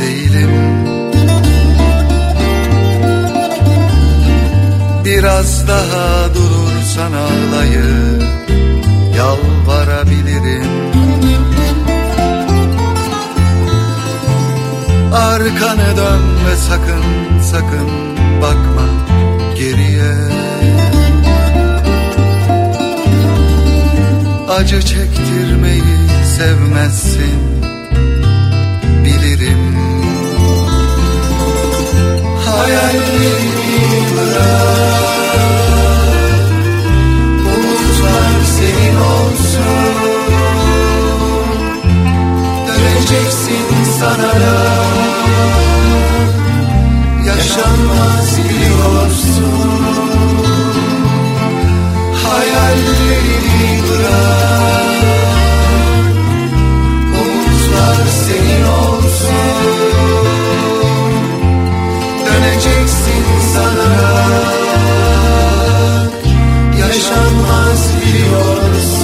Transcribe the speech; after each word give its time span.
değilim. 0.00 0.50
Biraz 5.04 5.68
daha 5.68 6.34
durursan 6.34 7.12
ağlayıp 7.12 8.22
yalvarabilirim. 9.16 10.86
Arkanı 15.14 15.96
dön 15.96 16.22
ve 16.46 16.56
sakın 16.56 17.04
sakın 17.42 18.16
bakma 18.42 18.86
geriye. 19.58 20.14
Acı 24.48 24.80
çektirmeyi 24.82 25.82
sevmezsin 26.36 27.55
Hayallerimi 32.56 34.16
bırak 34.16 35.06
senin 38.56 38.96
olsun 38.96 39.62
Döneceksin 42.66 43.84
sanarak 43.98 44.86
Yaşanmaz 47.26 48.38
biliyorsun 48.38 49.80
Hayallerini 52.24 53.82
bırak 53.88 54.86
Umutlar 57.20 58.06
senin 58.26 58.64
olsun 58.64 60.35
Yaşanmaz 67.26 67.92
biliyorsun 67.96 68.95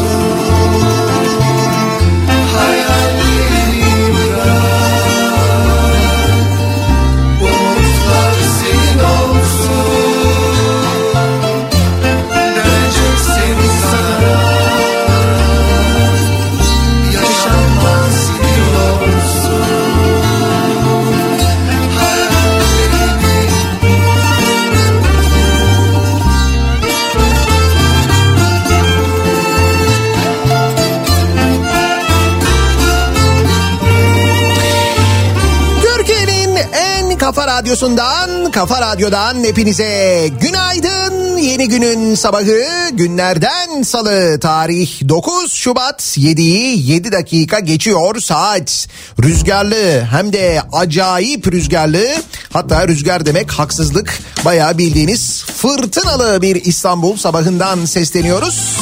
radyosundan, 37.62 38.50
kafa 38.50 38.80
radyodan 38.80 39.44
hepinize 39.44 40.28
günaydın. 40.41 41.36
Yeni 41.36 41.68
günün 41.68 42.14
sabahı 42.14 42.91
günlerden 42.92 43.82
salı 43.82 44.41
tarih 44.41 45.09
9 45.09 45.53
Şubat 45.53 46.03
7'yi 46.03 46.91
7 46.91 47.12
dakika 47.12 47.59
geçiyor 47.60 48.20
saat. 48.20 48.88
Rüzgarlı 49.22 50.06
hem 50.10 50.32
de 50.32 50.62
acayip 50.72 51.53
rüzgarlı 51.53 52.06
hatta 52.53 52.88
rüzgar 52.88 53.26
demek 53.26 53.53
haksızlık 53.53 54.18
bayağı 54.44 54.78
bildiğiniz 54.78 55.44
fırtınalı 55.44 56.42
bir 56.42 56.64
İstanbul 56.64 57.16
sabahından 57.16 57.84
sesleniyoruz. 57.84 58.76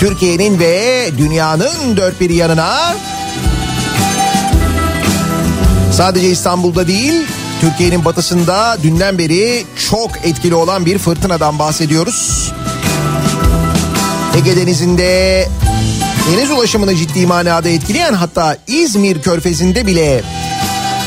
Türkiye'nin 0.00 0.58
ve 0.58 1.10
dünyanın 1.18 1.96
dört 1.96 2.20
bir 2.20 2.30
yanına 2.30 2.94
Sadece 5.96 6.30
İstanbul'da 6.30 6.86
değil, 6.86 7.14
Türkiye'nin 7.60 8.04
batısında 8.04 8.76
dünden 8.82 9.18
beri 9.18 9.64
çok 9.90 10.10
etkili 10.24 10.54
olan 10.54 10.86
bir 10.86 10.98
fırtınadan 10.98 11.58
bahsediyoruz. 11.58 12.52
Ege 14.36 14.56
Denizi'nde 14.56 15.48
deniz 16.32 16.50
ulaşımını 16.50 16.96
ciddi 16.96 17.26
manada 17.26 17.68
etkileyen 17.68 18.12
hatta 18.12 18.56
İzmir 18.66 19.22
Körfezi'nde 19.22 19.86
bile 19.86 20.22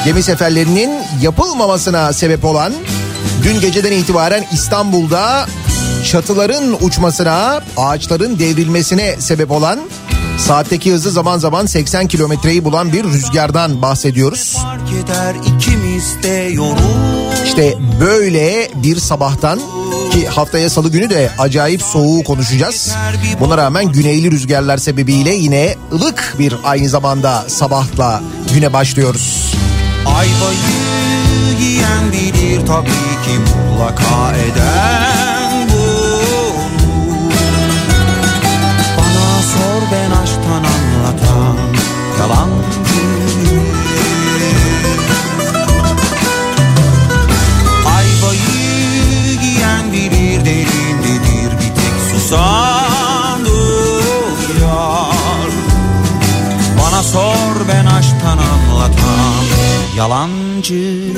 gemi 0.05 0.23
seferlerinin 0.23 0.91
yapılmamasına 1.21 2.13
sebep 2.13 2.45
olan 2.45 2.73
dün 3.43 3.61
geceden 3.61 3.91
itibaren 3.91 4.45
İstanbul'da 4.53 5.47
çatıların 6.11 6.85
uçmasına, 6.85 7.61
ağaçların 7.77 8.39
devrilmesine 8.39 9.15
sebep 9.19 9.51
olan 9.51 9.79
saatteki 10.37 10.91
hızı 10.91 11.11
zaman 11.11 11.37
zaman 11.37 11.65
80 11.65 12.07
kilometreyi 12.07 12.65
bulan 12.65 12.93
bir 12.93 13.03
rüzgardan 13.03 13.81
bahsediyoruz. 13.81 14.57
Eder 15.03 15.35
İşte 17.45 17.77
böyle 17.99 18.71
bir 18.75 18.95
sabahtan 18.95 19.59
ki 20.11 20.27
haftaya 20.27 20.69
salı 20.69 20.89
günü 20.89 21.09
de 21.09 21.31
acayip 21.37 21.81
soğuğu 21.81 22.23
konuşacağız. 22.23 22.95
Buna 23.39 23.57
rağmen 23.57 23.91
güneyli 23.91 24.31
rüzgarlar 24.31 24.77
sebebiyle 24.77 25.33
yine 25.33 25.75
ılık 25.93 26.35
bir 26.39 26.55
aynı 26.63 26.89
zamanda 26.89 27.43
sabahla 27.47 28.21
güne 28.53 28.73
başlıyoruz. 28.73 29.55
Ayvayı 30.05 30.57
yiyen 31.61 32.11
bilir 32.11 32.65
tabii 32.65 32.89
ki 33.25 33.39
mutlaka 33.39 34.35
eden 34.35 35.36
ben 57.67 57.85
aşktan 57.85 58.37
anlatan 58.37 59.45
Yalancı 59.97 61.13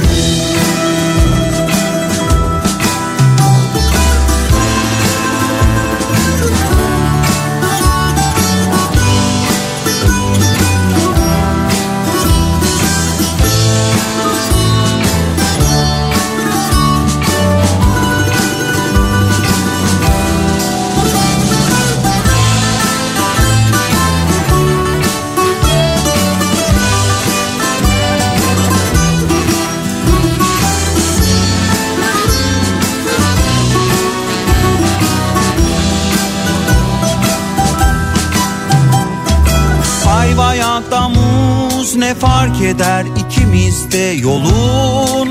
ne 42.10 42.16
fark 42.16 42.62
eder 42.62 43.06
ikimiz 43.18 43.92
de 43.92 43.98
yolunmuşuz. 43.98 45.30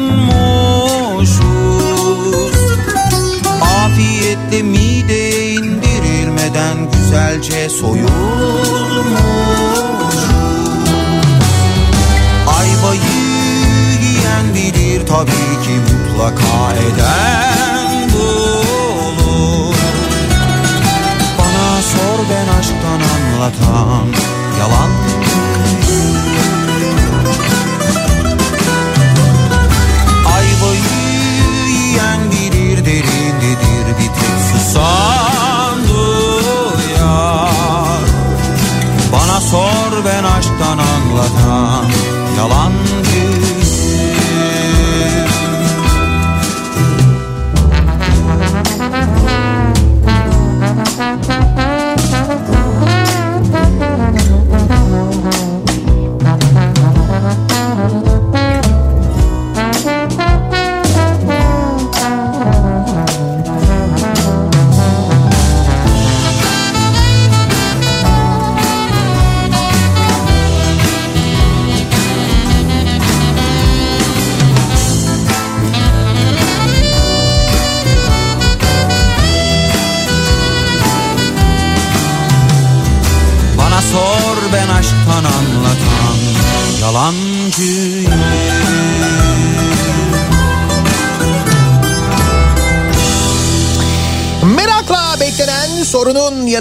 Afiyetle 3.85 4.63
mideye 4.63 5.53
indirilmeden 5.53 6.91
güzelce 6.93 7.69
soyulmuşuz. 7.69 8.09
Ayvayı 12.59 13.01
yiyen 14.03 14.55
bilir 14.55 15.07
tabii 15.07 15.55
ki 15.65 15.75
mutlaka 15.89 16.75
eden 16.75 18.11
bulur 18.13 19.75
Bana 21.39 21.83
sor 21.83 22.19
ben 22.31 22.49
aşktan 22.59 23.01
anlatan 23.15 24.07
yalan 24.61 24.91
susan 34.69 35.79
duyar 35.89 37.19
Bana 39.13 39.41
sor 39.41 40.05
ben 40.05 40.25
aşktan 40.25 40.79
anlatan 40.79 41.87
yalancı 42.39 42.78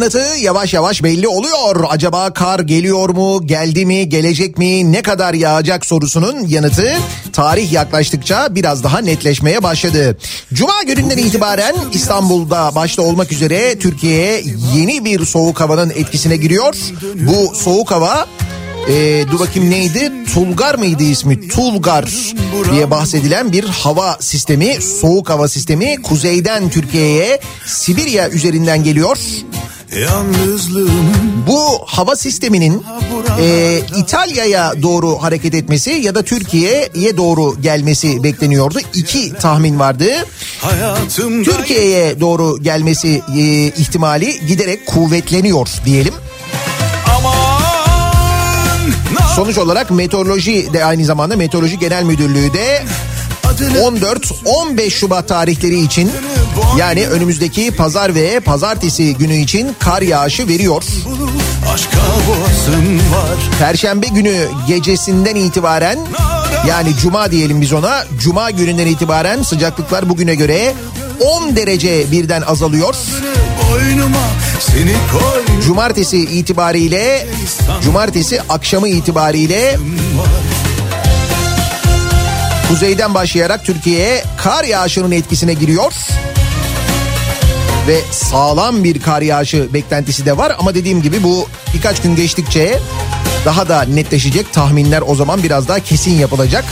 yanıtı 0.08 0.40
yavaş 0.40 0.74
yavaş 0.74 1.04
belli 1.04 1.28
oluyor. 1.28 1.86
Acaba 1.90 2.34
kar 2.34 2.60
geliyor 2.60 3.10
mu, 3.10 3.48
geldi 3.48 3.86
mi, 3.86 4.10
gelecek 4.10 4.58
mi, 4.58 4.92
ne 4.92 5.02
kadar 5.02 5.34
yağacak 5.34 5.86
sorusunun 5.86 6.48
yanıtı 6.48 6.94
tarih 7.34 7.72
yaklaştıkça 7.72 8.56
biraz 8.56 8.84
daha 8.84 9.00
netleşmeye 9.00 9.64
başladı. 9.64 10.18
Cuma 10.54 10.84
gününden 10.84 11.18
itibaren 11.18 11.76
İstanbul'da 11.94 12.76
başta 12.76 13.02
olmak 13.02 13.32
üzere 13.32 13.80
Türkiye'ye 13.80 14.44
yeni 14.76 15.06
bir 15.06 15.26
soğuk 15.26 15.60
havanın 15.62 15.90
etkisine 15.90 16.38
giriyor. 16.38 16.76
Bu 17.16 17.56
soğuk 17.56 17.92
hava 17.92 18.28
ee, 18.90 19.26
dur 19.32 19.40
bakayım 19.40 19.70
neydi? 19.70 20.12
Tulgar 20.34 20.76
mıydı 20.76 21.04
ismi? 21.04 21.48
Tulgar 21.48 22.10
diye 22.72 22.92
bahsedilen 22.92 23.52
bir 23.52 23.64
hava 23.64 24.18
sistemi, 24.20 24.82
soğuk 24.82 25.30
hava 25.30 25.48
sistemi 25.48 26.02
kuzeyden 26.02 26.70
Türkiye'ye 26.70 27.40
Sibirya 27.66 28.30
üzerinden 28.30 28.84
geliyor. 28.84 29.18
Bu 31.48 31.80
hava 31.86 32.16
sisteminin 32.16 32.84
e, 33.40 33.80
İtalya'ya 33.98 34.74
doğru 34.82 35.24
hareket 35.24 35.56
etmesi 35.56 35.90
ya 35.90 36.16
da 36.16 36.24
Türkiye'ye 36.24 37.18
doğru 37.18 37.62
gelmesi 37.62 38.24
bekleniyordu. 38.24 38.80
İki 38.94 39.34
tahmin 39.34 39.80
vardı. 39.80 40.06
Türkiye'ye 41.44 42.20
doğru 42.20 42.64
gelmesi 42.64 43.22
e, 43.38 43.42
ihtimali 43.68 44.48
giderek 44.48 44.86
kuvvetleniyor 44.86 45.68
diyelim. 45.86 46.14
Sonuç 49.36 49.58
olarak 49.58 49.92
meteoroloji 49.92 50.74
de 50.74 50.86
aynı 50.86 51.06
zamanda 51.06 51.36
meteoroloji 51.36 51.80
genel 51.80 52.04
müdürlüğü 52.04 52.54
de 52.54 52.84
adını 53.44 53.78
14-15 53.78 54.90
Şubat 54.90 55.28
tarihleri 55.28 55.80
için 55.80 56.12
yani 56.78 57.08
önümüzdeki 57.08 57.72
pazar 57.72 58.16
ve 58.16 58.40
pazartesi 58.40 59.16
günü 59.16 59.36
için 59.36 59.76
kar 59.80 60.02
yağışı 60.02 60.48
veriyor. 60.48 60.84
Perşembe 63.60 64.08
günü 64.08 64.48
gecesinden 64.68 65.36
itibaren 65.36 66.00
yani 66.68 66.96
cuma 67.02 67.32
diyelim 67.32 67.62
biz 67.62 67.74
ona 67.74 68.04
cuma 68.20 68.52
gününden 68.52 68.88
itibaren 68.88 69.42
sıcaklıklar 69.42 70.10
bugüne 70.10 70.36
göre 70.36 70.74
10 71.20 71.56
derece 71.56 72.12
birden 72.12 72.42
azalıyor. 72.42 72.96
Cumartesi 75.66 76.18
itibariyle 76.18 77.28
cumartesi 77.84 78.42
akşamı 78.50 78.88
itibariyle 78.88 79.78
kuzeyden 82.70 83.14
başlayarak 83.14 83.66
Türkiye'ye 83.66 84.24
kar 84.38 84.64
yağışının 84.64 85.12
etkisine 85.12 85.54
giriyor. 85.54 85.94
Ve 87.88 88.02
sağlam 88.12 88.84
bir 88.84 89.02
kar 89.02 89.22
yağışı 89.22 89.74
beklentisi 89.74 90.26
de 90.26 90.38
var 90.38 90.56
ama 90.60 90.76
dediğim 90.76 91.02
gibi 91.02 91.24
bu 91.24 91.48
birkaç 91.74 92.02
gün 92.02 92.16
geçtikçe 92.16 92.80
daha 93.46 93.70
da 93.70 93.82
netleşecek 93.82 94.54
tahminler 94.54 95.04
o 95.08 95.16
zaman 95.16 95.44
biraz 95.44 95.68
daha 95.68 95.80
kesin 95.80 96.12
yapılacak. 96.20 96.66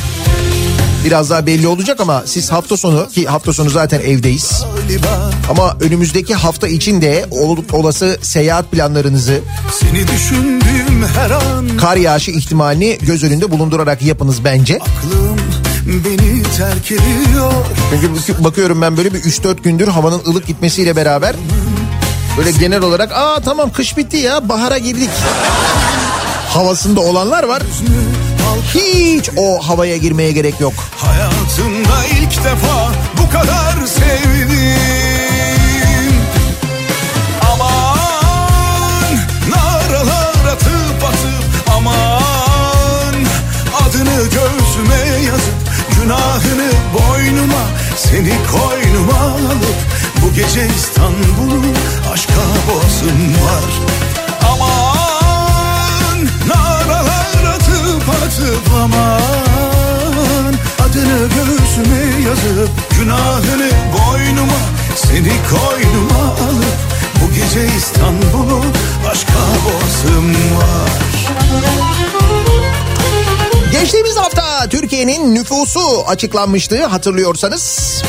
Biraz 1.05 1.29
daha 1.29 1.45
belli 1.45 1.67
olacak 1.67 1.99
ama 1.99 2.23
siz 2.25 2.51
hafta 2.51 2.77
sonu 2.77 3.09
ki 3.09 3.25
hafta 3.25 3.53
sonu 3.53 3.69
zaten 3.69 3.99
evdeyiz. 3.99 4.63
Ama 5.49 5.77
önümüzdeki 5.81 6.35
hafta 6.35 6.67
için 6.67 7.01
de 7.01 7.25
ol- 7.31 7.57
olası 7.71 8.19
seyahat 8.21 8.71
planlarınızı 8.71 9.39
seni 9.79 10.07
düşündüğüm 10.07 11.05
her 11.15 11.31
an 11.31 11.77
kar 11.77 11.97
yağışı 11.97 12.31
ihtimalini 12.31 12.97
göz 13.01 13.23
önünde 13.23 13.51
bulundurarak 13.51 14.01
yapınız 14.01 14.43
bence. 14.43 14.75
aklım 14.81 15.37
beni 15.85 16.43
terk 16.57 16.91
ediyor 16.91 17.51
Çünkü 17.89 18.15
bak- 18.33 18.43
bakıyorum 18.43 18.81
ben 18.81 18.97
böyle 18.97 19.13
bir 19.13 19.19
3-4 19.19 19.63
gündür 19.63 19.87
havanın 19.87 20.21
ılık 20.27 20.47
gitmesiyle 20.47 20.95
beraber 20.95 21.35
böyle 22.37 22.51
genel 22.51 22.81
olarak 22.81 23.11
aa 23.11 23.39
tamam 23.45 23.71
kış 23.71 23.97
bitti 23.97 24.17
ya 24.17 24.49
bahara 24.49 24.77
girdik 24.77 25.09
havasında 26.49 26.99
olanlar 27.01 27.43
var. 27.43 27.61
Hiç 28.73 29.29
o 29.37 29.67
havaya 29.67 29.97
girmeye 29.97 30.31
gerek 30.31 30.59
yok. 30.59 30.73
Hayatımda 30.97 32.05
ilk 32.21 32.43
defa 32.43 32.91
bu 33.17 33.29
kadar 33.31 33.87
sevdim 33.87 34.55
Aman 37.53 39.17
naralar 39.49 40.53
atıp 40.53 41.03
atıp 41.03 41.69
aman 41.77 43.15
Adını 43.87 44.09
yazıp 44.09 44.64
günahını 46.05 46.71
boynuma 46.93 47.63
Seni 47.95 48.33
koynuma 48.51 49.19
alıp 49.19 49.77
bu 50.21 50.33
gece 50.33 50.67
İstanbul'u 50.75 51.61
aşka 52.13 52.41
bozum 52.67 53.33
var. 53.45 53.69
Aman 54.51 56.27
naralar 56.47 57.53
atıp 57.55 58.09
atıp 58.09 58.73
aman 58.83 60.53
Adını 60.79 61.29
göğsüme 61.29 62.27
yazıp 62.29 62.69
günahını 62.99 63.69
boynuma 63.93 64.61
Seni 64.95 65.33
koynuma 65.49 66.23
alıp 66.23 66.77
bu 67.21 67.33
gece 67.33 67.75
İstanbul'u 67.77 68.61
aşka 69.11 69.43
bozum 69.65 70.29
var. 70.33 72.24
Geçtiğimiz 73.81 74.17
hafta 74.17 74.69
Türkiye'nin 74.69 75.35
nüfusu 75.35 76.07
açıklanmıştı 76.07 76.85
hatırlıyorsanız. 76.85 78.03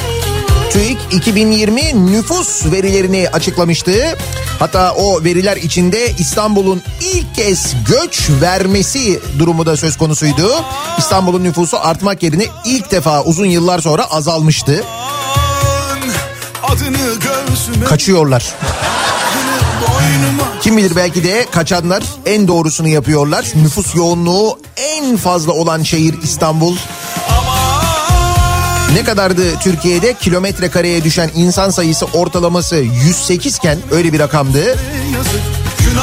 TÜİK 0.71 0.99
2020 1.11 2.13
nüfus 2.13 2.67
verilerini 2.73 3.29
açıklamıştı. 3.33 4.19
Hatta 4.59 4.93
o 4.93 5.25
veriler 5.25 5.57
içinde 5.57 6.11
İstanbul'un 6.19 6.83
ilk 7.01 7.35
kez 7.35 7.75
göç 7.89 8.31
vermesi 8.41 9.21
durumu 9.39 9.67
da 9.67 9.77
söz 9.77 9.97
konusuydu. 9.97 10.65
İstanbul'un 10.99 11.45
nüfusu 11.45 11.79
artmak 11.81 12.23
yerine 12.23 12.47
ilk 12.65 12.91
defa 12.91 13.23
uzun 13.23 13.47
yıllar 13.47 13.79
sonra 13.79 14.11
azalmıştı. 14.11 14.85
Kaçıyorlar. 17.89 18.55
Kim 20.67 20.77
bilir 20.77 20.97
belki 20.97 21.25
de 21.25 21.47
kaçanlar 21.51 22.03
en 22.27 22.49
doğrusunu 22.49 22.89
yapıyorlar. 22.89 23.47
Nüfus 23.55 23.95
yoğunluğu 23.95 24.59
en 24.77 25.17
fazla 25.17 25.53
olan 25.53 25.83
şehir 25.83 26.23
İstanbul. 26.23 26.77
Ne 28.95 29.05
kadardı 29.05 29.59
Türkiye'de 29.63 30.15
kilometre 30.15 30.71
kareye 30.71 31.05
düşen 31.05 31.31
insan 31.35 31.71
sayısı 31.71 32.07
ortalaması 32.07 32.77
108 32.77 33.57
iken 33.57 33.79
öyle 33.91 34.13
bir 34.13 34.19
rakamdı. 34.19 34.79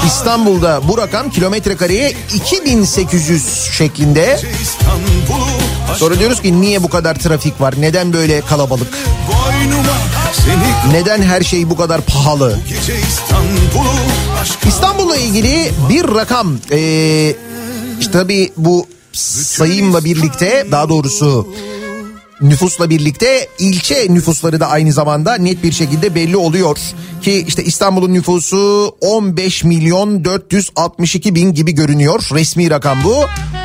İstanbul'da 0.08 0.82
bu 0.88 0.98
rakam 0.98 1.29
kilometre 1.29 1.77
kareye 1.77 2.13
2800 2.34 3.70
şeklinde. 3.72 4.39
Sonra 5.96 6.20
diyoruz 6.20 6.41
ki 6.41 6.62
niye 6.62 6.84
bu 6.84 6.89
kadar 6.89 7.15
trafik 7.15 7.62
var? 7.62 7.74
Neden 7.77 8.13
böyle 8.13 8.41
kalabalık? 8.41 8.98
Neden 10.91 11.22
her 11.22 11.41
şey 11.41 11.70
bu 11.70 11.77
kadar 11.77 12.01
pahalı? 12.01 12.60
gece 12.70 13.00
İstanbul'u 13.00 14.03
İstanbul'la 14.68 15.18
ilgili 15.18 15.72
bir 15.90 16.16
rakam. 16.16 16.58
Ee, 16.72 17.36
işte 18.00 18.12
tabii 18.12 18.52
bu 18.58 18.88
sayımla 19.14 20.06
birlikte 20.06 20.68
daha 20.72 20.90
doğrusu 20.90 21.48
nüfusla 22.42 22.90
birlikte 22.90 23.48
ilçe 23.60 24.08
nüfusları 24.10 24.60
da 24.60 24.68
aynı 24.68 24.94
zamanda 24.94 25.36
net 25.36 25.64
bir 25.64 25.72
şekilde 25.72 26.16
belli 26.16 26.38
oluyor. 26.38 26.78
Ki 27.22 27.46
işte 27.48 27.64
İstanbul'un 27.64 28.14
nüfusu 28.14 28.96
15 29.02 29.64
milyon 29.64 30.26
462 30.26 31.36
bin 31.36 31.54
gibi 31.54 31.72
görünüyor. 31.72 32.30
Resmi 32.34 32.70
rakam 32.70 32.98
bu. 33.04 33.16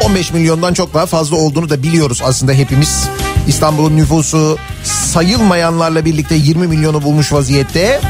15 0.04 0.32
milyondan 0.32 0.75
çok 0.75 0.94
daha 0.94 1.06
fazla 1.06 1.37
olduğunu 1.37 1.70
da 1.70 1.82
biliyoruz 1.82 2.20
aslında 2.25 2.52
hepimiz. 2.52 3.08
İstanbul'un 3.49 3.97
nüfusu 3.97 4.58
sayılmayanlarla 4.85 6.04
birlikte 6.04 6.35
20 6.35 6.66
milyonu 6.66 7.02
bulmuş 7.02 7.32
vaziyette. 7.32 8.00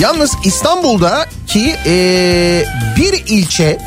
Yalnız 0.00 0.30
İstanbul'da 0.44 1.26
ki 1.46 1.76
eee, 1.86 2.64
bir 2.96 3.24
ilçe 3.26 3.78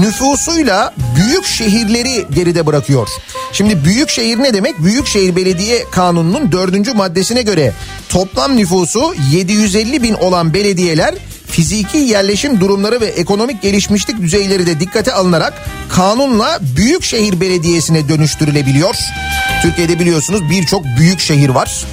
nüfusuyla 0.00 0.94
büyük 1.16 1.46
şehirleri 1.46 2.26
geride 2.34 2.66
bırakıyor. 2.66 3.08
Şimdi 3.52 3.84
büyük 3.84 4.10
şehir 4.10 4.38
ne 4.38 4.54
demek? 4.54 4.82
Büyükşehir 4.84 5.36
Belediye 5.36 5.84
Kanunu'nun 5.90 6.52
dördüncü 6.52 6.94
maddesine 6.94 7.42
göre 7.42 7.72
toplam 8.08 8.56
nüfusu 8.56 9.14
750 9.32 10.02
bin 10.02 10.14
olan 10.14 10.54
belediyeler 10.54 11.14
fiziki 11.46 11.98
yerleşim 11.98 12.60
durumları 12.60 13.00
ve 13.00 13.06
ekonomik 13.06 13.62
gelişmişlik 13.62 14.20
düzeyleri 14.22 14.66
de 14.66 14.80
dikkate 14.80 15.12
alınarak 15.12 15.54
kanunla 15.88 16.58
büyükşehir 16.76 17.40
belediyesine 17.40 18.08
dönüştürülebiliyor. 18.08 18.94
Türkiye'de 19.62 19.98
biliyorsunuz 19.98 20.50
birçok 20.50 20.84
büyük 20.84 21.20
şehir 21.20 21.48
var. 21.48 21.84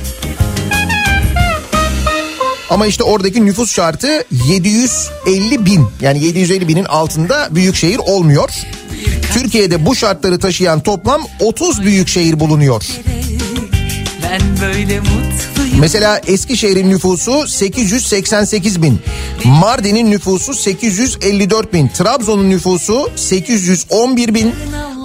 Ama 2.69 2.87
işte 2.87 3.03
oradaki 3.03 3.45
nüfus 3.45 3.71
şartı 3.71 4.25
750 4.47 5.65
bin. 5.65 5.87
Yani 6.01 6.23
750 6.23 6.67
binin 6.67 6.85
altında 6.85 7.47
büyük 7.51 7.75
şehir 7.75 7.97
olmuyor. 7.97 8.49
Türkiye'de 9.33 9.85
bu 9.85 9.95
şartları 9.95 10.39
taşıyan 10.39 10.79
toplam 10.79 11.21
30 11.39 11.83
büyük 11.83 12.07
şehir 12.07 12.39
bulunuyor. 12.39 12.83
Mesela 15.79 16.21
Eskişehir'in 16.27 16.89
nüfusu 16.89 17.47
888 17.47 18.81
bin, 18.81 18.99
Mardin'in 19.43 20.11
nüfusu 20.11 20.53
854 20.53 21.73
bin, 21.73 21.87
Trabzon'un 21.87 22.49
nüfusu 22.49 23.09
811 23.15 24.33
bin, 24.33 24.55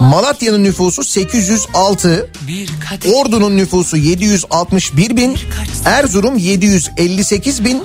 Malatya'nın 0.01 0.65
nüfusu 0.65 1.05
806, 1.05 2.31
Bir 2.49 2.71
kadeh 2.91 3.15
Ordu'nun 3.15 3.57
nüfusu 3.57 3.97
761 3.97 5.17
bin, 5.17 5.39
Erzurum 5.85 6.39
758 6.39 7.65
bin, 7.65 7.83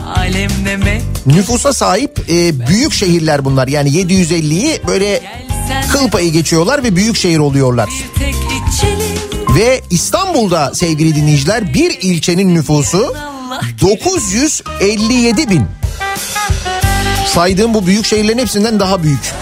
nüfusa 1.25 1.73
sahip 1.73 2.19
e, 2.29 2.67
büyük 2.67 2.93
şehirler 2.93 3.45
bunlar. 3.45 3.67
Yani 3.67 3.89
750'yi 3.89 4.81
böyle 4.87 5.21
kıl 5.91 6.09
payı 6.09 6.31
geçiyorlar 6.31 6.83
ve 6.83 6.95
büyük 6.95 7.17
şehir 7.17 7.39
oluyorlar. 7.39 7.89
Ve 9.55 9.81
İstanbul'da 9.89 10.73
sevgili 10.73 11.15
dinleyiciler 11.15 11.73
bir 11.73 11.97
ilçenin 12.01 12.55
nüfusu 12.55 13.15
957 13.81 15.49
bin. 15.49 15.65
Saydığım 17.27 17.73
bu 17.73 17.87
büyük 17.87 18.05
şehirlerin 18.05 18.37
hepsinden 18.37 18.79
daha 18.79 19.03
büyük. 19.03 19.33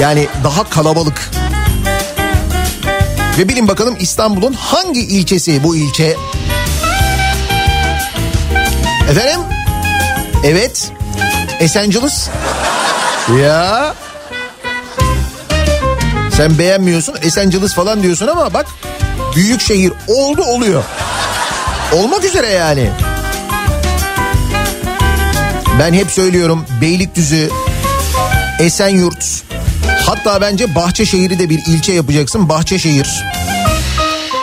Yani 0.00 0.28
daha 0.44 0.70
kalabalık. 0.70 1.30
Ve 3.38 3.48
bilin 3.48 3.68
bakalım 3.68 3.96
İstanbul'un 4.00 4.52
hangi 4.52 5.00
ilçesi 5.00 5.64
bu 5.64 5.76
ilçe? 5.76 6.16
Efendim? 9.10 9.40
Evet. 10.44 10.92
Esenciles. 11.60 12.28
Ya. 13.42 13.94
Sen 16.36 16.58
beğenmiyorsun 16.58 17.14
Esenciles 17.22 17.74
falan 17.74 18.02
diyorsun 18.02 18.26
ama 18.26 18.54
bak 18.54 18.66
büyük 19.36 19.60
şehir 19.60 19.92
oldu 20.08 20.42
oluyor. 20.42 20.84
Olmak 21.92 22.24
üzere 22.24 22.48
yani. 22.48 22.90
Ben 25.78 25.92
hep 25.92 26.10
söylüyorum 26.10 26.66
Beylikdüzü, 26.80 27.50
Esenyurt, 28.60 29.45
hatta 30.06 30.40
bence 30.40 30.74
Bahçeşehir'i 30.74 31.38
de 31.38 31.50
bir 31.50 31.58
ilçe 31.66 31.92
yapacaksın. 31.92 32.48
Bahçeşehir, 32.48 33.08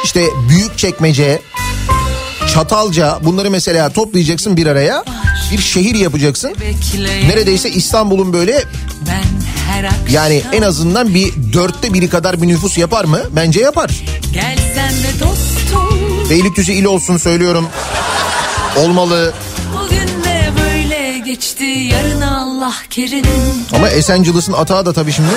işte 0.04 0.26
Büyükçekmece, 0.50 1.42
Çatalca 2.54 3.20
bunları 3.24 3.52
mesela 3.52 3.90
toplayacaksın 3.90 4.58
bir 4.58 4.68
araya. 4.68 5.04
Bir 5.52 5.58
şehir 5.58 5.96
yapacaksın. 5.96 6.56
Neredeyse 7.28 7.70
İstanbul'un 7.70 8.34
böyle 8.34 8.64
yani 10.10 10.44
en 10.54 10.62
azından 10.62 11.14
bir 11.14 11.34
dörtte 11.54 11.94
biri 11.94 12.10
kadar 12.10 12.42
bir 12.42 12.48
nüfus 12.48 12.78
yapar 12.78 13.06
mı? 13.06 13.20
Bence 13.32 13.60
yapar. 13.62 13.92
gelsen 14.34 14.92
de 14.92 15.20
dostum. 15.20 16.30
Beylikdüzü 16.30 16.72
il 16.72 16.86
olsun 16.86 17.18
söylüyorum. 17.18 17.68
Olmalı. 18.78 19.34
Geçti 21.34 21.64
yarın 21.64 22.22
Allah 22.22 22.74
kerim. 22.90 23.26
Ama 23.76 23.90
Esenciles'in 23.90 24.54
atağı 24.54 24.86
da 24.86 24.94
tabii 24.94 25.12
şimdi 25.12 25.30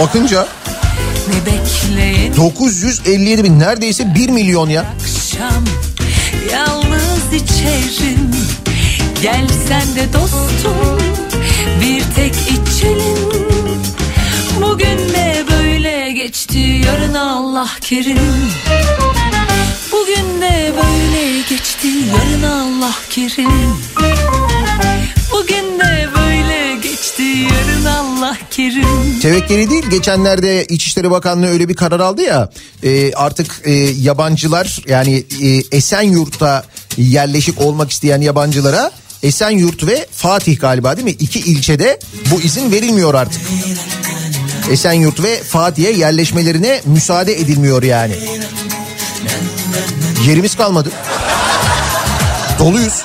bakınca 0.00 0.46
Ne 1.28 1.34
bekleyin 1.46 2.36
957 2.36 3.44
bin 3.44 3.58
neredeyse 3.60 4.14
1 4.14 4.28
milyon 4.28 4.68
ya. 4.68 4.80
akşam 4.80 5.64
yalnız 6.52 7.32
içerim. 7.32 8.30
Gelsen 9.22 9.96
de 9.96 10.12
dostum 10.12 10.98
bir 11.80 12.02
tek 12.16 12.34
içelim. 12.34 13.42
Bugün 14.62 14.98
de 15.14 15.44
böyle 15.50 16.12
geçti 16.12 16.58
yarın 16.58 17.14
Allah 17.14 17.68
kerim. 17.80 18.18
Bugün 19.92 20.40
de 20.42 20.72
böyle 20.76 21.38
geçti 21.50 21.88
yarın 21.88 22.42
Allah 22.42 22.92
kerim. 23.10 23.76
Bugün 25.42 25.80
de 25.80 26.08
böyle 26.14 26.76
geçti 26.76 27.22
yarın 27.22 27.84
Allah 27.84 28.36
kerim. 28.50 29.20
Tevekkeli 29.22 29.70
değil 29.70 29.90
geçenlerde 29.90 30.64
İçişleri 30.64 31.10
Bakanlığı 31.10 31.46
öyle 31.46 31.68
bir 31.68 31.74
karar 31.74 32.00
aldı 32.00 32.22
ya 32.22 32.50
e, 32.82 33.12
artık 33.14 33.60
e, 33.64 33.72
yabancılar 34.00 34.78
yani 34.86 35.24
e, 35.42 35.76
Esenyurt'ta 35.76 36.64
yerleşik 36.96 37.60
olmak 37.60 37.90
isteyen 37.90 38.20
yabancılara 38.20 38.90
Esenyurt 39.22 39.86
ve 39.86 40.06
Fatih 40.12 40.60
galiba 40.60 40.96
değil 40.96 41.04
mi? 41.04 41.16
İki 41.20 41.38
ilçede 41.38 41.98
bu 42.30 42.40
izin 42.40 42.72
verilmiyor 42.72 43.14
artık. 43.14 43.42
Esenyurt 44.70 45.22
ve 45.22 45.42
Fatih'e 45.42 45.90
yerleşmelerine 45.90 46.80
müsaade 46.84 47.40
edilmiyor 47.40 47.82
yani. 47.82 48.14
Yerimiz 50.26 50.56
kalmadı. 50.56 50.90
Doluyuz. 52.58 53.02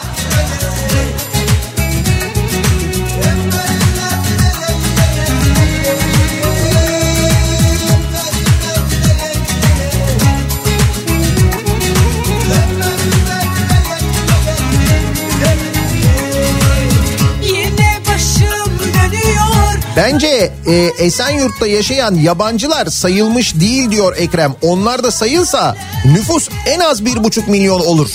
Bence 20.07 20.51
e, 20.67 20.73
Esenyurt'ta 20.99 21.67
yaşayan 21.67 22.15
yabancılar 22.15 22.85
sayılmış 22.85 23.55
değil 23.55 23.91
diyor 23.91 24.17
Ekrem. 24.17 24.55
Onlar 24.61 25.03
da 25.03 25.11
sayılsa 25.11 25.75
nüfus 26.05 26.49
en 26.65 26.79
az 26.79 27.05
bir 27.05 27.23
buçuk 27.23 27.47
milyon 27.47 27.79
olur. 27.79 28.09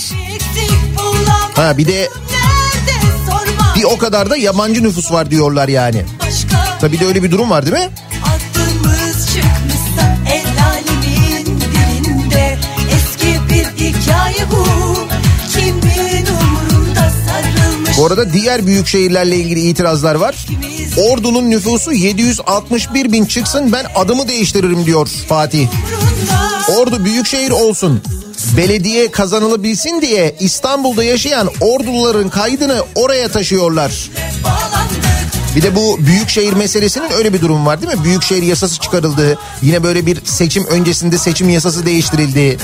Ha 1.54 1.78
bir 1.78 1.87
de 1.87 2.08
bir 3.76 3.84
o 3.84 3.99
kadar 3.99 4.30
da 4.30 4.37
yabancı 4.37 4.82
nüfus 4.82 5.12
var 5.12 5.30
diyorlar 5.30 5.68
yani. 5.68 6.04
Tabii 6.80 7.00
de 7.00 7.06
öyle 7.06 7.22
bir 7.22 7.30
durum 7.30 7.50
var 7.50 7.66
değil 7.66 7.84
mi? 7.84 7.90
Bu 17.99 18.06
arada 18.06 18.32
diğer 18.32 18.66
büyük 18.66 18.87
şehirlerle 18.87 19.37
ilgili 19.37 19.61
itirazlar 19.61 20.14
var. 20.14 20.46
Ordu'nun 20.96 21.50
nüfusu 21.50 21.92
761 21.92 23.12
bin 23.12 23.25
çıksın 23.25 23.72
ben 23.72 23.87
adımı 23.94 24.28
değiştiririm 24.28 24.87
diyor 24.87 25.08
Fatih. 25.28 25.68
Ordu 26.68 27.04
büyük 27.04 27.26
şehir 27.26 27.50
olsun. 27.50 28.02
Belediye 28.56 29.11
kazanılabilsin 29.11 30.00
diye 30.00 30.37
İstanbul'da 30.40 31.04
yaşayan 31.04 31.50
Orduluların 31.61 32.28
kaydını 32.28 32.82
oraya 32.94 33.28
taşıyorlar. 33.28 34.11
Bir 35.56 35.62
de 35.62 35.76
bu 35.76 35.99
büyükşehir 36.00 36.52
meselesinin 36.52 37.12
öyle 37.12 37.32
bir 37.32 37.40
durum 37.40 37.66
var 37.66 37.82
değil 37.82 37.99
mi? 37.99 38.04
Büyükşehir 38.04 38.42
yasası 38.42 38.81
çıkarıldı. 38.81 39.38
Yine 39.62 39.83
böyle 39.83 40.07
bir 40.07 40.24
seçim 40.24 40.66
öncesinde 40.66 41.18
seçim 41.18 41.50
yasası 41.50 41.87
değiştirildi. 41.87 42.59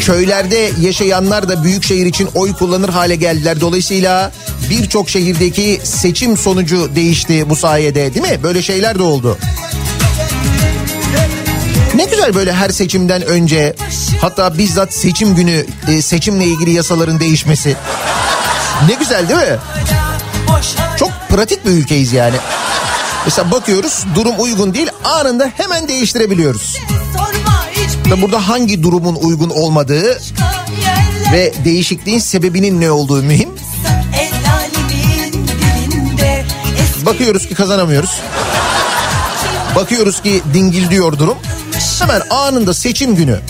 Köylerde 0.00 0.70
yaşayanlar 0.80 1.48
da 1.48 1.64
büyükşehir 1.64 2.06
için 2.06 2.28
oy 2.34 2.52
kullanır 2.52 2.88
hale 2.88 3.16
geldiler. 3.16 3.60
Dolayısıyla 3.60 4.32
birçok 4.72 5.10
şehirdeki 5.10 5.80
seçim 5.84 6.36
sonucu 6.36 6.90
değişti 6.94 7.50
bu 7.50 7.56
sayede 7.56 8.14
değil 8.14 8.26
mi? 8.26 8.42
Böyle 8.42 8.62
şeyler 8.62 8.98
de 8.98 9.02
oldu. 9.02 9.38
Ne 11.94 12.04
güzel 12.04 12.34
böyle 12.34 12.52
her 12.52 12.70
seçimden 12.70 13.22
önce 13.22 13.76
hatta 14.20 14.58
bizzat 14.58 14.94
seçim 14.94 15.34
günü 15.34 15.66
e, 15.88 16.02
seçimle 16.02 16.44
ilgili 16.44 16.70
yasaların 16.70 17.20
değişmesi. 17.20 17.76
Ne 18.88 18.94
güzel 18.94 19.28
değil 19.28 19.40
mi? 19.40 19.58
Çok 20.96 21.10
pratik 21.28 21.66
bir 21.66 21.70
ülkeyiz 21.70 22.12
yani. 22.12 22.36
Mesela 23.24 23.50
bakıyoruz 23.50 24.04
durum 24.14 24.34
uygun 24.38 24.74
değil 24.74 24.88
anında 25.04 25.52
hemen 25.56 25.88
değiştirebiliyoruz. 25.88 26.78
Da 28.10 28.22
burada 28.22 28.48
hangi 28.48 28.82
durumun 28.82 29.14
uygun 29.14 29.50
olmadığı 29.50 30.20
ve 31.32 31.52
değişikliğin 31.64 32.18
sebebinin 32.18 32.80
ne 32.80 32.90
olduğu 32.90 33.22
mühim. 33.22 33.61
Bakıyoruz 37.06 37.46
ki 37.48 37.54
kazanamıyoruz. 37.54 38.20
Bakıyoruz 39.76 40.22
ki 40.22 40.42
dingildiyor 40.54 41.18
durum. 41.18 41.38
Hemen 41.98 42.22
anında 42.30 42.74
seçim 42.74 43.16
günü. 43.16 43.40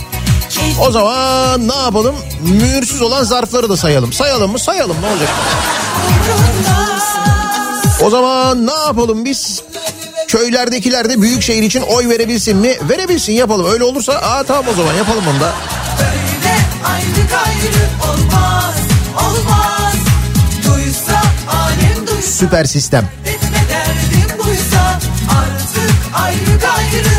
O 0.81 0.91
zaman 0.91 1.69
ne 1.69 1.75
yapalım? 1.75 2.15
Mühürsüz 2.43 3.03
olan 3.03 3.25
zarfları 3.25 3.69
da 3.69 3.77
sayalım. 3.77 4.13
Sayalım 4.13 4.53
mı? 4.53 4.59
Sayalım 4.59 4.97
ne 5.03 5.07
olacak? 5.07 5.29
O 8.03 8.11
zaman 8.11 8.67
ne 8.67 8.75
yapalım 8.87 9.25
biz? 9.25 9.63
Köylerdekiler 10.29 11.09
de 11.11 11.23
büyük 11.23 11.43
şehir 11.43 11.63
için 11.63 11.83
oy 11.83 12.09
verebilsin 12.09 12.57
mi? 12.57 12.77
Verebilsin 12.89 13.33
yapalım. 13.33 13.73
Öyle 13.73 13.85
olursa 13.85 14.13
aa 14.13 14.43
tamam 14.43 14.65
o 14.73 14.75
zaman 14.75 14.95
yapalım 14.95 15.25
onu 15.33 15.41
da. 15.41 15.53
Böyle 15.99 16.57
ayrı 16.85 17.29
gayrı 17.31 17.89
olmaz, 18.13 18.75
olmaz. 19.17 19.95
Duysa 20.67 21.23
alem 21.49 22.07
duysa 22.07 22.29
Süper 22.39 22.65
sistem. 22.65 23.09
Artık 26.33 26.65
ayrı 26.65 27.03
gayrı 27.03 27.12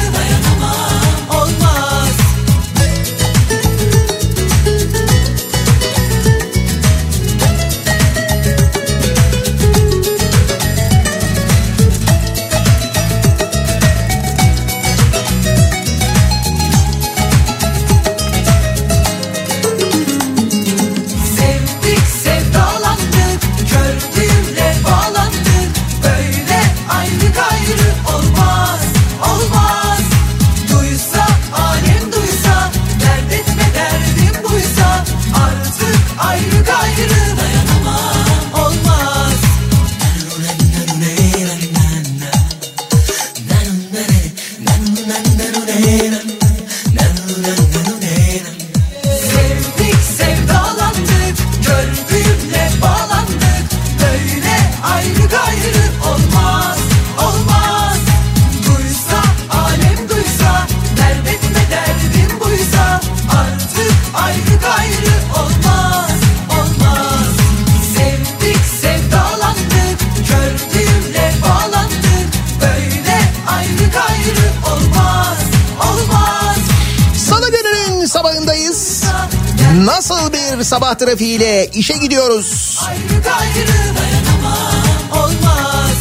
sabah 80.74 80.96
trafiğiyle 80.96 81.70
işe 81.74 81.98
gidiyoruz? 81.98 82.80
ayrı 82.88 83.24
gayrı 83.24 83.70
dayanamam 83.98 85.24
olmaz 85.24 85.92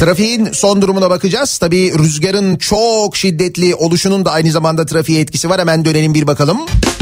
Trafiğin 0.00 0.48
son 0.52 0.82
durumuna 0.82 1.10
bakacağız. 1.10 1.58
Tabii 1.58 1.98
rüzgarın 1.98 2.56
çok 2.56 3.16
şiddetli 3.16 3.74
oluşunun 3.74 4.24
da 4.24 4.32
aynı 4.32 4.50
zamanda 4.50 4.86
trafiğe 4.86 5.20
etkisi 5.20 5.50
var. 5.50 5.60
Hemen 5.60 5.84
dönelim 5.84 6.14
bir 6.14 6.26
bakalım. 6.26 6.58
Kafa 6.58 6.93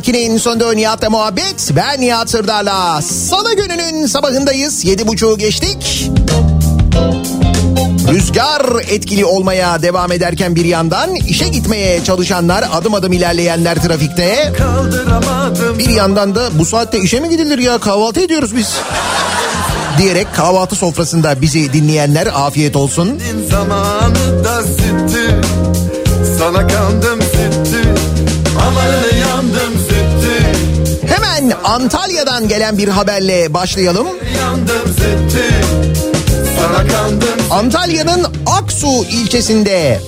2'nin 0.00 0.38
sonunda 0.38 0.72
Nihat'la 0.72 1.10
muhabbet. 1.10 1.70
Ben 1.76 2.00
Nihat 2.00 2.30
Sırdar'la. 2.30 3.02
Salı 3.02 3.56
gününün 3.56 4.06
sabahındayız. 4.06 4.84
Yedi 4.84 5.06
buçuğu 5.06 5.38
geçtik. 5.38 6.10
Rüzgar 8.12 8.62
etkili 8.88 9.24
olmaya 9.24 9.82
devam 9.82 10.12
ederken 10.12 10.56
bir 10.56 10.64
yandan 10.64 11.14
işe 11.14 11.48
gitmeye 11.48 12.04
çalışanlar 12.04 12.64
adım 12.72 12.94
adım 12.94 13.12
ilerleyenler 13.12 13.82
trafikte. 13.82 14.52
Bir 15.78 15.88
yandan 15.88 16.34
da 16.34 16.58
bu 16.58 16.64
saatte 16.64 16.98
işe 16.98 17.20
mi 17.20 17.28
gidilir 17.28 17.58
ya 17.58 17.78
kahvaltı 17.78 18.20
ediyoruz 18.20 18.56
biz. 18.56 18.68
Diyerek 19.98 20.34
kahvaltı 20.34 20.76
sofrasında 20.76 21.40
bizi 21.40 21.72
dinleyenler 21.72 22.26
afiyet 22.26 22.76
olsun. 22.76 23.20
zamanı 23.50 24.44
da 24.44 24.62
süttü 24.62 25.40
Sana 26.38 26.66
kandım 26.66 27.20
Antalya'dan 31.54 32.48
gelen 32.48 32.78
bir 32.78 32.88
haberle 32.88 33.54
başlayalım. 33.54 34.06
Antalya'nın 37.50 38.26
Aksu 38.46 39.04
ilçesinde 39.04 40.00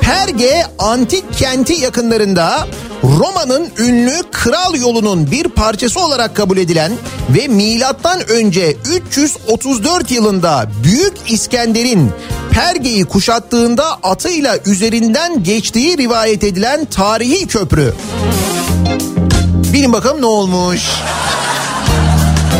Perge 0.00 0.62
antik 0.78 1.24
kenti 1.38 1.72
yakınlarında 1.72 2.66
Roma'nın 3.04 3.68
ünlü 3.78 4.22
kral 4.32 4.74
yolunun 4.74 5.30
bir 5.30 5.48
parçası 5.48 6.00
olarak 6.00 6.36
kabul 6.36 6.56
edilen 6.56 6.92
ve 7.30 7.48
milattan 7.48 8.30
önce 8.30 8.76
334 8.94 10.10
yılında 10.10 10.70
Büyük 10.84 11.14
İskender'in 11.28 12.10
Perge'yi 12.50 13.04
kuşattığında 13.04 13.84
atıyla 14.02 14.58
üzerinden 14.66 15.42
geçtiği 15.42 15.98
rivayet 15.98 16.44
edilen 16.44 16.84
tarihi 16.84 17.46
köprü. 17.46 17.94
Bilin 19.72 19.92
bakalım 19.92 20.20
ne 20.20 20.26
olmuş? 20.26 20.80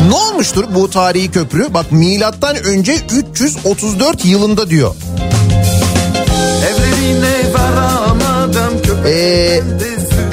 Ne 0.08 0.14
olmuştur 0.14 0.64
bu 0.74 0.90
tarihi 0.90 1.30
köprü? 1.30 1.74
Bak 1.74 1.92
milattan 1.92 2.56
önce 2.56 2.96
334 3.34 4.24
yılında 4.24 4.70
diyor. 4.70 4.94
Ee, 9.06 9.60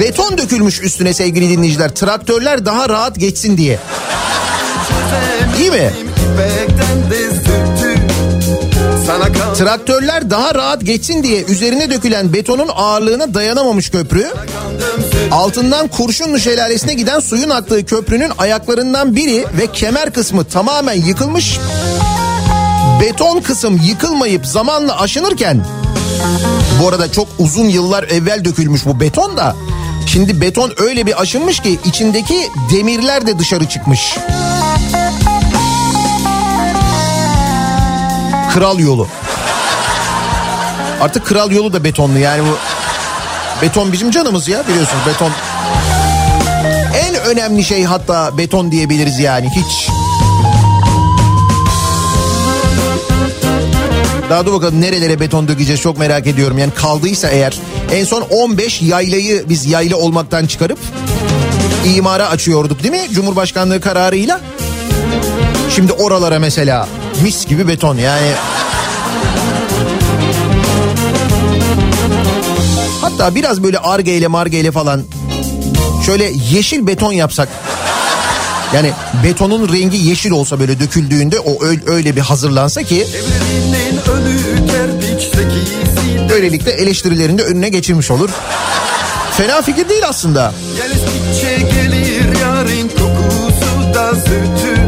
beton 0.00 0.38
dökülmüş 0.38 0.82
üstüne 0.82 1.14
sevgili 1.14 1.48
dinleyiciler. 1.50 1.94
Traktörler 1.94 2.64
daha 2.66 2.88
rahat 2.88 3.16
geçsin 3.18 3.56
diye. 3.56 3.78
İyi 5.58 5.70
mi? 5.70 5.92
Traktörler 9.58 10.30
daha 10.30 10.54
rahat 10.54 10.84
geçsin 10.84 11.22
diye 11.22 11.42
üzerine 11.44 11.90
dökülen 11.90 12.32
betonun 12.32 12.68
ağırlığına 12.74 13.34
dayanamamış 13.34 13.90
köprü. 13.90 14.26
Altından 15.30 15.88
Kurşunlu 15.88 16.40
Şelalesi'ne 16.40 16.94
giden 16.94 17.20
suyun 17.20 17.50
aktığı 17.50 17.86
köprünün 17.86 18.32
ayaklarından 18.38 19.16
biri 19.16 19.44
ve 19.58 19.72
kemer 19.72 20.12
kısmı 20.12 20.44
tamamen 20.44 20.94
yıkılmış. 20.94 21.58
Beton 23.00 23.40
kısım 23.40 23.80
yıkılmayıp 23.84 24.46
zamanla 24.46 25.00
aşınırken 25.00 25.64
bu 26.82 26.88
arada 26.88 27.12
çok 27.12 27.28
uzun 27.38 27.64
yıllar 27.64 28.04
evvel 28.04 28.44
dökülmüş 28.44 28.86
bu 28.86 29.00
beton 29.00 29.36
da 29.36 29.56
şimdi 30.06 30.40
beton 30.40 30.72
öyle 30.76 31.06
bir 31.06 31.20
aşınmış 31.20 31.60
ki 31.60 31.78
içindeki 31.84 32.48
demirler 32.72 33.26
de 33.26 33.38
dışarı 33.38 33.68
çıkmış. 33.68 34.16
Kral 38.54 38.78
yolu. 38.78 39.08
Artık 41.00 41.26
kral 41.26 41.50
yolu 41.50 41.72
da 41.72 41.84
betonlu 41.84 42.18
yani 42.18 42.42
bu 42.42 42.56
beton 43.62 43.92
bizim 43.92 44.10
canımız 44.10 44.48
ya 44.48 44.68
biliyorsunuz 44.68 45.02
beton. 45.06 45.30
En 46.94 47.14
önemli 47.14 47.64
şey 47.64 47.84
hatta 47.84 48.38
beton 48.38 48.72
diyebiliriz 48.72 49.18
yani 49.18 49.48
hiç. 49.56 49.88
Daha 54.30 54.46
dur 54.46 54.52
bakalım 54.52 54.80
nerelere 54.80 55.20
beton 55.20 55.48
dökeceğiz 55.48 55.80
çok 55.80 55.98
merak 55.98 56.26
ediyorum. 56.26 56.58
Yani 56.58 56.74
kaldıysa 56.74 57.28
eğer 57.28 57.58
en 57.92 58.04
son 58.04 58.20
15 58.20 58.82
yaylayı 58.82 59.44
biz 59.48 59.66
yayla 59.66 59.96
olmaktan 59.96 60.46
çıkarıp 60.46 60.78
imara 61.96 62.28
açıyorduk 62.28 62.82
değil 62.82 62.92
mi? 62.92 63.08
Cumhurbaşkanlığı 63.12 63.80
kararıyla. 63.80 64.40
Şimdi 65.70 65.92
oralara 65.92 66.38
mesela 66.38 66.88
mis 67.22 67.46
gibi 67.46 67.68
beton 67.68 67.96
yani. 67.96 68.32
Hatta 73.10 73.34
biraz 73.34 73.62
böyle 73.62 73.78
arge 73.78 74.16
ile 74.16 74.28
marge 74.28 74.60
ile 74.60 74.72
falan 74.72 75.02
şöyle 76.06 76.32
yeşil 76.50 76.86
beton 76.86 77.12
yapsak. 77.12 77.48
Yani 78.74 78.92
betonun 79.24 79.72
rengi 79.72 79.96
yeşil 79.96 80.30
olsa 80.30 80.60
böyle 80.60 80.80
döküldüğünde 80.80 81.40
o 81.40 81.64
öyle, 81.64 81.82
öyle 81.86 82.16
bir 82.16 82.20
hazırlansa 82.20 82.82
ki 82.82 83.06
böylelikle 86.30 86.70
eleştirilerin 86.70 87.38
de 87.38 87.42
önüne 87.42 87.68
geçirmiş 87.68 88.10
olur. 88.10 88.30
Fena 89.36 89.62
fikir 89.62 89.88
değil 89.88 90.02
aslında. 90.08 90.52
Gelir 91.74 92.40
yarın 92.40 92.88
kokusu 92.88 93.94
da 93.94 94.14
sütü 94.14 94.86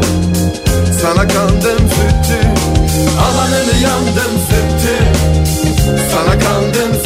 Sana 1.01 1.27
kandım 1.27 1.89
sütü 1.89 2.47
Alanını 3.19 3.81
yandım 3.83 4.33
sütü 4.49 4.95
Sana 6.11 6.39
kandım 6.39 7.02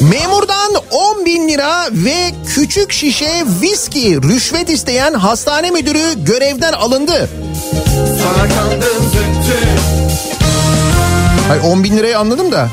Memurdan 0.00 0.72
10 0.90 1.26
bin 1.26 1.48
lira 1.48 1.88
ve 1.92 2.30
küçük 2.54 2.92
şişe 2.92 3.44
viski 3.62 4.22
rüşvet 4.22 4.70
isteyen 4.70 5.14
hastane 5.14 5.70
müdürü 5.70 6.24
görevden 6.24 6.72
alındı. 6.72 7.28
Sana 7.94 8.48
kandım 8.48 9.10
Hayır 11.48 11.62
10 11.62 11.84
bin 11.84 11.96
lirayı 11.96 12.18
anladım 12.18 12.52
da. 12.52 12.68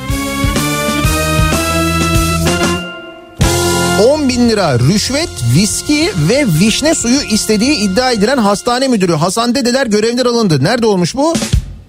10 4.06 4.30
bin 4.30 4.50
lira 4.50 4.80
rüşvet, 4.80 5.30
viski 5.56 6.12
ve 6.30 6.46
vişne 6.60 6.96
suyu 6.96 7.22
istediği 7.22 7.76
iddia 7.76 8.12
edilen 8.12 8.38
hastane 8.38 8.88
müdürü 8.88 9.14
Hasan 9.14 9.56
Dedeler 9.56 9.88
görevden 9.88 10.26
alındı. 10.26 10.64
Nerede 10.64 10.86
olmuş 10.86 11.16
bu? 11.16 11.34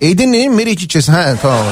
Edirne'nin 0.01 0.55
Meriç 0.55 0.83
ilçesi. 0.83 1.13
He 1.13 1.35
tamam. 1.43 1.67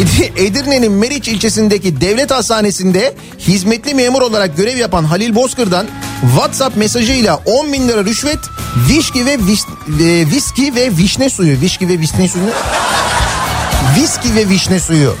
Edi- 0.00 0.32
Edirne'nin 0.36 0.92
Meriç 0.92 1.28
ilçesindeki 1.28 2.00
devlet 2.00 2.30
hastanesinde 2.30 3.14
hizmetli 3.38 3.94
memur 3.94 4.22
olarak 4.22 4.56
görev 4.56 4.76
yapan 4.76 5.04
Halil 5.04 5.34
Bozkır'dan 5.34 5.86
WhatsApp 6.22 6.76
mesajıyla 6.76 7.36
10 7.46 7.72
bin 7.72 7.88
lira 7.88 8.04
rüşvet, 8.04 8.38
viski 8.88 9.26
ve 9.26 9.38
vis, 9.38 9.64
e, 10.00 10.30
viski 10.30 10.74
ve 10.74 10.96
vişne 10.96 11.30
suyu, 11.30 11.60
viski 11.60 11.88
ve 11.88 11.98
vişne 11.98 12.28
suyu, 12.28 12.44
viski 13.96 14.34
ve 14.34 14.48
vişne 14.48 14.80
suyu 14.80 15.14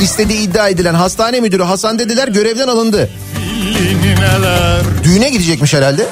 istediği 0.00 0.40
iddia 0.40 0.68
edilen 0.68 0.94
hastane 0.94 1.40
müdürü 1.40 1.62
Hasan 1.62 1.98
Dediler 1.98 2.28
görevden 2.28 2.68
alındı. 2.68 3.10
Düğüne 5.04 5.30
gidecekmiş 5.30 5.74
herhalde. 5.74 6.06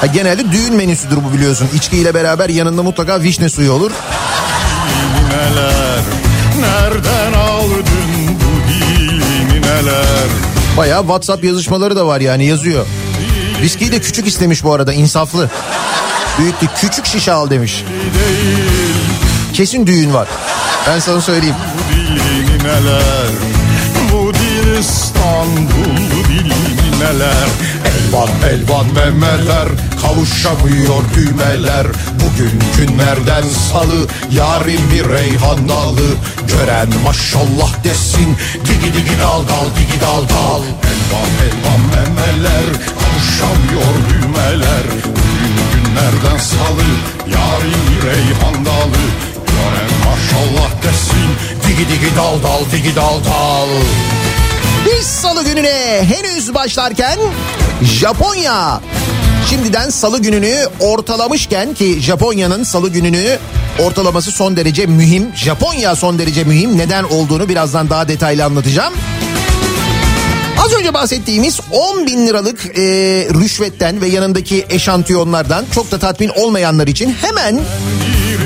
Ha, 0.00 0.06
genelde 0.06 0.52
düğün 0.52 0.74
menüsüdür 0.74 1.16
bu 1.16 1.36
biliyorsun. 1.36 1.68
İçkiyle 1.74 2.14
beraber 2.14 2.48
yanında 2.48 2.82
mutlaka 2.82 3.20
vişne 3.20 3.48
suyu 3.48 3.72
olur. 3.72 3.90
neler 5.30 6.25
Nereden 6.66 7.32
aldın 7.32 7.86
bu 8.28 8.72
dilini 8.72 9.62
neler 9.62 10.28
Bayağı 10.76 11.00
WhatsApp 11.00 11.44
yazışmaları 11.44 11.96
da 11.96 12.06
var 12.06 12.20
yani 12.20 12.46
yazıyor. 12.46 12.86
Viskiyi 13.62 13.92
de 13.92 14.00
küçük 14.00 14.26
istemiş 14.26 14.64
bu 14.64 14.72
arada 14.72 14.92
insaflı. 14.92 15.50
Büyüktü 16.38 16.66
küçük 16.80 17.06
şişe 17.06 17.32
al 17.32 17.50
demiş. 17.50 17.84
Kesin 19.52 19.86
düğün 19.86 20.14
var. 20.14 20.28
Ben 20.88 20.98
sana 20.98 21.20
söyleyeyim. 21.20 21.56
Bu 21.74 21.94
dilini 21.94 22.58
neler 22.64 23.30
Bu 24.12 24.34
dil 24.34 24.78
İstanbul 24.78 25.96
dilini 26.28 27.00
neler 27.00 27.48
Elvan 27.86 28.28
elvan 28.50 28.86
memeler 28.86 29.68
Kavuşamıyor 30.06 31.02
düğmeler. 31.14 31.86
Bugün 32.14 32.52
günlerden 32.76 33.42
salı 33.72 34.06
Yarim 34.30 34.80
bir 34.92 35.08
reyhan 35.08 35.68
dalı 35.68 36.08
Gören 36.48 36.88
maşallah 37.04 37.84
desin 37.84 38.36
Digi 38.64 38.94
digi 38.94 39.18
dal 39.22 39.42
dal 39.48 39.66
digi 39.76 40.00
dal 40.00 40.22
dal. 40.28 40.62
Elvan 40.62 41.30
elvan 41.46 41.80
memeler 41.90 42.66
Kavuşamıyor 43.00 43.94
düğmeler. 44.10 44.84
Bugün 45.04 45.56
günlerden 45.72 46.38
salı 46.38 46.88
Yarim 47.26 47.82
bir 47.90 48.06
reyhan 48.06 48.66
dalı 48.66 49.02
Gören 49.46 49.92
maşallah 50.04 50.70
desin 50.82 51.30
Digi 51.68 51.88
digi 51.88 52.16
dal 52.16 52.42
dal 52.42 52.70
digi 52.72 52.96
dal 52.96 53.24
dal. 53.24 53.68
Biz 54.86 55.06
salı 55.06 55.44
gününe 55.44 56.06
henüz 56.08 56.54
başlarken 56.54 57.18
Japonya 57.82 58.80
şimdiden 59.50 59.90
salı 59.90 60.18
gününü 60.22 60.54
ortalamışken 60.80 61.74
ki 61.74 62.00
Japonya'nın 62.00 62.62
salı 62.62 62.88
gününü 62.88 63.38
ortalaması 63.78 64.30
son 64.30 64.56
derece 64.56 64.86
mühim. 64.86 65.26
Japonya 65.36 65.96
son 65.96 66.18
derece 66.18 66.44
mühim. 66.44 66.78
Neden 66.78 67.04
olduğunu 67.04 67.48
birazdan 67.48 67.90
daha 67.90 68.08
detaylı 68.08 68.44
anlatacağım. 68.44 68.94
Az 70.58 70.72
önce 70.72 70.94
bahsettiğimiz 70.94 71.60
10 71.70 72.06
bin 72.06 72.26
liralık 72.26 72.66
e, 72.66 72.82
rüşvetten 73.34 74.00
ve 74.00 74.06
yanındaki 74.06 74.66
eşantiyonlardan 74.70 75.64
çok 75.74 75.90
da 75.90 75.98
tatmin 75.98 76.28
olmayanlar 76.28 76.86
için 76.86 77.16
hemen 77.20 77.60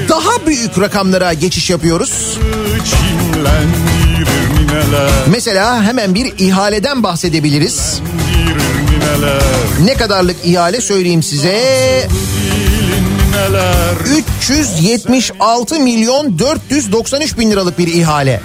daha 0.08 0.46
büyük 0.46 0.80
rakamlara 0.80 1.32
geçiş 1.32 1.70
yapıyoruz. 1.70 2.38
Mesela 5.32 5.82
hemen 5.82 6.14
bir 6.14 6.32
ihaleden 6.38 7.02
bahsedebiliriz. 7.02 8.00
Mineler 8.00 8.29
Ne 9.84 9.94
kadarlık 9.94 10.36
ihale 10.44 10.80
söyleyeyim 10.80 11.22
size. 11.22 11.58
Dilin 12.10 13.04
mineler 13.04 13.94
376 14.38 15.80
milyon 15.80 16.38
493 16.38 17.38
bin 17.38 17.50
liralık 17.50 17.78
bir 17.78 17.86
ihale. 17.94 18.40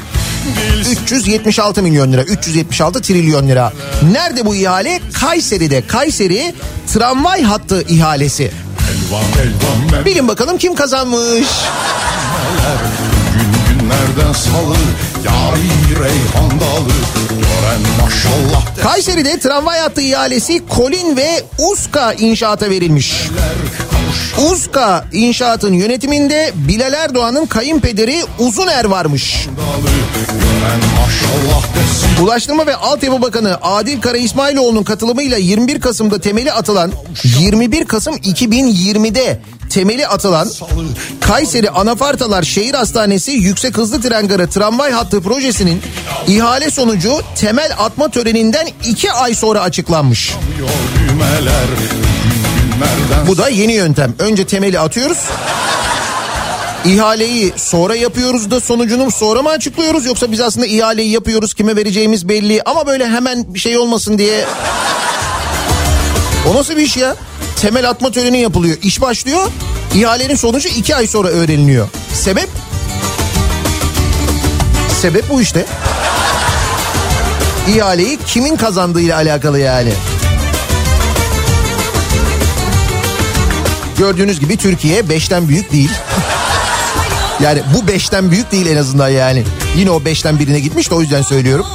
376 0.91 1.83
milyon 1.83 2.13
lira, 2.13 2.23
376 2.23 3.01
trilyon 3.01 3.47
lira. 3.47 3.73
Nerede 4.11 4.45
bu 4.45 4.55
ihale? 4.55 4.99
Kayseri'de. 5.13 5.87
Kayseri 5.87 6.53
tramvay 6.93 7.43
hattı 7.43 7.81
ihalesi. 7.87 8.51
Bilin 10.05 10.27
bakalım 10.27 10.57
kim 10.57 10.75
kazanmış? 10.75 11.47
Günlerden 13.85 14.33
salı 14.33 14.75
Yari 15.25 16.03
reyhan 16.03 16.49
dalı 16.49 16.93
Gören 17.29 18.01
maşallah 18.01 18.83
Kayseri'de 18.83 19.39
tramvay 19.39 19.79
hattı 19.79 20.01
ihalesi 20.01 20.67
Kolin 20.67 21.17
ve 21.17 21.43
Uska 21.71 22.13
inşaata 22.13 22.69
verilmiş. 22.69 23.13
Uska 24.51 25.05
inşaatın 25.13 25.73
yönetiminde 25.73 26.51
Bilal 26.55 26.93
Erdoğan'ın 26.93 27.45
kayınpederi 27.45 28.21
Uzuner 28.39 28.85
varmış. 28.85 29.47
Ulaştırma 32.21 32.67
ve 32.67 32.75
Altyapı 32.75 33.21
Bakanı 33.21 33.57
Adil 33.61 34.01
Kara 34.01 34.17
İsmailoğlu'nun 34.17 34.83
katılımıyla 34.83 35.37
21 35.37 35.81
Kasım'da 35.81 36.21
temeli 36.21 36.51
atılan 36.51 36.91
21 37.39 37.85
Kasım 37.85 38.15
2020'de 38.15 39.39
temeli 39.69 40.07
atılan 40.07 40.49
Kayseri 41.21 41.69
Anafartalar 41.69 42.43
Şehir 42.43 42.73
Hastanesi 42.73 43.31
Yüksek 43.31 43.77
Hızlı 43.77 44.01
Tren 44.01 44.27
Garı 44.27 44.49
Tramvay 44.49 44.91
Hattı 44.91 45.21
projesinin 45.21 45.81
ihale 46.27 46.71
sonucu 46.71 47.21
temel 47.35 47.71
atma 47.79 48.09
töreninden 48.11 48.67
2 48.85 49.11
ay 49.11 49.35
sonra 49.35 49.61
açıklanmış. 49.61 50.33
Bu 53.27 53.37
da 53.37 53.49
yeni 53.49 53.73
yöntem. 53.73 54.13
Önce 54.19 54.45
temeli 54.47 54.79
atıyoruz. 54.79 55.17
İhaleyi 56.85 57.53
sonra 57.57 57.95
yapıyoruz 57.95 58.51
da 58.51 58.59
sonucunu 58.59 59.11
sonra 59.11 59.41
mı 59.41 59.49
açıklıyoruz 59.49 60.05
yoksa 60.05 60.31
biz 60.31 60.41
aslında 60.41 60.65
ihaleyi 60.65 61.11
yapıyoruz 61.11 61.53
kime 61.53 61.75
vereceğimiz 61.75 62.29
belli 62.29 62.61
ama 62.65 62.87
böyle 62.87 63.07
hemen 63.07 63.53
bir 63.53 63.59
şey 63.59 63.77
olmasın 63.77 64.17
diye. 64.17 64.45
O 66.51 66.55
nasıl 66.55 66.75
bir 66.77 66.81
iş 66.81 66.97
ya? 66.97 67.15
Temel 67.61 67.89
atma 67.89 68.11
töreni 68.11 68.41
yapılıyor. 68.41 68.77
İş 68.83 69.01
başlıyor. 69.01 69.47
İhalenin 69.95 70.35
sonucu 70.35 70.69
iki 70.69 70.95
ay 70.95 71.07
sonra 71.07 71.27
öğreniliyor. 71.27 71.87
Sebep? 72.13 72.49
Sebep 75.01 75.29
bu 75.29 75.41
işte. 75.41 75.65
İhaleyi 77.75 78.19
kimin 78.27 78.55
kazandığıyla 78.55 79.15
alakalı 79.15 79.59
yani. 79.59 79.93
Gördüğünüz 83.97 84.39
gibi 84.39 84.57
Türkiye 84.57 85.09
beşten 85.09 85.47
büyük 85.49 85.71
değil. 85.71 85.91
Yani 87.39 87.61
bu 87.73 87.87
beşten 87.87 88.31
büyük 88.31 88.51
değil 88.51 88.67
en 88.67 88.77
azından 88.77 89.09
yani. 89.09 89.43
Yine 89.77 89.91
o 89.91 90.05
beşten 90.05 90.39
birine 90.39 90.59
gitmiş 90.59 90.91
de 90.91 90.95
o 90.95 91.01
yüzden 91.01 91.21
söylüyorum. 91.21 91.65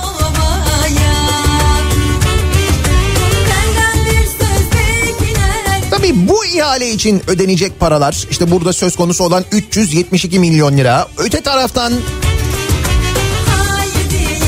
İhale 6.71 6.91
için 6.91 7.23
ödenecek 7.27 7.81
paralar 7.81 8.27
işte 8.31 8.51
burada 8.51 8.73
söz 8.73 8.97
konusu 8.97 9.25
olan 9.25 9.45
372 9.53 10.39
milyon 10.39 10.77
lira. 10.77 11.09
Öte 11.19 11.41
taraftan 11.41 11.93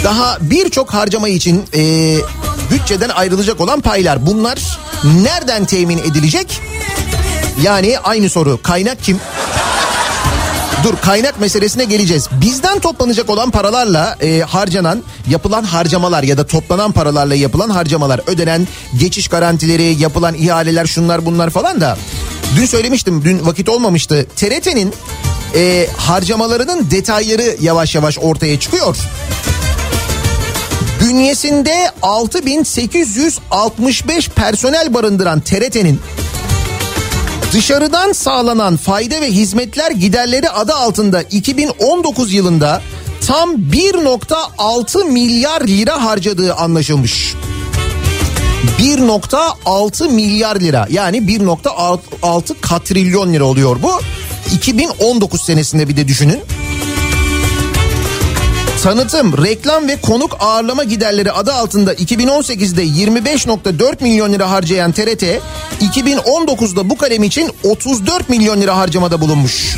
daha 0.05 0.39
birçok 0.41 0.95
harcama 0.95 1.29
için 1.29 1.65
e, 1.75 2.17
bütçeden 2.71 3.09
ayrılacak 3.09 3.61
olan 3.61 3.81
paylar. 3.81 4.27
Bunlar 4.27 4.59
nereden 5.05 5.65
temin 5.65 5.99
edilecek? 5.99 6.61
Yani 7.63 7.99
aynı 7.99 8.31
soru 8.31 8.63
kaynak 8.63 9.03
kim? 9.03 9.21
Dur 10.85 10.97
kaynak 10.97 11.41
meselesine 11.41 11.85
geleceğiz. 11.85 12.29
Bizden 12.41 12.79
toplanacak 12.79 13.31
olan 13.31 13.51
paralarla 13.51 14.17
e, 14.21 14.41
harcanan, 14.41 15.03
yapılan 15.29 15.65
harcamalar 15.65 16.23
ya 16.23 16.39
da 16.39 16.47
toplanan 16.47 16.93
paralarla 16.93 17.35
yapılan 17.35 17.71
harcamalar, 17.71 18.21
ödenen 18.27 18.69
geçiş 18.99 19.29
garantileri, 19.29 19.83
yapılan 19.83 20.35
ihaleler 20.35 20.87
şunlar 20.87 21.27
bunlar 21.27 21.51
falan 21.51 21.81
da. 21.81 21.99
Dün 22.57 22.67
söylemiştim, 22.67 23.25
dün 23.25 23.47
vakit 23.47 23.69
olmamıştı. 23.69 24.27
TRT'nin 24.37 24.95
e, 25.55 25.87
harcamalarının 25.97 26.91
detayları 26.91 27.57
yavaş 27.61 27.95
yavaş 27.95 28.19
ortaya 28.19 28.61
çıkıyor. 28.61 28.97
Bünyesinde 31.01 31.91
6865 32.03 34.29
personel 34.29 34.95
barındıran 34.95 35.41
TRT'nin 35.41 36.01
Dışarıdan 37.53 38.13
sağlanan 38.13 38.77
fayda 38.77 39.21
ve 39.21 39.31
hizmetler 39.31 39.91
giderleri 39.91 40.51
adı 40.51 40.75
altında 40.75 41.23
2019 41.23 42.33
yılında 42.33 42.83
tam 43.27 43.55
1.6 43.55 45.05
milyar 45.05 45.61
lira 45.61 46.05
harcadığı 46.05 46.55
anlaşılmış. 46.55 47.35
1.6 48.79 50.13
milyar 50.13 50.61
lira 50.61 50.87
yani 50.91 51.19
1.6 51.19 52.61
katrilyon 52.61 53.33
lira 53.33 53.45
oluyor 53.45 53.83
bu. 53.83 54.01
2019 54.55 55.41
senesinde 55.41 55.89
bir 55.89 55.97
de 55.97 56.09
düşünün. 56.09 56.41
Tanıtım, 58.83 59.45
reklam 59.45 59.89
ve 59.89 60.01
konuk 60.01 60.37
ağırlama 60.41 60.85
giderleri 60.85 61.33
adı 61.33 61.53
altında 61.53 61.95
2018'de 61.95 62.85
25.4 62.85 64.03
milyon 64.03 64.33
lira 64.33 64.51
harcayan 64.51 64.93
TRT, 64.93 65.25
2019'da 65.81 66.91
bu 66.91 66.99
kalem 66.99 67.23
için 67.23 67.51
34 67.65 68.29
milyon 68.29 68.61
lira 68.61 68.77
harcamada 68.77 69.21
bulunmuş. 69.21 69.77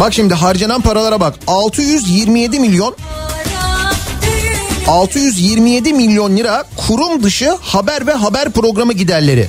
Bak 0.00 0.14
şimdi 0.14 0.34
harcanan 0.34 0.80
paralara 0.80 1.20
bak. 1.20 1.34
627 1.46 2.60
milyon 2.60 2.96
627 4.88 5.92
milyon 5.92 6.36
lira 6.36 6.64
kurum 6.76 7.22
dışı 7.22 7.56
haber 7.60 8.06
ve 8.06 8.12
haber 8.12 8.50
programı 8.50 8.92
giderleri. 8.92 9.48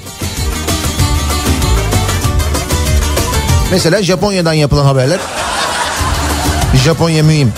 Mesela 3.71 4.03
Japonya'dan 4.03 4.53
yapılan 4.53 4.85
haberler. 4.85 5.19
Japonya 6.75 7.23
mühim. 7.23 7.53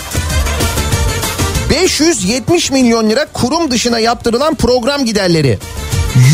570 1.70 2.70
milyon 2.70 3.10
lira 3.10 3.26
kurum 3.32 3.70
dışına 3.70 3.98
yaptırılan 3.98 4.54
program 4.54 5.04
giderleri. 5.04 5.58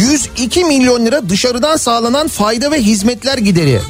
102 0.01 0.65
milyon 0.65 1.07
lira 1.07 1.29
dışarıdan 1.29 1.77
sağlanan 1.77 2.29
fayda 2.29 2.71
ve 2.71 2.83
hizmetler 2.83 3.39
gideri. 3.39 3.81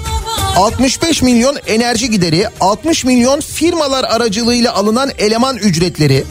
65 0.57 1.23
milyon 1.23 1.57
enerji 1.67 2.11
gideri, 2.11 2.49
60 2.61 3.05
milyon 3.05 3.41
firmalar 3.41 4.05
aracılığıyla 4.05 4.75
alınan 4.75 5.11
eleman 5.19 5.57
ücretleri. 5.57 6.25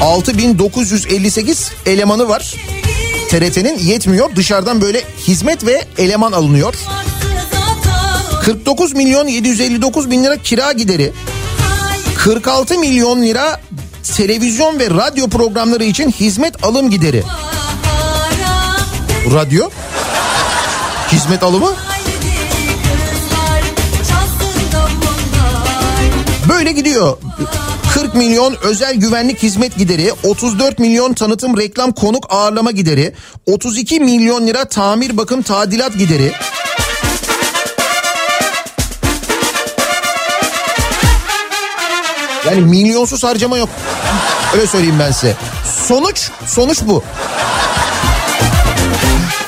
6958 0.00 1.70
elemanı 1.86 2.28
var. 2.28 2.54
TRT'nin 3.30 3.78
yetmiyor. 3.78 4.36
Dışarıdan 4.36 4.80
böyle 4.80 5.02
hizmet 5.26 5.66
ve 5.66 5.84
eleman 5.98 6.32
alınıyor. 6.32 6.74
49 8.44 8.94
milyon 8.94 9.28
759 9.28 10.10
bin 10.10 10.24
lira 10.24 10.36
kira 10.36 10.72
gideri. 10.72 11.12
46 12.18 12.78
milyon 12.78 13.22
lira 13.22 13.60
televizyon 14.16 14.78
ve 14.78 14.90
radyo 14.90 15.28
programları 15.28 15.84
için 15.84 16.10
hizmet 16.10 16.64
alım 16.64 16.90
gideri. 16.90 17.22
Radyo? 19.34 19.70
Hizmet 21.12 21.42
alımı? 21.42 21.70
Böyle 26.48 26.72
gidiyor. 26.72 27.16
40 27.94 28.14
milyon 28.14 28.56
özel 28.62 28.94
güvenlik 28.94 29.42
hizmet 29.42 29.76
gideri, 29.78 30.12
34 30.24 30.78
milyon 30.78 31.12
tanıtım 31.12 31.56
reklam 31.56 31.92
konuk 31.92 32.26
ağırlama 32.30 32.70
gideri, 32.70 33.14
32 33.46 34.00
milyon 34.00 34.46
lira 34.46 34.64
tamir 34.64 35.16
bakım 35.16 35.42
tadilat 35.42 35.98
gideri. 35.98 36.32
Yani 42.52 42.64
milyonsuz 42.64 43.24
harcama 43.24 43.58
yok. 43.58 43.68
Öyle 44.54 44.66
söyleyeyim 44.66 44.98
ben 44.98 45.10
size. 45.10 45.36
Sonuç, 45.88 46.30
sonuç 46.46 46.78
bu. 46.82 47.02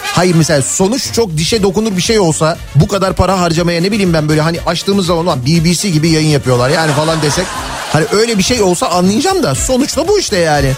Hayır 0.03 0.35
mesela 0.35 0.63
sonuç 0.63 1.13
çok 1.13 1.37
dişe 1.37 1.63
dokunur 1.63 1.97
bir 1.97 2.03
şey 2.03 2.19
olsa 2.19 2.59
bu 2.75 2.89
kadar 2.89 3.13
para 3.13 3.41
harcamaya 3.41 3.81
ne 3.81 3.93
bileyim 3.93 4.15
ben 4.15 4.29
böyle 4.29 4.41
hani 4.41 4.61
açtığımız 4.67 5.07
zaman 5.07 5.47
BBC 5.47 5.91
gibi 5.91 6.11
yayın 6.11 6.29
yapıyorlar 6.29 6.69
yani 6.71 6.93
falan 6.93 7.23
desek. 7.23 7.47
Hani 7.93 8.05
öyle 8.13 8.39
bir 8.39 8.43
şey 8.43 8.63
olsa 8.63 8.89
anlayacağım 8.89 9.43
da 9.43 9.55
sonuçta 9.55 10.09
bu 10.09 10.19
işte 10.19 10.37
yani. 10.39 10.73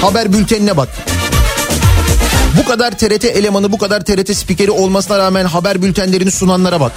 Haber 0.00 0.32
bültenine 0.32 0.76
bak. 0.76 0.88
Bu 2.58 2.64
kadar 2.64 2.90
TRT 2.90 3.24
elemanı 3.24 3.72
bu 3.72 3.78
kadar 3.78 4.00
TRT 4.00 4.36
spikeri 4.36 4.70
olmasına 4.70 5.18
rağmen 5.18 5.44
haber 5.44 5.82
bültenlerini 5.82 6.30
sunanlara 6.30 6.80
bak. 6.80 6.92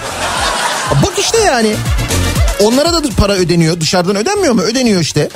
Bak 1.04 1.20
işte 1.20 1.38
yani. 1.38 1.76
Onlara 2.60 2.94
da 2.94 3.02
para 3.18 3.34
ödeniyor. 3.34 3.80
Dışarıdan 3.82 4.16
ödenmiyor 4.16 4.54
mu? 4.54 4.62
Ödeniyor 4.62 5.02
işte. 5.02 5.30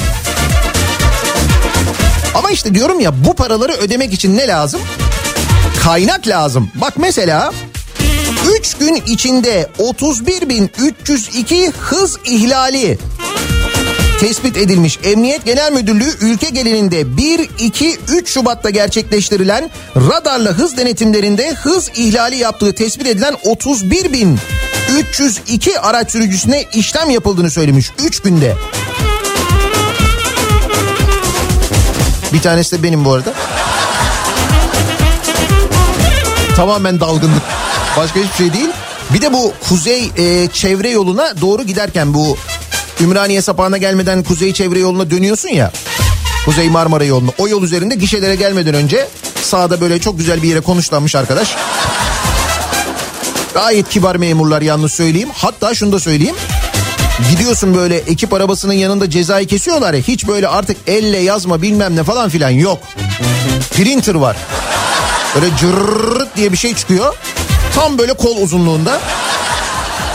Ama 2.36 2.52
işte 2.52 2.76
diyorum 2.76 3.00
ya 3.00 3.26
bu 3.26 3.34
paraları 3.34 3.72
ödemek 3.72 4.14
için 4.14 4.38
ne 4.38 4.48
lazım? 4.48 4.82
Kaynak 5.84 6.28
lazım. 6.28 6.72
Bak 6.76 6.94
mesela 6.98 7.54
3 8.60 8.74
gün 8.74 8.96
içinde 9.08 9.70
31.302 9.80 11.72
hız 11.72 12.18
ihlali. 12.26 12.98
tespit 14.20 14.58
edilmiş. 14.58 15.00
Emniyet 15.04 15.46
Genel 15.46 15.72
Müdürlüğü 15.72 16.14
ülke 16.22 16.50
genelinde 16.50 17.18
1, 17.18 17.50
2, 17.60 17.98
3 18.08 18.30
Şubat'ta 18.30 18.70
gerçekleştirilen 18.70 19.70
radarla 19.96 20.50
hız 20.52 20.78
denetimlerinde 20.78 21.54
hız 21.54 21.90
ihlali 21.96 22.36
yaptığı 22.36 22.76
tespit 22.76 23.08
edilen 23.08 23.36
31 23.44 24.14
bin 24.14 24.40
302 24.98 25.80
araç 25.80 26.12
sürücüsüne 26.12 26.66
işlem 26.74 27.10
yapıldığını 27.10 27.52
söylemiş 27.52 27.92
3 28.00 28.20
günde. 28.20 28.56
Bir 32.34 32.42
tanesi 32.42 32.78
de 32.78 32.84
benim 32.84 33.06
bu 33.06 33.14
arada. 33.14 33.34
Tamamen 36.56 37.00
dalgınlık. 37.00 37.44
Başka 37.98 38.20
hiçbir 38.20 38.38
şey 38.38 38.54
değil. 38.54 38.70
Bir 39.14 39.22
de 39.22 39.34
bu 39.34 39.54
kuzey 39.70 40.12
e, 40.18 40.48
çevre 40.54 40.90
yoluna 40.90 41.42
doğru 41.42 41.64
giderken 41.64 42.14
bu 42.14 42.38
Ümraniye 43.02 43.42
sapağına 43.42 43.78
gelmeden 43.78 44.24
kuzey 44.24 44.54
çevre 44.54 44.80
yoluna 44.80 45.12
dönüyorsun 45.12 45.50
ya. 45.50 45.72
Kuzey 46.46 46.70
Marmara 46.70 47.04
yolunu. 47.04 47.34
O 47.38 47.48
yol 47.48 47.64
üzerinde 47.64 47.96
gişelere 47.96 48.36
gelmeden 48.36 48.74
önce 48.74 49.08
sağda 49.42 49.82
böyle 49.82 50.00
çok 50.00 50.18
güzel 50.18 50.44
bir 50.44 50.48
yere 50.48 50.60
konuşlanmış 50.60 51.16
arkadaş. 51.16 51.56
Gayet 53.54 53.90
kibar 53.90 54.16
memurlar 54.16 54.62
yalnız 54.62 54.94
söyleyeyim. 54.94 55.30
Hatta 55.34 55.76
şunu 55.76 55.92
da 55.92 56.00
söyleyeyim. 56.00 56.36
Gidiyorsun 57.32 57.76
böyle 57.76 57.98
ekip 57.98 58.34
arabasının 58.34 58.74
yanında 58.74 59.10
cezayı 59.10 59.48
kesiyorlar 59.48 59.94
ya. 59.94 60.02
Hiç 60.02 60.28
böyle 60.28 60.48
artık 60.48 60.78
elle 60.88 61.18
yazma 61.18 61.62
bilmem 61.62 61.96
ne 61.96 62.04
falan 62.04 62.30
filan 62.30 62.50
yok. 62.50 62.80
Printer 63.72 64.16
var. 64.16 64.38
Böyle 65.36 65.48
cırrrrt 65.58 66.36
diye 66.38 66.52
bir 66.52 66.58
şey 66.58 66.76
çıkıyor. 66.76 67.16
Tam 67.76 67.98
böyle 67.98 68.14
kol 68.14 68.38
uzunluğunda. 68.38 69.00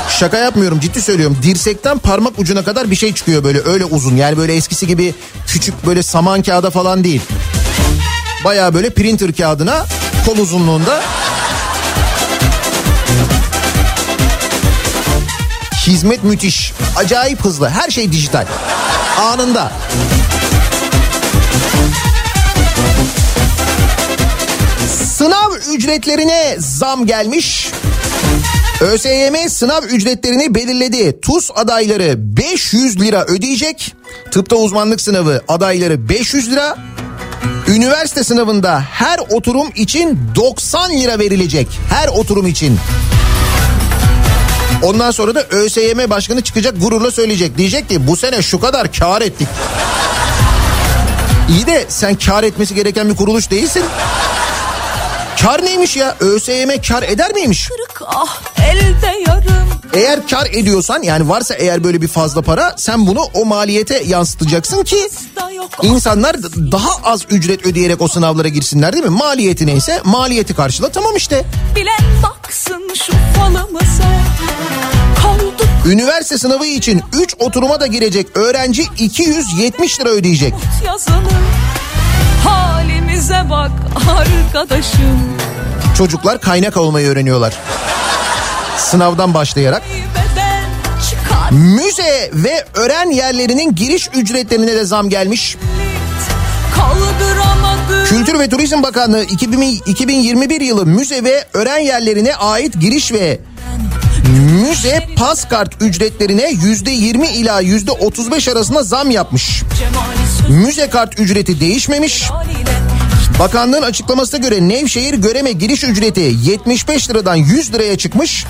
Şaka 0.08 0.36
yapmıyorum 0.36 0.80
ciddi 0.80 1.02
söylüyorum. 1.02 1.38
Dirsekten 1.42 1.98
parmak 1.98 2.38
ucuna 2.38 2.64
kadar 2.64 2.90
bir 2.90 2.96
şey 2.96 3.14
çıkıyor 3.14 3.44
böyle 3.44 3.60
öyle 3.64 3.84
uzun. 3.84 4.16
Yani 4.16 4.36
böyle 4.36 4.54
eskisi 4.54 4.86
gibi 4.86 5.14
küçük 5.46 5.86
böyle 5.86 6.02
saman 6.02 6.42
kağıda 6.42 6.70
falan 6.70 7.04
değil. 7.04 7.20
Baya 8.44 8.74
böyle 8.74 8.90
printer 8.90 9.32
kağıdına 9.32 9.86
kol 10.26 10.38
uzunluğunda. 10.38 11.02
Hizmet 15.86 16.24
müthiş. 16.24 16.72
Acayip 16.96 17.44
hızlı. 17.44 17.68
Her 17.68 17.90
şey 17.90 18.12
dijital. 18.12 18.46
Anında. 19.20 19.72
Sınav 25.06 25.52
ücretlerine 25.74 26.56
zam 26.58 27.06
gelmiş. 27.06 27.70
ÖSYM 28.80 29.48
sınav 29.48 29.82
ücretlerini 29.82 30.54
belirledi. 30.54 31.20
TUS 31.20 31.50
adayları 31.54 32.14
500 32.36 33.00
lira 33.00 33.24
ödeyecek. 33.24 33.94
Tıpta 34.30 34.56
uzmanlık 34.56 35.00
sınavı 35.00 35.42
adayları 35.48 36.08
500 36.08 36.50
lira. 36.50 36.76
Üniversite 37.68 38.24
sınavında 38.24 38.80
her 38.90 39.18
oturum 39.30 39.68
için 39.74 40.18
90 40.34 40.90
lira 40.90 41.18
verilecek. 41.18 41.68
Her 41.90 42.08
oturum 42.08 42.46
için. 42.46 42.78
Ondan 44.82 45.10
sonra 45.10 45.34
da 45.34 45.42
ÖSYM 45.42 46.10
başkanı 46.10 46.40
çıkacak 46.40 46.80
gururla 46.80 47.10
söyleyecek. 47.10 47.58
Diyecek 47.58 47.88
ki 47.88 48.06
bu 48.06 48.16
sene 48.16 48.42
şu 48.42 48.60
kadar 48.60 48.92
kar 48.92 49.22
ettik. 49.22 49.48
İyi 51.48 51.66
de 51.66 51.84
sen 51.88 52.14
kar 52.14 52.42
etmesi 52.42 52.74
gereken 52.74 53.08
bir 53.08 53.16
kuruluş 53.16 53.50
değilsin. 53.50 53.82
Kar 55.42 55.64
neymiş 55.64 55.96
ya? 55.96 56.16
ÖSYM 56.20 56.68
kar 56.88 57.02
eder 57.02 57.32
miymiş? 57.32 57.70
Ah 58.06 58.40
elde 58.72 59.22
yarım 59.28 59.64
Eğer 59.94 60.28
kar 60.28 60.46
ediyorsan 60.52 61.02
yani 61.02 61.28
varsa 61.28 61.54
eğer 61.54 61.84
böyle 61.84 62.02
bir 62.02 62.08
fazla 62.08 62.42
para 62.42 62.74
sen 62.76 63.06
bunu 63.06 63.20
o 63.34 63.44
maliyete 63.44 64.02
yansıtacaksın 64.06 64.84
ki 64.84 65.08
insanlar 65.82 66.36
daha 66.72 66.90
az 67.04 67.22
ücret 67.30 67.66
ödeyerek 67.66 68.00
o 68.00 68.08
sınavlara 68.08 68.48
girsinler 68.48 68.92
değil 68.92 69.04
mi? 69.04 69.10
Maliyeti 69.10 69.66
neyse 69.66 70.00
maliyeti 70.04 70.54
karşıla 70.54 70.88
tamam 70.88 71.16
işte. 71.16 71.44
Bilen 71.76 72.22
baksın 72.22 72.90
şu 73.06 73.12
falımıza 73.38 74.04
Kaldık 75.22 75.68
Üniversite 75.86 76.38
sınavı 76.38 76.66
için 76.66 77.02
3 77.22 77.34
oturuma 77.38 77.80
da 77.80 77.86
girecek 77.86 78.26
öğrenci 78.34 78.82
270 78.98 80.00
lira 80.00 80.08
ödeyecek. 80.08 80.54
yazılı 80.86 81.14
Halimize 83.24 83.50
bak 83.50 83.70
arkadaşım 84.08 85.36
Çocuklar 85.98 86.40
kaynak 86.40 86.76
olmayı 86.76 87.08
öğreniyorlar. 87.08 87.54
Sınavdan 88.78 89.34
başlayarak. 89.34 89.82
Müze 91.50 92.30
ve 92.32 92.64
öğren 92.74 93.10
yerlerinin 93.10 93.74
giriş 93.74 94.08
ücretlerine 94.14 94.72
de 94.72 94.84
zam 94.84 95.08
gelmiş. 95.08 95.56
Kültür 98.08 98.38
ve 98.38 98.48
Turizm 98.48 98.82
Bakanlığı 98.82 99.24
2000 99.24 99.82
2021 99.86 100.60
yılı 100.60 100.86
müze 100.86 101.24
ve 101.24 101.44
öğren 101.52 101.78
yerlerine 101.78 102.36
ait 102.36 102.80
giriş 102.80 103.12
ve 103.12 103.40
müze 104.60 105.08
pas 105.16 105.48
kart 105.48 105.82
ücretlerine 105.82 106.50
%20 106.50 107.26
ila 107.26 107.62
%35 107.62 108.52
arasında 108.52 108.82
zam 108.82 109.10
yapmış. 109.10 109.62
Müze 110.48 110.90
kart 110.90 111.20
ücreti 111.20 111.60
değişmemiş. 111.60 112.24
Bakanlığın 113.38 113.82
açıklamasına 113.82 114.40
göre 114.40 114.68
Nevşehir 114.68 115.14
Göreme 115.14 115.52
giriş 115.52 115.84
ücreti 115.84 116.34
75 116.42 117.10
liradan 117.10 117.34
100 117.34 117.72
liraya 117.72 117.98
çıkmış. 117.98 118.44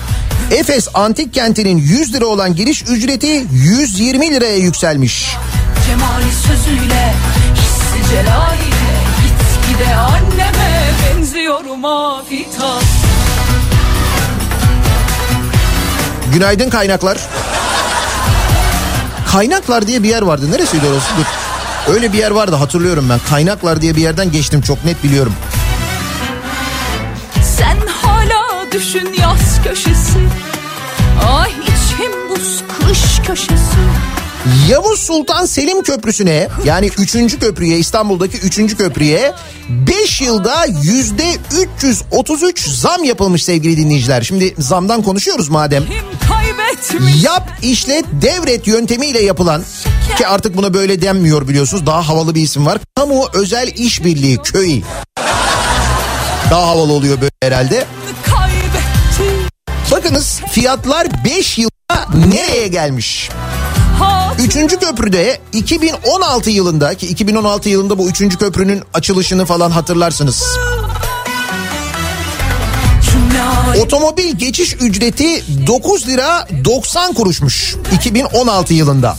Efes 0.51 0.87
Antik 0.93 1.33
Kenti'nin 1.33 1.77
100 1.77 2.13
lira 2.13 2.25
olan 2.25 2.55
giriş 2.55 2.83
ücreti 2.83 3.45
120 3.51 4.31
liraya 4.31 4.57
yükselmiş. 4.57 5.35
Cemali 5.87 6.31
sözüyle 6.47 7.13
Hissi 7.55 8.09
celaliyle 8.09 8.95
Gitgide 9.21 9.95
anneme 9.95 10.89
benziyorum 11.05 11.85
afitas 11.85 12.83
Günaydın 16.33 16.69
kaynaklar. 16.69 17.17
Kaynaklar 19.31 19.87
diye 19.87 20.03
bir 20.03 20.09
yer 20.09 20.21
vardı. 20.21 20.51
Neresiydi 20.51 20.85
orası? 20.85 21.09
Dur. 21.17 21.44
Öyle 21.87 22.13
bir 22.13 22.17
yer 22.17 22.31
vardı 22.31 22.55
hatırlıyorum 22.55 23.09
ben. 23.09 23.19
Kaynaklar 23.29 23.81
diye 23.81 23.95
bir 23.95 24.01
yerden 24.01 24.31
geçtim 24.31 24.61
çok 24.61 24.85
net 24.85 25.03
biliyorum. 25.03 25.33
Sen 27.57 27.77
hala 27.87 28.71
düşün 28.71 29.09
yaz 29.21 29.63
köşesi 29.63 30.19
Ay 31.27 31.51
içim 31.51 32.29
buz 32.29 32.63
kış 32.79 33.27
köşesi 33.27 33.77
Yavuz 34.69 34.99
Sultan 34.99 35.45
Selim 35.45 35.83
Köprüsü'ne 35.83 36.47
yani 36.65 36.89
3. 36.97 37.39
köprüye 37.39 37.77
İstanbul'daki 37.77 38.37
3. 38.37 38.77
köprüye 38.77 39.33
5 39.69 40.21
yılda 40.21 40.65
yüzde 40.83 41.25
333 41.79 42.67
zam 42.67 43.03
yapılmış 43.03 43.43
sevgili 43.43 43.77
dinleyiciler. 43.77 44.21
Şimdi 44.21 44.55
zamdan 44.59 45.01
konuşuyoruz 45.03 45.49
madem. 45.49 45.83
Kim 45.85 46.14
Yap 47.21 47.49
işlet 47.61 48.05
devret 48.11 48.67
yöntemiyle 48.67 49.21
yapılan 49.23 49.63
ki 50.17 50.27
artık 50.27 50.57
buna 50.57 50.73
böyle 50.73 51.01
denmiyor 51.01 51.47
biliyorsunuz 51.47 51.85
daha 51.85 52.07
havalı 52.07 52.35
bir 52.35 52.41
isim 52.41 52.65
var. 52.65 52.77
Kamu 52.95 53.27
Özel 53.33 53.67
İşbirliği 53.67 54.37
Köyü. 54.37 54.81
Daha 56.51 56.67
havalı 56.67 56.93
oluyor 56.93 57.21
böyle 57.21 57.31
herhalde. 57.43 57.85
Bakınız 59.91 60.41
fiyatlar 60.51 61.07
5 61.25 61.57
yılda 61.57 62.07
nereye 62.29 62.67
gelmiş? 62.67 63.29
Üçüncü 64.39 64.79
köprüde 64.79 65.39
2016 65.53 66.49
yılında 66.49 66.93
ki 66.93 67.07
2016 67.07 67.69
yılında 67.69 67.97
bu 67.97 68.09
üçüncü 68.09 68.37
köprünün 68.37 68.83
açılışını 68.93 69.45
falan 69.45 69.71
hatırlarsınız. 69.71 70.43
Otomobil 73.81 74.35
geçiş 74.37 74.73
ücreti 74.73 75.43
9 75.67 76.07
lira 76.07 76.47
90 76.65 77.13
kuruşmuş 77.13 77.75
2016 77.95 78.73
yılında. 78.73 79.17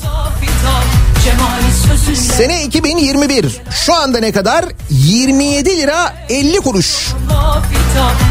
Sene 2.36 2.64
2021 2.64 3.46
şu 3.70 3.94
anda 3.94 4.18
ne 4.20 4.32
kadar? 4.32 4.64
27 4.90 5.76
lira 5.76 6.14
50 6.28 6.56
kuruş. 6.56 7.06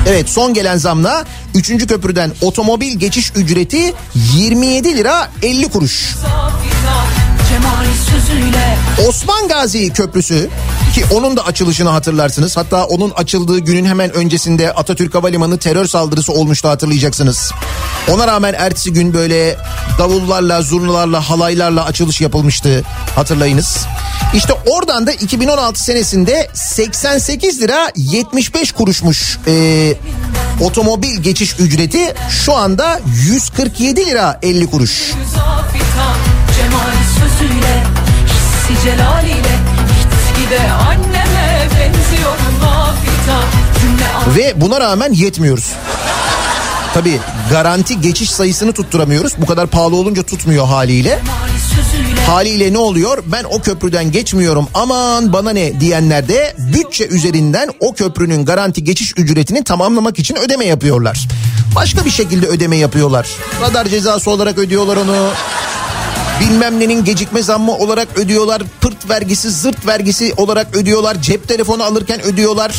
Evet 0.07 0.29
son 0.29 0.53
gelen 0.53 0.77
zamla 0.77 1.25
3. 1.55 1.87
köprüden 1.87 2.31
otomobil 2.41 2.93
geçiş 2.99 3.31
ücreti 3.35 3.93
27 4.35 4.97
lira 4.97 5.29
50 5.43 5.69
kuruş. 5.69 6.15
Osman 9.07 9.47
Gazi 9.47 9.93
Köprüsü 9.93 10.49
ki 10.93 11.05
onun 11.11 11.37
da 11.37 11.45
açılışını 11.45 11.89
hatırlarsınız. 11.89 12.57
Hatta 12.57 12.85
onun 12.85 13.11
açıldığı 13.11 13.59
günün 13.59 13.85
hemen 13.85 14.13
öncesinde 14.13 14.73
Atatürk 14.73 15.15
Havalimanı 15.15 15.57
terör 15.57 15.87
saldırısı 15.87 16.31
olmuştu 16.31 16.69
hatırlayacaksınız. 16.69 17.51
Ona 18.11 18.27
rağmen 18.27 18.55
ertesi 18.57 18.93
gün 18.93 19.13
böyle 19.13 19.57
davullarla, 19.99 20.61
zurnalarla, 20.61 21.29
halaylarla 21.29 21.85
açılış 21.85 22.21
yapılmıştı 22.21 22.83
hatırlayınız. 23.15 23.85
İşte 24.33 24.53
oradan 24.65 25.07
da 25.07 25.11
2016 25.11 25.83
senesinde 25.83 26.49
88 26.53 27.61
lira 27.61 27.91
75 27.95 28.71
kuruşmuş 28.71 29.39
e, 29.47 29.93
otomobil 30.61 31.21
geçiş 31.21 31.59
ücreti. 31.59 32.13
Şu 32.29 32.53
anda 32.55 32.99
147 33.25 34.05
lira 34.05 34.39
50 34.41 34.67
kuruş. 34.67 35.11
Sözüyle 38.67 38.97
celaliyle 38.97 39.59
Gitgide 40.37 40.71
anneme 40.71 41.67
benziyorum 41.79 42.55
Cümle 43.81 44.35
Ve 44.35 44.61
buna 44.61 44.79
rağmen 44.79 45.13
yetmiyoruz. 45.13 45.71
Tabii 46.93 47.19
garanti 47.49 48.01
geçiş 48.01 48.29
sayısını 48.31 48.73
tutturamıyoruz. 48.73 49.33
Bu 49.37 49.45
kadar 49.45 49.67
pahalı 49.67 49.95
olunca 49.95 50.23
tutmuyor 50.23 50.67
haliyle. 50.67 51.19
Haliyle 52.27 52.73
ne 52.73 52.77
oluyor? 52.77 53.23
Ben 53.25 53.43
o 53.43 53.61
köprüden 53.61 54.11
geçmiyorum 54.11 54.67
aman 54.73 55.33
bana 55.33 55.49
ne 55.51 55.79
diyenler 55.79 56.27
de 56.27 56.55
bütçe 56.57 57.07
üzerinden 57.07 57.69
o 57.79 57.93
köprünün 57.93 58.45
garanti 58.45 58.83
geçiş 58.83 59.13
ücretini 59.17 59.63
tamamlamak 59.63 60.19
için 60.19 60.35
ödeme 60.35 60.65
yapıyorlar. 60.65 61.27
Başka 61.75 62.05
bir 62.05 62.11
şekilde 62.11 62.47
ödeme 62.47 62.75
yapıyorlar. 62.75 63.27
Radar 63.61 63.85
cezası 63.85 64.31
olarak 64.31 64.57
ödüyorlar 64.57 64.97
onu. 64.97 65.29
Bilmem 66.41 66.79
nenin 66.79 67.03
gecikme 67.03 67.41
zammı 67.41 67.77
olarak 67.77 68.07
ödüyorlar. 68.17 68.63
Pırt 68.81 69.09
vergisi, 69.09 69.51
zırt 69.51 69.87
vergisi 69.87 70.33
olarak 70.37 70.75
ödüyorlar. 70.75 71.21
Cep 71.21 71.47
telefonu 71.47 71.83
alırken 71.83 72.21
ödüyorlar. 72.21 72.75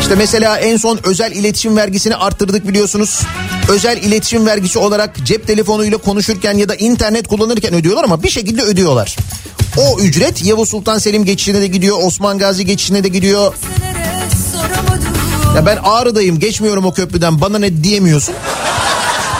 İşte 0.00 0.14
mesela 0.14 0.58
en 0.58 0.76
son 0.76 0.98
özel 1.04 1.32
iletişim 1.32 1.76
vergisini 1.76 2.16
arttırdık 2.16 2.68
biliyorsunuz. 2.68 3.20
Özel 3.68 3.96
iletişim 4.02 4.46
vergisi 4.46 4.78
olarak 4.78 5.16
cep 5.24 5.46
telefonuyla 5.46 5.98
konuşurken 5.98 6.54
ya 6.54 6.68
da 6.68 6.74
internet 6.74 7.28
kullanırken 7.28 7.74
ödüyorlar 7.74 8.04
ama 8.04 8.22
bir 8.22 8.30
şekilde 8.30 8.62
ödüyorlar. 8.62 9.16
O 9.76 10.00
ücret 10.00 10.44
Yavuz 10.44 10.68
Sultan 10.68 10.98
Selim 10.98 11.24
geçişine 11.24 11.60
de 11.60 11.66
gidiyor, 11.66 11.98
Osman 12.02 12.38
Gazi 12.38 12.66
geçişine 12.66 13.04
de 13.04 13.08
gidiyor. 13.08 13.54
Ya 15.56 15.66
ben 15.66 15.78
Ağrı'dayım 15.84 16.38
geçmiyorum 16.38 16.84
o 16.84 16.92
köprüden 16.92 17.40
bana 17.40 17.58
ne 17.58 17.84
diyemiyorsun. 17.84 18.34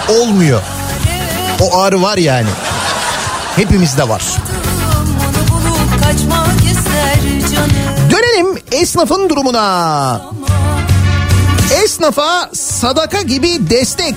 Olmuyor. 0.09 0.61
O 1.61 1.78
ağrı 1.78 2.02
var 2.02 2.18
yani. 2.18 2.48
Hepimizde 3.56 4.09
var. 4.09 4.22
Dönelim 8.11 8.62
esnafın 8.72 9.28
durumuna. 9.28 10.20
Esnafa 11.84 12.50
sadaka 12.54 13.22
gibi 13.22 13.70
destek. 13.70 14.14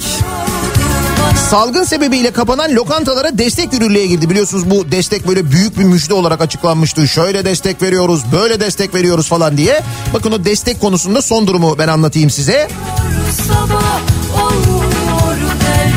Salgın 1.50 1.84
sebebiyle 1.84 2.32
kapanan 2.32 2.76
lokantalara 2.76 3.38
destek 3.38 3.74
yürürlüğe 3.74 4.06
girdi. 4.06 4.30
Biliyorsunuz 4.30 4.70
bu 4.70 4.92
destek 4.92 5.28
böyle 5.28 5.52
büyük 5.52 5.80
bir 5.80 5.84
müjde 5.84 6.14
olarak 6.14 6.42
açıklanmıştı. 6.42 7.08
Şöyle 7.08 7.46
destek 7.46 7.82
veriyoruz, 7.82 8.24
böyle 8.32 8.60
destek 8.60 8.96
veriyoruz 8.96 9.28
falan 9.28 9.58
diye. 9.58 9.82
Bakın 10.14 10.32
o 10.32 10.46
destek 10.46 10.82
konusunda 10.82 11.22
son 11.22 11.48
durumu 11.48 11.78
ben 11.78 11.88
anlatayım 11.88 12.30
size. 12.30 12.68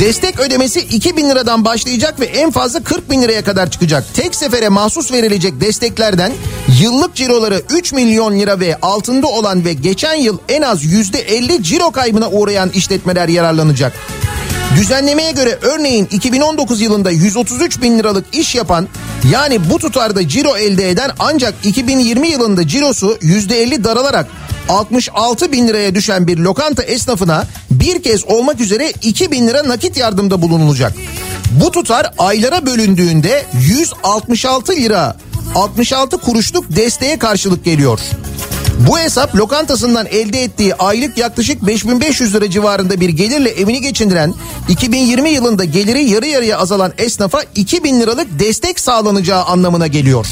Destek 0.01 0.41
ödemesi 0.41 0.81
2 0.81 1.17
bin 1.17 1.31
liradan 1.31 1.65
başlayacak 1.65 2.21
ve 2.21 2.25
en 2.25 2.51
fazla 2.51 2.83
40 2.83 3.11
bin 3.11 3.23
liraya 3.23 3.45
kadar 3.45 3.71
çıkacak. 3.71 4.05
Tek 4.15 4.35
sefere 4.35 4.69
mahsus 4.69 5.13
verilecek 5.13 5.61
desteklerden 5.61 6.33
yıllık 6.81 7.15
ciroları 7.15 7.63
3 7.71 7.93
milyon 7.93 8.39
lira 8.41 8.61
ve 8.61 8.77
altında 8.83 9.27
olan 9.27 9.65
ve 9.65 9.73
geçen 9.73 10.15
yıl 10.15 10.39
en 10.49 10.63
az 10.63 10.85
%50 10.85 11.63
ciro 11.63 11.91
kaybına 11.91 12.31
uğrayan 12.31 12.71
işletmeler 12.71 13.29
yararlanacak. 13.29 13.93
Düzenlemeye 14.77 15.33
göre 15.33 15.59
örneğin 15.63 16.09
2019 16.11 16.81
yılında 16.81 17.11
133 17.11 17.83
bin 17.83 17.99
liralık 17.99 18.37
iş 18.37 18.55
yapan 18.55 18.89
yani 19.33 19.71
bu 19.71 19.79
tutarda 19.79 20.29
ciro 20.29 20.57
elde 20.57 20.91
eden 20.91 21.11
ancak 21.19 21.55
2020 21.65 22.29
yılında 22.29 22.69
cirosu 22.69 23.19
%50 23.23 23.85
daralarak 23.85 24.27
66 24.69 25.53
bin 25.53 25.69
liraya 25.69 25.95
düşen 25.95 26.27
bir 26.27 26.39
lokanta 26.39 26.83
esnafına 26.83 27.47
bir 27.71 28.03
kez 28.03 28.25
olmak 28.25 28.61
üzere 28.61 28.93
2 29.03 29.31
bin 29.31 29.49
lira 29.49 29.69
nakit 29.69 29.97
yardımda 29.97 30.43
bulunulacak. 30.43 30.93
Bu 31.51 31.71
tutar 31.71 32.13
aylara 32.19 32.67
bölündüğünde 32.67 33.47
166 33.69 34.73
lira 34.73 35.17
66 35.55 36.19
kuruşluk 36.19 36.77
desteğe 36.77 37.19
karşılık 37.19 37.65
geliyor. 37.65 38.01
Bu 38.79 38.99
hesap 38.99 39.37
lokantasından 39.37 40.07
elde 40.07 40.43
ettiği 40.43 40.75
aylık 40.75 41.19
yaklaşık 41.19 41.67
5500 41.67 42.35
lira 42.35 42.51
civarında 42.51 43.01
bir 43.01 43.09
gelirle 43.09 43.51
evini 43.51 43.81
geçindiren 43.81 44.35
2020 44.69 45.31
yılında 45.31 45.65
geliri 45.65 46.05
yarı 46.05 46.27
yarıya 46.27 46.59
azalan 46.59 46.93
esnafa 46.99 47.43
2000 47.55 48.01
liralık 48.01 48.39
destek 48.39 48.81
sağlanacağı 48.81 49.45
anlamına 49.45 49.87
geliyor. 49.87 50.27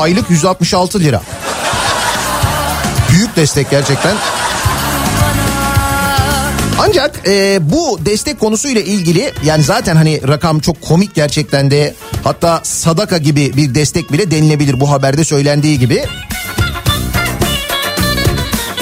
Aylık 0.00 0.30
166 0.30 1.00
lira. 1.00 1.22
Büyük 3.10 3.36
destek 3.36 3.70
gerçekten. 3.70 4.16
Ancak 6.78 7.20
e, 7.26 7.58
bu 7.62 7.98
destek 8.06 8.40
konusuyla 8.40 8.80
ilgili 8.80 9.32
yani 9.44 9.62
zaten 9.62 9.96
hani 9.96 10.28
rakam 10.28 10.60
çok 10.60 10.80
komik 10.80 11.14
gerçekten 11.14 11.70
de 11.70 11.94
hatta 12.24 12.60
sadaka 12.64 13.18
gibi 13.18 13.56
bir 13.56 13.74
destek 13.74 14.12
bile 14.12 14.30
denilebilir 14.30 14.80
bu 14.80 14.90
haberde 14.90 15.24
söylendiği 15.24 15.78
gibi. 15.78 16.04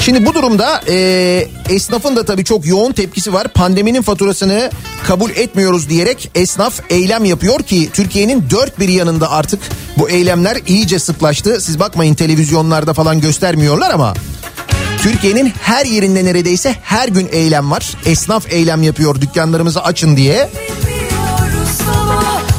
Şimdi 0.00 0.26
bu 0.26 0.34
durumda 0.34 0.80
e, 0.88 0.94
esnafın 1.68 2.16
da 2.16 2.24
tabii 2.24 2.44
çok 2.44 2.66
yoğun 2.66 2.92
tepkisi 2.92 3.32
var. 3.32 3.48
Pandeminin 3.48 4.02
faturasını 4.02 4.70
kabul 5.06 5.30
etmiyoruz 5.30 5.88
diyerek 5.88 6.30
esnaf 6.34 6.80
eylem 6.90 7.24
yapıyor 7.24 7.62
ki 7.62 7.90
Türkiye'nin 7.92 8.44
dört 8.50 8.78
bir 8.78 8.88
yanında 8.88 9.30
artık 9.30 9.60
bu 9.98 10.10
eylemler 10.10 10.58
iyice 10.66 10.98
sıklaştı. 10.98 11.60
Siz 11.60 11.80
bakmayın 11.80 12.14
televizyonlarda 12.14 12.94
falan 12.94 13.20
göstermiyorlar 13.20 13.90
ama 13.90 14.14
Türkiye'nin 15.02 15.52
her 15.62 15.86
yerinde 15.86 16.24
neredeyse 16.24 16.76
her 16.82 17.08
gün 17.08 17.28
eylem 17.32 17.70
var. 17.70 17.90
Esnaf 18.06 18.52
eylem 18.52 18.82
yapıyor 18.82 19.20
dükkanlarımızı 19.20 19.82
açın 19.82 20.16
diye. 20.16 20.50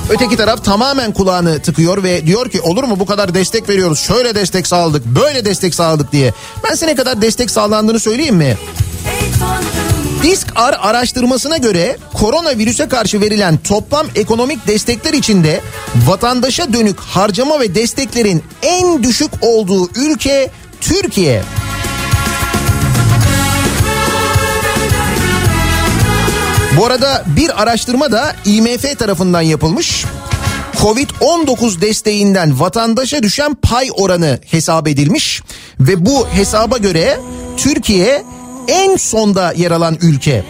Öteki 0.10 0.38
taraf 0.38 0.66
tamamen 0.66 1.14
kulağını 1.14 1.62
tıkıyor 1.62 2.04
ve 2.04 2.26
diyor 2.28 2.50
ki 2.50 2.62
olur 2.62 2.84
mu 2.84 3.00
bu 3.00 3.06
kadar 3.06 3.34
destek 3.34 3.70
veriyoruz. 3.70 4.00
Şöyle 4.00 4.36
destek 4.36 4.68
sağladık, 4.68 5.06
böyle 5.06 5.46
destek 5.46 5.76
sağladık 5.76 6.12
diye. 6.12 6.34
Ben 6.64 6.70
size 6.70 6.88
ne 6.88 6.96
kadar 6.96 7.22
destek 7.22 7.52
sağlandığını 7.52 8.00
söyleyeyim 8.00 8.36
mi? 8.36 8.58
Tanrım 9.40 10.04
Disk-Ar 10.24 10.76
araştırmasına 10.82 11.58
göre 11.58 11.98
koronavirüse 12.14 12.88
karşı 12.88 13.22
verilen 13.22 13.58
toplam 13.58 14.08
ekonomik 14.16 14.68
destekler 14.68 15.14
içinde 15.14 15.62
vatandaşa 15.96 16.74
dönük 16.74 17.00
harcama 17.00 17.60
ve 17.60 17.76
desteklerin 17.76 18.44
en 18.62 19.04
düşük 19.04 19.32
olduğu 19.42 19.90
ülke 19.96 20.52
Türkiye. 20.82 21.44
Bu 26.78 26.86
arada 26.86 27.24
bir 27.38 27.62
araştırma 27.62 28.12
da 28.12 28.36
IMF 28.46 29.00
tarafından 29.00 29.42
yapılmış. 29.42 30.06
Covid-19 30.82 31.82
desteğinden 31.82 32.60
vatandaşa 32.60 33.24
düşen 33.24 33.56
pay 33.56 33.90
oranı 33.98 34.40
hesap 34.52 34.88
edilmiş 34.88 35.42
ve 35.80 36.06
bu 36.06 36.28
hesaba 36.28 36.78
göre 36.78 37.20
Türkiye 37.58 38.24
en 38.68 38.96
sonda 38.96 39.54
yer 39.54 39.72
alan 39.72 39.98
ülke. 40.02 40.44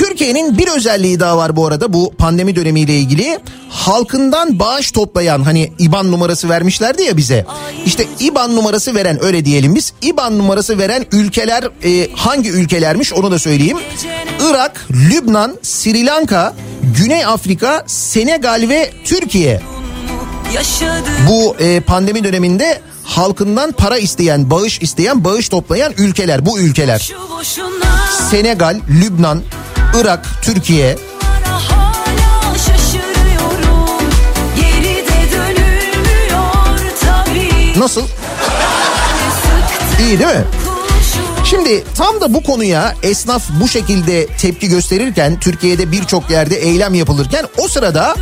Türkiye'nin 0.00 0.58
bir 0.58 0.68
özelliği 0.68 1.20
daha 1.20 1.36
var 1.36 1.56
bu 1.56 1.66
arada 1.66 1.92
bu 1.92 2.14
pandemi 2.18 2.56
dönemiyle 2.56 2.94
ilgili. 2.98 3.38
Halkından 3.68 4.58
bağış 4.58 4.90
toplayan 4.90 5.42
hani 5.42 5.72
IBAN 5.78 6.12
numarası 6.12 6.48
vermişlerdi 6.48 7.02
ya 7.02 7.16
bize. 7.16 7.46
İşte 7.86 8.06
IBAN 8.20 8.56
numarası 8.56 8.94
veren 8.94 9.24
öyle 9.24 9.44
diyelim 9.44 9.74
biz. 9.74 9.92
IBAN 10.02 10.38
numarası 10.38 10.78
veren 10.78 11.06
ülkeler 11.12 11.64
e, 11.84 12.08
hangi 12.14 12.50
ülkelermiş 12.50 13.12
onu 13.12 13.30
da 13.30 13.38
söyleyeyim. 13.38 13.78
Irak, 14.50 14.86
Lübnan, 14.90 15.56
Sri 15.62 16.06
Lanka, 16.06 16.54
Güney 16.98 17.24
Afrika, 17.24 17.84
Senegal 17.86 18.66
ve 18.68 18.90
Türkiye. 19.04 19.60
Bu 21.28 21.56
e, 21.58 21.80
pandemi 21.80 22.24
döneminde 22.24 22.80
halkından 23.04 23.72
para 23.72 23.98
isteyen, 23.98 24.50
bağış 24.50 24.82
isteyen, 24.82 25.24
bağış 25.24 25.48
toplayan 25.48 25.92
ülkeler 25.98 26.46
bu 26.46 26.58
ülkeler. 26.58 27.12
Senegal, 28.30 28.80
Lübnan, 28.88 29.42
Irak, 29.94 30.26
Türkiye. 30.42 30.96
Nasıl? 37.76 38.02
İyi 40.00 40.18
değil 40.18 40.30
mi? 40.30 40.44
Şimdi 41.44 41.84
tam 41.94 42.20
da 42.20 42.34
bu 42.34 42.42
konuya 42.42 42.94
esnaf 43.02 43.42
bu 43.60 43.68
şekilde 43.68 44.26
tepki 44.26 44.68
gösterirken 44.68 45.40
Türkiye'de 45.40 45.92
birçok 45.92 46.30
yerde 46.30 46.56
eylem 46.56 46.94
yapılırken 46.94 47.46
o 47.58 47.68
sırada 47.68 48.14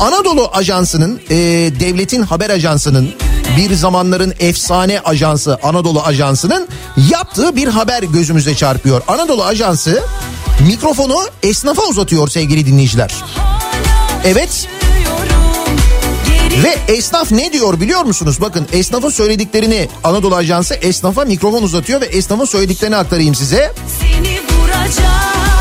Anadolu 0.00 0.50
Ajansı'nın 0.52 1.20
e, 1.30 1.36
devletin 1.80 2.22
haber 2.22 2.50
ajansının 2.50 3.10
bir 3.56 3.74
zamanların 3.74 4.34
efsane 4.40 5.00
ajansı 5.00 5.58
Anadolu 5.62 6.02
Ajansı'nın 6.02 6.68
yaptığı 7.10 7.56
bir 7.56 7.68
haber 7.68 8.02
gözümüze 8.02 8.54
çarpıyor. 8.54 9.02
Anadolu 9.08 9.44
Ajansı 9.44 10.02
mikrofonu 10.66 11.16
esnafa 11.42 11.82
uzatıyor 11.82 12.28
sevgili 12.28 12.66
dinleyiciler. 12.66 13.14
Evet 14.24 14.68
Ve 16.62 16.92
esnaf 16.92 17.32
ne 17.32 17.52
diyor 17.52 17.80
biliyor 17.80 18.04
musunuz? 18.04 18.40
Bakın 18.40 18.66
esnafın 18.72 19.10
söylediklerini 19.10 19.88
Anadolu 20.04 20.36
Ajansı 20.36 20.74
esnafa 20.74 21.24
mikrofon 21.24 21.62
uzatıyor 21.62 22.00
ve 22.00 22.06
esnafın 22.06 22.44
söylediklerini 22.44 22.96
aktarayım 22.96 23.34
size. 23.34 23.72
Seni 24.00 24.40
vuracak, 24.60 25.59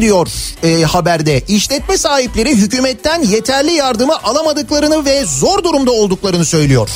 Diyor 0.00 0.28
e, 0.62 0.82
haberde 0.82 1.40
işletme 1.48 1.98
sahipleri 1.98 2.56
hükümetten 2.56 3.22
yeterli 3.22 3.72
yardımı 3.72 4.22
alamadıklarını 4.22 5.04
ve 5.04 5.24
zor 5.24 5.64
durumda 5.64 5.92
olduklarını 5.92 6.44
söylüyor. 6.44 6.88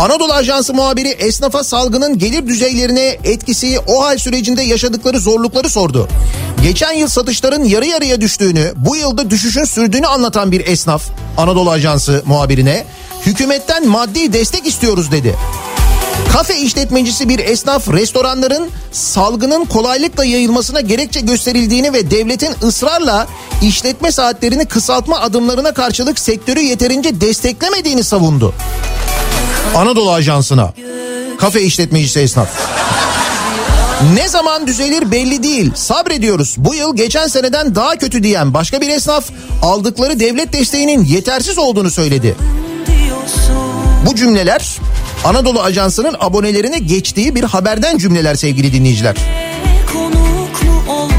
Anadolu 0.00 0.32
Ajansı 0.32 0.74
muhabiri 0.74 1.08
esnafa 1.08 1.64
salgının 1.64 2.18
gelir 2.18 2.46
düzeylerine 2.46 3.18
etkisi 3.24 3.78
o 3.86 4.04
hal 4.04 4.18
sürecinde 4.18 4.62
yaşadıkları 4.62 5.20
zorlukları 5.20 5.68
sordu. 5.68 6.08
Geçen 6.62 6.92
yıl 6.92 7.08
satışların 7.08 7.64
yarı 7.64 7.86
yarıya 7.86 8.20
düştüğünü, 8.20 8.72
bu 8.76 8.96
yılda 8.96 9.30
düşüşün 9.30 9.64
sürdüğünü 9.64 10.06
anlatan 10.06 10.52
bir 10.52 10.66
esnaf 10.66 11.02
Anadolu 11.36 11.70
Ajansı 11.70 12.22
muhabirine 12.26 12.86
hükümetten 13.26 13.88
maddi 13.88 14.32
destek 14.32 14.66
istiyoruz 14.66 15.12
dedi. 15.12 15.34
Kafe 16.32 16.58
işletmecisi 16.58 17.28
bir 17.28 17.38
esnaf 17.38 17.88
restoranların 17.88 18.68
salgının 18.92 19.64
kolaylıkla 19.64 20.24
yayılmasına 20.24 20.80
gerekçe 20.80 21.20
gösterildiğini 21.20 21.92
ve 21.92 22.10
devletin 22.10 22.54
ısrarla 22.62 23.26
işletme 23.62 24.12
saatlerini 24.12 24.66
kısaltma 24.66 25.20
adımlarına 25.20 25.74
karşılık 25.74 26.18
sektörü 26.18 26.60
yeterince 26.60 27.20
desteklemediğini 27.20 28.04
savundu. 28.04 28.54
Anadolu 29.74 30.12
Ajansı'na 30.12 30.72
kafe 31.38 31.62
işletmecisi 31.62 32.20
esnaf. 32.20 32.48
Ne 34.14 34.28
zaman 34.28 34.66
düzelir 34.66 35.10
belli 35.10 35.42
değil. 35.42 35.72
Sabrediyoruz. 35.74 36.54
Bu 36.58 36.74
yıl 36.74 36.96
geçen 36.96 37.26
seneden 37.26 37.74
daha 37.74 37.96
kötü 37.96 38.22
diyen 38.22 38.54
başka 38.54 38.80
bir 38.80 38.88
esnaf 38.88 39.24
aldıkları 39.62 40.20
devlet 40.20 40.52
desteğinin 40.52 41.04
yetersiz 41.04 41.58
olduğunu 41.58 41.90
söyledi. 41.90 42.36
Bu 44.06 44.14
cümleler 44.14 44.78
Anadolu 45.24 45.62
Ajansı'nın 45.62 46.16
abonelerine 46.20 46.78
geçtiği 46.78 47.34
bir 47.34 47.44
haberden 47.44 47.98
cümleler 47.98 48.34
sevgili 48.34 48.72
dinleyiciler. 48.72 49.16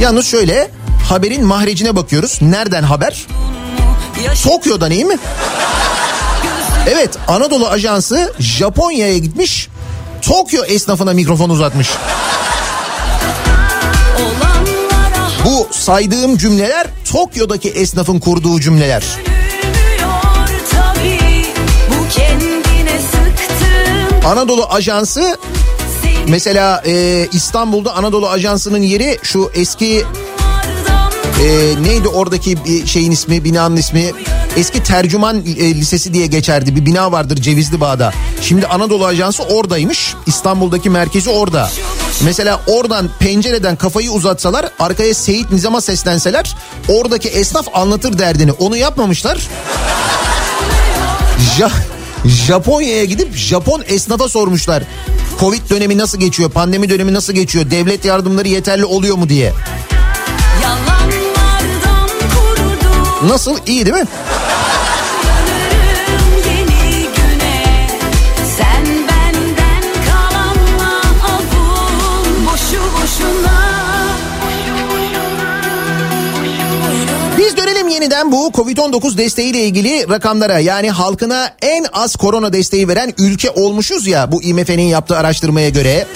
Yalnız 0.02 0.28
şöyle 0.28 0.72
haberin 1.10 1.46
mahrecine 1.46 1.96
bakıyoruz. 1.96 2.40
Nereden 2.42 2.84
haber? 2.84 3.28
Tokyo'dan 4.44 4.92
iyi 4.92 5.06
mi? 5.06 5.18
Evet 6.88 7.10
Anadolu 7.28 7.68
Ajansı 7.68 8.34
Japonya'ya 8.40 9.18
gitmiş. 9.18 9.68
Tokyo 10.22 10.64
esnafına 10.64 11.14
mikrofon 11.14 11.50
uzatmış. 11.50 11.90
Bu 15.46 15.68
saydığım 15.72 16.38
cümleler 16.38 16.88
Tokyo'daki 17.12 17.70
esnafın 17.70 18.20
kurduğu 18.20 18.60
cümleler. 18.60 19.04
Ölmüyor 19.04 19.39
Anadolu 24.30 24.66
Ajansı 24.66 25.38
mesela 26.28 26.84
e, 26.86 27.28
İstanbul'da 27.34 27.96
Anadolu 27.96 28.30
Ajansı'nın 28.30 28.82
yeri 28.82 29.18
şu 29.24 29.52
eski 29.54 30.06
e, 31.44 31.76
neydi 31.84 32.08
oradaki 32.08 32.58
şeyin 32.86 33.12
ismi 33.12 33.44
binanın 33.44 33.78
ismi 33.78 34.12
eski 34.58 34.84
tercüman 34.84 35.38
e, 35.38 35.76
lisesi 35.76 36.14
diye 36.14 36.28
geçerdi 36.28 36.76
bir 36.76 36.86
bina 36.86 37.12
vardır 37.12 37.36
Cevizli 37.36 37.82
Bağ'da. 37.82 38.14
Şimdi 38.42 38.68
Anadolu 38.68 39.06
Ajansı 39.06 39.44
oradaymış 39.44 40.16
İstanbul'daki 40.26 40.90
merkezi 40.90 41.30
orada. 41.30 41.70
Mesela 42.24 42.62
oradan 42.68 43.10
pencereden 43.20 43.76
kafayı 43.76 44.12
uzatsalar 44.12 44.70
arkaya 44.80 45.14
Seyit 45.14 45.52
Nizam'a 45.52 45.82
seslenseler 45.82 46.56
oradaki 46.88 47.30
esnaf 47.30 47.68
anlatır 47.74 48.20
derdini 48.20 48.52
onu 48.52 48.78
yapmamışlar. 48.78 49.48
Ja 51.58 51.72
Japonya'ya 52.26 53.06
gidip 53.06 53.36
Japon 53.36 53.84
esnafa 53.88 54.30
sormuşlar. 54.30 54.84
Covid 55.40 55.70
dönemi 55.70 55.98
nasıl 55.98 56.20
geçiyor? 56.20 56.52
Pandemi 56.52 56.90
dönemi 56.90 57.14
nasıl 57.14 57.34
geçiyor? 57.34 57.72
Devlet 57.72 58.06
yardımları 58.06 58.48
yeterli 58.48 58.86
oluyor 58.86 59.18
mu 59.18 59.30
diye. 59.30 59.54
Nasıl? 63.28 63.58
İyi 63.68 63.86
değil 63.86 63.96
mi? 63.98 64.06
Yeniden 78.00 78.32
bu 78.32 78.48
Covid-19 78.48 79.18
desteğiyle 79.18 79.64
ilgili 79.64 80.10
rakamlara. 80.10 80.60
Yani 80.60 80.92
halkına 80.92 81.52
en 81.62 81.86
az 81.94 82.16
korona 82.16 82.54
desteği 82.54 82.88
veren 82.88 83.14
ülke 83.18 83.50
olmuşuz 83.52 84.08
ya 84.08 84.32
bu 84.32 84.44
IMF'nin 84.44 84.84
yaptığı 84.84 85.18
araştırmaya 85.18 85.70
göre. 85.70 86.08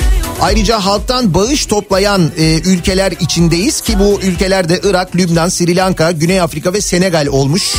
Ayrıca 0.41 0.79
halktan 0.79 1.33
bağış 1.33 1.65
toplayan 1.65 2.31
e, 2.37 2.59
ülkeler 2.59 3.11
içindeyiz 3.11 3.81
ki 3.81 3.99
bu 3.99 4.19
ülkelerde 4.23 4.79
Irak, 4.83 5.15
Lübnan, 5.15 5.49
Sri 5.49 5.75
Lanka, 5.75 6.11
Güney 6.11 6.41
Afrika 6.41 6.73
ve 6.73 6.81
Senegal 6.81 7.27
olmuş. 7.27 7.73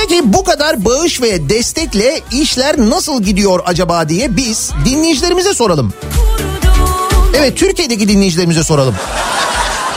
Peki 0.00 0.32
bu 0.32 0.44
kadar 0.44 0.84
bağış 0.84 1.20
ve 1.20 1.48
destekle 1.48 2.20
işler 2.32 2.78
nasıl 2.78 3.22
gidiyor 3.22 3.60
acaba 3.66 4.08
diye 4.08 4.36
biz 4.36 4.70
dinleyicilerimize 4.84 5.54
soralım. 5.54 5.92
Evet 7.36 7.56
Türkiye'deki 7.56 8.08
dinleyicilerimize 8.08 8.64
soralım. 8.64 8.94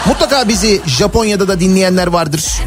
Mutlaka 0.06 0.48
bizi 0.48 0.82
Japonya'da 0.86 1.48
da 1.48 1.60
dinleyenler 1.60 2.08
vardır. 2.08 2.62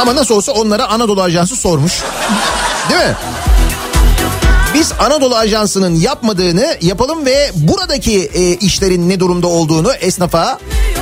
Ama 0.00 0.16
nasıl 0.16 0.34
olsa 0.34 0.52
onlara 0.52 0.86
Anadolu 0.88 1.22
Ajansı 1.22 1.56
sormuş. 1.56 1.92
Değil 2.90 3.00
mi? 3.00 3.16
Biz 4.74 4.92
Anadolu 4.98 5.36
Ajansı'nın 5.36 5.94
yapmadığını 5.94 6.76
yapalım 6.80 7.26
ve 7.26 7.50
buradaki 7.54 8.30
e, 8.34 8.54
işlerin 8.56 9.08
ne 9.08 9.20
durumda 9.20 9.46
olduğunu 9.46 9.92
esnafa 9.92 10.58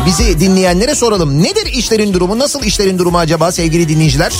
bizi 0.07 0.40
dinleyenlere 0.40 0.94
soralım. 0.94 1.42
Nedir 1.42 1.66
işlerin 1.66 2.12
durumu? 2.14 2.38
Nasıl 2.38 2.62
işlerin 2.62 2.99
durumu 2.99 3.18
acaba 3.18 3.53
sevgili 3.53 3.88
dinleyiciler? 3.88 4.32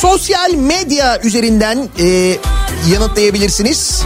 Sosyal 0.00 0.50
medya 0.54 1.20
üzerinden 1.22 1.88
e, 2.00 2.36
yanıtlayabilirsiniz. 2.92 4.02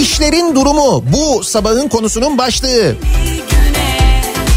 İşlerin 0.00 0.54
durumu 0.54 1.04
bu 1.12 1.44
sabahın 1.44 1.88
konusunun 1.88 2.38
başlığı. 2.38 2.96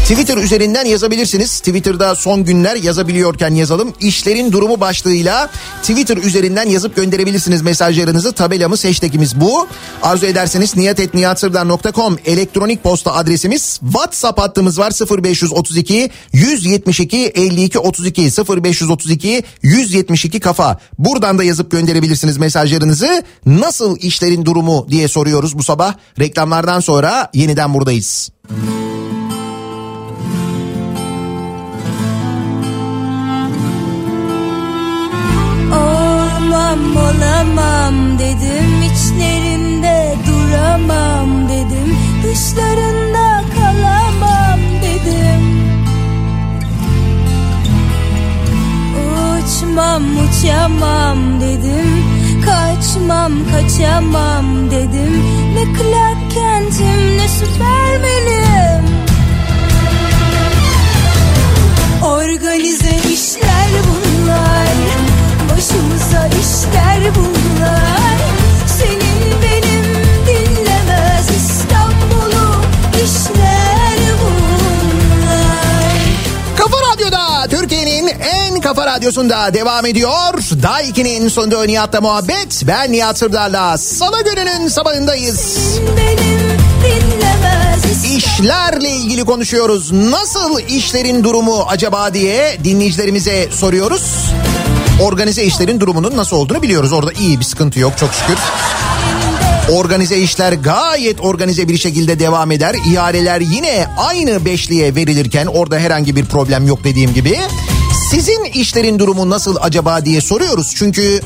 Twitter 0.06 0.36
üzerinden 0.36 0.84
yazabilirsiniz. 0.84 1.58
Twitter'da 1.58 2.14
son 2.14 2.44
günler 2.44 2.76
yazabiliyorken 2.76 3.54
yazalım. 3.54 3.92
İşlerin 4.00 4.52
durumu 4.52 4.80
başlığıyla 4.80 5.50
Twitter 5.80 6.16
üzerinden 6.16 6.68
yazıp 6.68 6.96
gönderebilirsiniz 6.96 7.62
mesajlarınızı. 7.62 8.32
Tabelamız, 8.32 8.84
hashtagimiz 8.84 9.40
bu. 9.40 9.68
Arzu 10.02 10.26
ederseniz 10.26 10.76
niyatetniyatsırdar.com 10.76 12.18
elektronik 12.26 12.82
posta 12.82 13.14
adresimiz. 13.14 13.80
WhatsApp 13.82 14.40
hattımız 14.40 14.78
var 14.78 14.92
0532 15.22 16.10
172 16.32 17.16
52 17.16 17.78
32 17.78 18.22
0532 18.22 19.42
172 19.62 20.40
kafa. 20.40 20.78
Buradan 20.98 21.38
da 21.38 21.44
yazıp 21.44 21.70
gönderebilirsiniz 21.70 22.36
mesajlarınızı. 22.36 23.22
Nasıl 23.46 23.96
işlerin 23.96 24.44
durumu 24.44 24.86
diye 24.90 25.08
soruyoruz 25.08 25.58
bu 25.58 25.62
sabah. 25.62 25.94
Reklamlardan 26.20 26.80
sonra 26.80 27.30
yeniden 27.34 27.74
buradayız. 27.74 28.30
Olmam 28.50 28.95
olamam 36.96 38.18
dedim. 38.18 38.82
İçlerinde 38.82 40.14
duramam 40.26 41.48
dedim. 41.48 41.98
Dışlarında 42.24 43.42
kalamam 43.56 44.60
dedim. 44.82 45.42
Uçmam 49.06 50.02
uçamam 50.02 51.40
dedim. 51.40 52.04
Kaçmam 52.44 53.32
kaçamam 53.52 54.70
dedim. 54.70 55.22
Ne 55.54 55.64
Clark 55.64 56.30
Kent'im 56.34 57.18
ne 57.18 57.28
Süpermen'im. 57.28 58.86
Organize 62.02 62.96
işler 63.12 63.56
Başımıza 63.66 64.05
işler 66.74 67.14
bunlar 67.14 68.18
Senin 68.78 69.42
benim 69.42 69.84
dinlemez 70.26 71.26
İstanbul'u 71.36 72.62
işler 72.94 73.98
bunlar 74.22 74.96
Kafa 76.56 76.76
Radyo'da 76.92 77.48
Türkiye'nin 77.50 78.08
en 78.08 78.60
kafa 78.60 78.86
radyosu 78.86 78.96
Radyosu'nda 78.96 79.54
devam 79.54 79.86
ediyor. 79.86 80.34
Daiki'nin 80.62 81.28
sonunda 81.28 81.64
Nihat'la 81.64 82.00
muhabbet. 82.00 82.62
Ben 82.66 82.92
Nihat 82.92 83.18
Sırdar'la 83.18 83.78
Salı 83.78 84.24
gününün 84.24 84.68
sabahındayız. 84.68 85.56
Benim 85.96 86.40
dinlemez 86.82 87.84
İstanbul 87.84 88.16
İşlerle 88.16 88.90
ilgili 88.90 89.24
konuşuyoruz. 89.24 89.92
Nasıl 89.92 90.60
işlerin 90.68 91.24
durumu 91.24 91.64
acaba 91.68 92.14
diye 92.14 92.58
dinleyicilerimize 92.64 93.48
soruyoruz. 93.52 94.02
Organize 95.02 95.44
işlerin 95.44 95.80
durumunun 95.80 96.16
nasıl 96.16 96.36
olduğunu 96.36 96.62
biliyoruz. 96.62 96.92
Orada 96.92 97.12
iyi 97.12 97.40
bir 97.40 97.44
sıkıntı 97.44 97.80
yok 97.80 97.92
çok 98.00 98.10
şükür. 98.14 98.36
Organize 99.72 100.18
işler 100.18 100.52
gayet 100.52 101.20
organize 101.20 101.68
bir 101.68 101.78
şekilde 101.78 102.18
devam 102.18 102.50
eder. 102.50 102.74
İhaleler 102.90 103.40
yine 103.40 103.86
aynı 103.98 104.44
beşliğe 104.44 104.94
verilirken 104.94 105.46
orada 105.46 105.78
herhangi 105.78 106.16
bir 106.16 106.24
problem 106.24 106.66
yok 106.66 106.84
dediğim 106.84 107.14
gibi. 107.14 107.38
Sizin 108.10 108.44
işlerin 108.44 108.98
durumu 108.98 109.30
nasıl 109.30 109.56
acaba 109.60 110.04
diye 110.04 110.20
soruyoruz. 110.20 110.74
Çünkü 110.76 111.20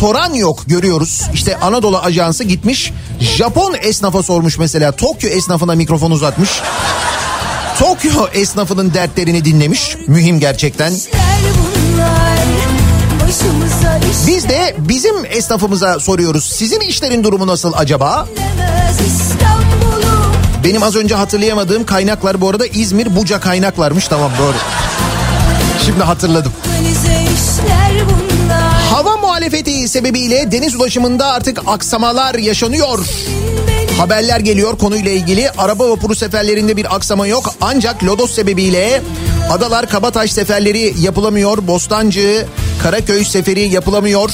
soran 0.00 0.34
yok 0.34 0.62
görüyoruz. 0.66 1.22
İşte 1.34 1.56
Anadolu 1.56 1.98
Ajansı 1.98 2.44
gitmiş 2.44 2.92
Japon 3.20 3.74
esnafa 3.82 4.22
sormuş 4.22 4.58
mesela. 4.58 4.92
Tokyo 4.92 5.30
esnafına 5.30 5.74
mikrofon 5.74 6.10
uzatmış. 6.10 6.50
Tokyo 7.78 8.26
esnafının 8.32 8.94
dertlerini 8.94 9.44
dinlemiş. 9.44 9.96
Mühim 10.06 10.40
gerçekten. 10.40 10.92
Başımıza 10.92 11.18
iş 11.18 11.27
Biz 14.26 14.48
de 14.48 14.76
bizim 14.78 15.24
esnafımıza 15.24 16.00
soruyoruz. 16.00 16.44
Sizin 16.44 16.80
işlerin 16.80 17.24
durumu 17.24 17.46
nasıl 17.46 17.72
acaba? 17.76 18.28
Benim 20.64 20.82
az 20.82 20.96
önce 20.96 21.14
hatırlayamadığım 21.14 21.86
kaynaklar 21.86 22.40
bu 22.40 22.48
arada 22.48 22.66
İzmir 22.66 23.16
Buca 23.16 23.40
kaynaklarmış. 23.40 24.08
Tamam 24.08 24.30
doğru. 24.38 24.56
Şimdi 25.86 26.02
hatırladım. 26.02 26.52
Hava 28.90 29.16
muhalefeti 29.16 29.88
sebebiyle 29.88 30.52
deniz 30.52 30.74
ulaşımında 30.74 31.26
artık 31.26 31.60
aksamalar 31.66 32.34
yaşanıyor. 32.34 32.98
Haberler 33.98 34.40
geliyor 34.40 34.78
konuyla 34.78 35.10
ilgili. 35.12 35.50
Araba 35.50 35.90
vapuru 35.90 36.14
seferlerinde 36.14 36.76
bir 36.76 36.94
aksama 36.94 37.26
yok. 37.26 37.54
Ancak 37.60 38.04
lodos 38.04 38.34
sebebiyle 38.34 39.02
Adalar 39.50 39.88
Kabataş 39.88 40.32
seferleri 40.32 40.94
yapılamıyor. 41.00 41.66
Bostancı 41.66 42.46
Karaköy 42.82 43.24
seferi 43.24 43.60
yapılamıyor. 43.60 44.30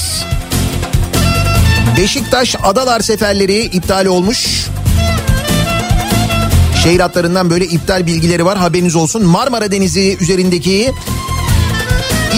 Beşiktaş 1.97 2.55
Adalar 2.63 2.99
seferleri 2.99 3.57
iptal 3.59 4.05
olmuş. 4.05 4.67
Şehir 6.83 6.99
hatlarından 6.99 7.49
böyle 7.49 7.65
iptal 7.65 8.07
bilgileri 8.07 8.45
var 8.45 8.57
haberiniz 8.57 8.95
olsun. 8.95 9.25
Marmara 9.25 9.71
Denizi 9.71 10.17
üzerindeki 10.21 10.93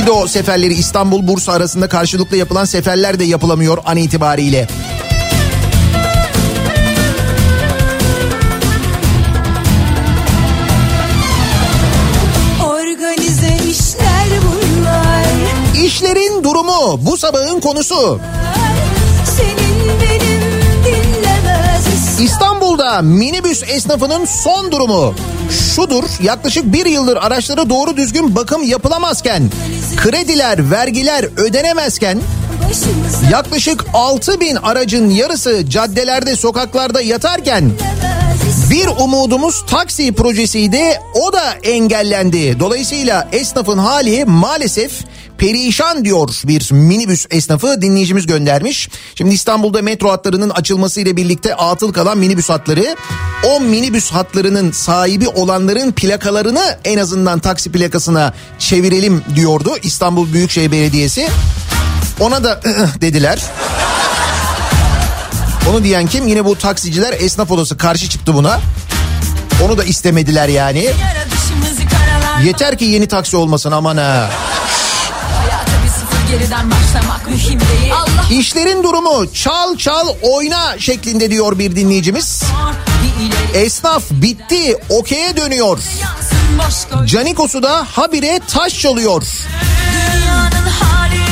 İdo 0.04 0.28
seferleri 0.28 0.74
İstanbul 0.74 1.28
Bursa 1.28 1.52
arasında 1.52 1.90
karşılıklı 1.90 2.38
yapılan 2.38 2.66
seferler 2.66 3.20
de 3.20 3.24
yapılamıyor 3.24 3.78
an 3.86 3.98
itibariyle. 3.98 4.68
Durumu 16.58 17.06
bu 17.06 17.18
sabahın 17.18 17.60
konusu. 17.60 18.20
İstanbul'da 22.22 23.02
minibüs 23.02 23.64
esnafının 23.64 24.26
son 24.26 24.72
durumu 24.72 25.14
şudur 25.76 26.04
yaklaşık 26.24 26.74
bir 26.74 26.86
yıldır 26.86 27.18
araçlara 27.18 27.70
doğru 27.70 27.98
düzgün 27.98 28.36
bakım 28.36 28.64
yapılamazken 28.64 29.52
krediler 29.98 30.72
vergiler 30.72 31.26
ödenemezken 31.38 32.20
yaklaşık 33.32 33.86
6 33.94 34.40
bin 34.40 34.56
aracın 34.56 35.10
yarısı 35.10 35.70
caddelerde 35.70 36.36
sokaklarda 36.36 37.02
yatarken 37.02 37.72
bir 38.70 38.88
umudumuz 38.88 39.66
taksi 39.66 40.14
projesiydi 40.14 41.02
o 41.14 41.34
da 41.34 41.54
engellendi. 41.64 42.60
Dolayısıyla 42.60 43.28
esnafın 43.32 43.78
hali 43.78 44.26
maalesef 44.26 44.92
perişan 45.38 46.06
diyor 46.06 46.30
bir 46.48 46.72
minibüs 46.72 47.26
esnafı 47.30 47.82
dinleyicimiz 47.82 48.26
göndermiş. 48.26 48.90
Şimdi 49.16 49.36
İstanbul'da 49.36 49.82
metro 49.82 50.12
hatlarının 50.12 50.50
açılması 50.50 51.02
ile 51.02 51.18
birlikte 51.18 51.56
atıl 51.56 51.94
kalan 51.94 52.18
minibüs 52.18 52.50
hatları 52.50 52.96
o 53.44 53.60
minibüs 53.60 54.12
hatlarının 54.12 54.72
sahibi 54.72 55.28
olanların 55.28 55.92
plakalarını 55.92 56.78
en 56.86 56.98
azından 56.98 57.40
taksi 57.40 57.72
plakasına 57.72 58.34
çevirelim 58.60 59.24
diyordu 59.36 59.76
İstanbul 59.84 60.34
Büyükşehir 60.34 60.72
Belediyesi. 60.72 61.28
Ona 62.20 62.44
da 62.44 62.62
dediler. 63.02 63.40
Onu 65.70 65.84
diyen 65.84 66.08
kim? 66.08 66.28
Yine 66.28 66.46
bu 66.46 66.56
taksiciler 66.56 67.14
esnaf 67.14 67.52
odası 67.52 67.78
karşı 67.78 68.10
çıktı 68.10 68.34
buna. 68.34 68.60
Onu 69.66 69.78
da 69.78 69.84
istemediler 69.84 70.48
yani. 70.48 70.90
Yeter 72.44 72.78
ki 72.78 72.86
yeni 72.86 73.08
taksi 73.08 73.38
olmasın 73.38 73.72
aman 73.72 73.98
ha. 73.98 74.30
Geriden 76.40 76.72
başlamak 76.72 77.28
mühim 77.28 77.60
değil 77.60 77.94
Allah 77.94 78.26
İşlerin 78.40 78.84
durumu 78.84 79.34
çal 79.34 79.78
çal 79.78 80.08
oyna 80.22 80.80
şeklinde 80.80 81.32
diyor 81.32 81.60
bir 81.60 81.76
dinleyicimiz. 81.76 82.44
Esnaf 83.54 84.04
bitti 84.12 84.78
okey'e 84.90 85.38
dönüyor. 85.38 85.80
Canikos'u 87.06 87.64
da 87.64 87.88
habire 87.92 88.40
taş 88.48 88.80
çalıyor. 88.80 89.24
Dünyanın 89.94 90.70
hali 90.70 91.27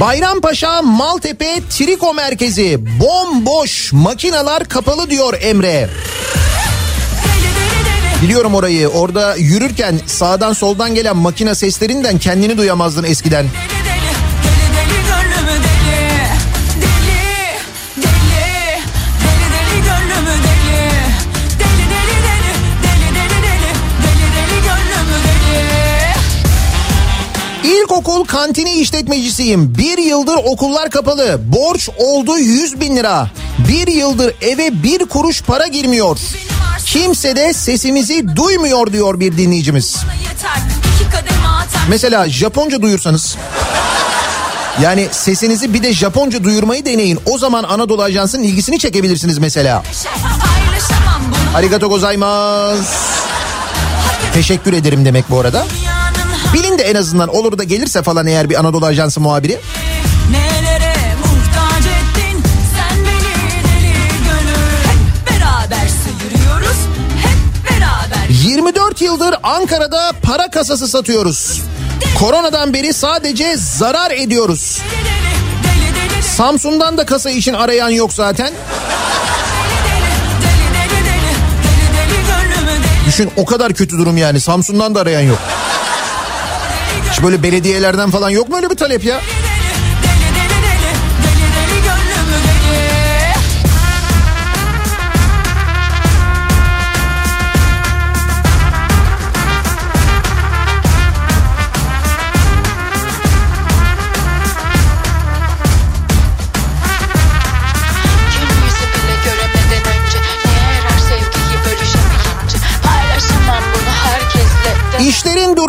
Bayrampaşa 0.00 0.82
Maltepe 0.82 1.60
Triko 1.70 2.14
Merkezi 2.14 2.78
bomboş 3.00 3.92
makineler 3.92 4.64
kapalı 4.64 5.10
diyor 5.10 5.34
Emre. 5.40 5.88
Biliyorum 8.22 8.54
orayı 8.54 8.88
orada 8.88 9.36
yürürken 9.36 10.00
sağdan 10.06 10.52
soldan 10.52 10.94
gelen 10.94 11.16
makine 11.16 11.54
seslerinden 11.54 12.18
kendini 12.18 12.58
duyamazdın 12.58 13.04
eskiden. 13.04 13.46
Deli 13.46 13.79
kantini 28.30 28.72
işletmecisiyim. 28.72 29.74
Bir 29.78 29.98
yıldır 29.98 30.36
okullar 30.36 30.90
kapalı. 30.90 31.40
Borç 31.44 31.88
oldu 31.98 32.38
100 32.38 32.80
bin 32.80 32.96
lira. 32.96 33.30
Bir 33.68 33.86
yıldır 33.86 34.34
eve 34.40 34.82
bir 34.82 34.98
kuruş 35.04 35.42
para 35.42 35.66
girmiyor. 35.66 36.18
Kimse 36.86 37.36
de 37.36 37.52
sesimizi 37.52 38.36
duymuyor 38.36 38.92
diyor 38.92 39.20
bir 39.20 39.36
dinleyicimiz. 39.36 39.96
Mesela 41.88 42.28
Japonca 42.28 42.82
duyursanız 42.82 43.36
yani 44.82 45.08
sesinizi 45.10 45.74
bir 45.74 45.82
de 45.82 45.92
Japonca 45.92 46.44
duyurmayı 46.44 46.84
deneyin. 46.84 47.18
O 47.26 47.38
zaman 47.38 47.64
Anadolu 47.64 48.02
Ajansı'nın 48.02 48.42
ilgisini 48.42 48.78
çekebilirsiniz 48.78 49.38
mesela. 49.38 49.82
Arigato 51.54 51.88
gozaimasu. 51.88 52.82
Teşekkür 54.34 54.72
ederim 54.72 55.04
demek 55.04 55.30
bu 55.30 55.40
arada. 55.40 55.66
Bilin 56.54 56.78
de 56.78 56.82
en 56.82 56.94
azından 56.94 57.28
olur 57.28 57.58
da 57.58 57.64
gelirse 57.64 58.02
falan 58.02 58.26
eğer 58.26 58.50
bir 58.50 58.60
Anadolu 58.60 58.86
Ajansı 58.86 59.20
muhabiri. 59.20 59.58
Nelere 60.30 60.94
muhtaç 61.18 61.84
ettin 61.86 62.42
sen 62.76 62.98
beni 62.98 63.62
deli 63.64 63.92
gönül 64.24 64.84
Hep 64.84 65.30
beraber 65.30 65.88
sıyırıyoruz 65.88 66.76
hep 67.22 67.70
beraber 67.70 68.28
24 68.28 69.00
yıldır 69.02 69.34
Ankara'da 69.42 70.12
para 70.22 70.50
kasası 70.50 70.88
satıyoruz. 70.88 71.60
Koronadan 72.18 72.74
beri 72.74 72.94
sadece 72.94 73.56
zarar 73.56 74.10
ediyoruz. 74.10 74.78
Samsun'dan 76.36 76.98
da 76.98 77.06
kasa 77.06 77.30
için 77.30 77.54
arayan 77.54 77.88
yok 77.90 78.12
zaten. 78.12 78.50
Düşün 83.06 83.30
o 83.36 83.44
kadar 83.44 83.74
kötü 83.74 83.98
durum 83.98 84.16
yani. 84.16 84.40
Samsun'dan 84.40 84.94
da 84.94 85.00
arayan 85.00 85.20
yok. 85.20 85.38
Böyle 87.24 87.42
belediyelerden 87.42 88.10
falan 88.10 88.30
yok 88.30 88.48
mu 88.48 88.56
öyle 88.56 88.70
bir 88.70 88.76
talep 88.76 89.04
ya? 89.04 89.20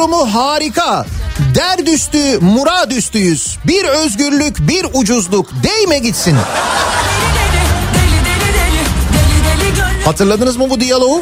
Durumu 0.01 0.33
harika. 0.33 1.05
Derdüstü, 1.55 2.39
muradüstüyüz. 2.39 3.57
Bir 3.67 3.85
özgürlük, 3.85 4.67
bir 4.67 4.85
ucuzluk. 4.93 5.49
Değme 5.63 5.99
gitsin. 5.99 6.37
Hatırladınız 10.05 10.57
mı 10.57 10.69
bu 10.69 10.79
diyaloğu? 10.79 11.21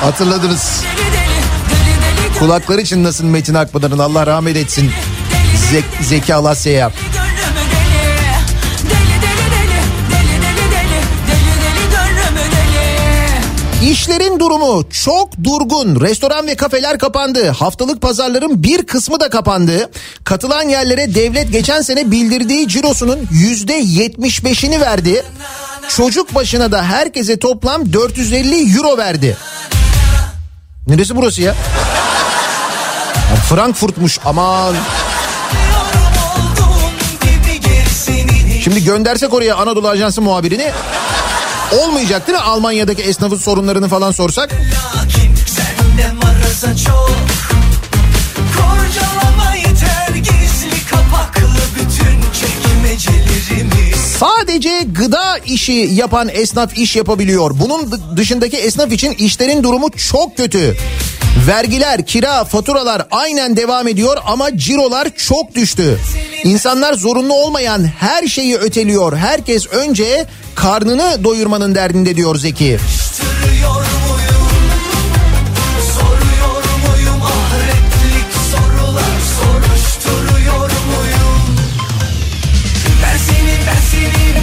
Hatırladınız. 0.00 0.82
Kulakları 2.38 2.84
çınlasın 2.84 3.26
Metin 3.26 3.54
Akpınar'ın 3.54 3.98
Allah 3.98 4.26
rahmet 4.26 4.56
etsin. 4.56 4.90
Zek, 5.70 5.84
Zeki 6.00 6.34
Alasya'ya. 6.34 6.92
İşlerin 13.82 14.40
durumu 14.40 14.84
çok 14.90 15.44
durgun. 15.44 16.00
Restoran 16.00 16.46
ve 16.46 16.54
kafeler 16.54 16.98
kapandı. 16.98 17.48
Haftalık 17.48 18.02
pazarların 18.02 18.62
bir 18.62 18.82
kısmı 18.82 19.20
da 19.20 19.30
kapandı. 19.30 19.90
Katılan 20.24 20.62
yerlere 20.62 21.14
devlet 21.14 21.52
geçen 21.52 21.82
sene 21.82 22.10
bildirdiği 22.10 22.68
cirosunun 22.68 23.18
yüzde 23.30 23.80
75'ini 23.80 24.80
verdi. 24.80 25.24
Çocuk 25.88 26.34
başına 26.34 26.72
da 26.72 26.84
herkese 26.84 27.38
toplam 27.38 27.92
450 27.92 28.76
euro 28.76 28.98
verdi. 28.98 29.36
Neresi 30.86 31.16
burası? 31.16 31.42
Ya 31.42 31.54
Frankfurt'muş 33.48 34.18
aman. 34.24 34.74
Şimdi 38.64 38.84
göndersek 38.84 39.34
oraya 39.34 39.56
Anadolu 39.56 39.88
Ajansı 39.88 40.22
muhabirini 40.22 40.72
olmayacak 41.72 42.26
değil 42.26 42.38
mi? 42.38 42.44
Almanya'daki 42.44 43.02
esnafın 43.02 43.36
sorunlarını 43.36 43.88
falan 43.88 44.10
sorsak. 44.12 44.50
Lakin 44.52 45.34
senden 45.46 46.16
varasa 46.22 46.76
çok 46.76 47.10
Sadece 54.20 54.82
gıda 54.92 55.38
işi 55.38 55.72
yapan 55.72 56.28
esnaf 56.32 56.78
iş 56.78 56.96
yapabiliyor. 56.96 57.50
Bunun 57.60 57.90
dı- 57.92 58.16
dışındaki 58.16 58.56
esnaf 58.56 58.92
için 58.92 59.12
işlerin 59.12 59.62
durumu 59.62 59.90
çok 59.90 60.36
kötü. 60.36 60.76
Vergiler, 61.46 62.06
kira, 62.06 62.44
faturalar 62.44 63.06
aynen 63.10 63.56
devam 63.56 63.88
ediyor 63.88 64.16
ama 64.26 64.56
cirolar 64.56 65.08
çok 65.16 65.54
düştü. 65.54 65.98
İnsanlar 66.44 66.94
zorunlu 66.94 67.34
olmayan 67.34 67.84
her 67.98 68.26
şeyi 68.28 68.56
öteliyor. 68.56 69.16
Herkes 69.16 69.66
önce 69.66 70.26
karnını 70.54 71.24
doyurmanın 71.24 71.74
derdinde 71.74 72.16
diyor 72.16 72.36
Zeki. 72.36 72.78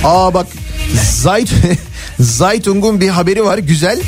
Aa 0.06 0.34
bak 0.34 0.48
Zayt 1.22 1.50
Zaytung'un 2.20 3.02
bir 3.02 3.10
haberi 3.10 3.46
var 3.46 3.58
güzel. 3.58 4.02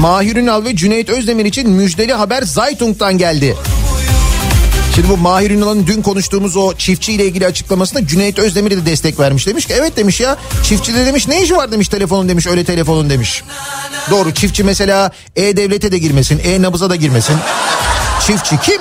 Mahir 0.00 0.36
Ünal 0.36 0.64
ve 0.64 0.76
Cüneyt 0.76 1.08
Özdemir 1.08 1.44
için 1.44 1.70
müjdeli 1.70 2.12
haber 2.12 2.42
Zaytung'dan 2.42 3.18
geldi. 3.18 3.56
Şimdi 4.94 5.08
bu 5.08 5.16
Mahir 5.16 5.50
Ünal'ın 5.50 5.86
dün 5.86 6.02
konuştuğumuz 6.02 6.56
o 6.56 6.74
çiftçiyle 6.74 7.26
ilgili 7.26 7.46
açıklamasında 7.46 8.06
Cüneyt 8.06 8.38
Özdemir 8.38 8.70
de 8.70 8.86
destek 8.86 9.20
vermiş. 9.20 9.46
Demiş 9.46 9.66
ki 9.66 9.74
evet 9.76 9.96
demiş 9.96 10.20
ya 10.20 10.36
çiftçi 10.62 10.94
de 10.94 11.06
demiş 11.06 11.28
ne 11.28 11.42
işi 11.42 11.56
var 11.56 11.72
demiş 11.72 11.88
telefonun 11.88 12.28
demiş 12.28 12.46
öyle 12.46 12.64
telefonun 12.64 13.10
demiş. 13.10 13.42
Doğru 14.10 14.34
çiftçi 14.34 14.64
mesela 14.64 15.10
E-Devlet'e 15.36 15.92
de 15.92 15.98
girmesin 15.98 16.40
E-Nabız'a 16.44 16.90
da 16.90 16.96
girmesin. 16.96 17.36
Çiftçi 18.26 18.60
kim? 18.60 18.80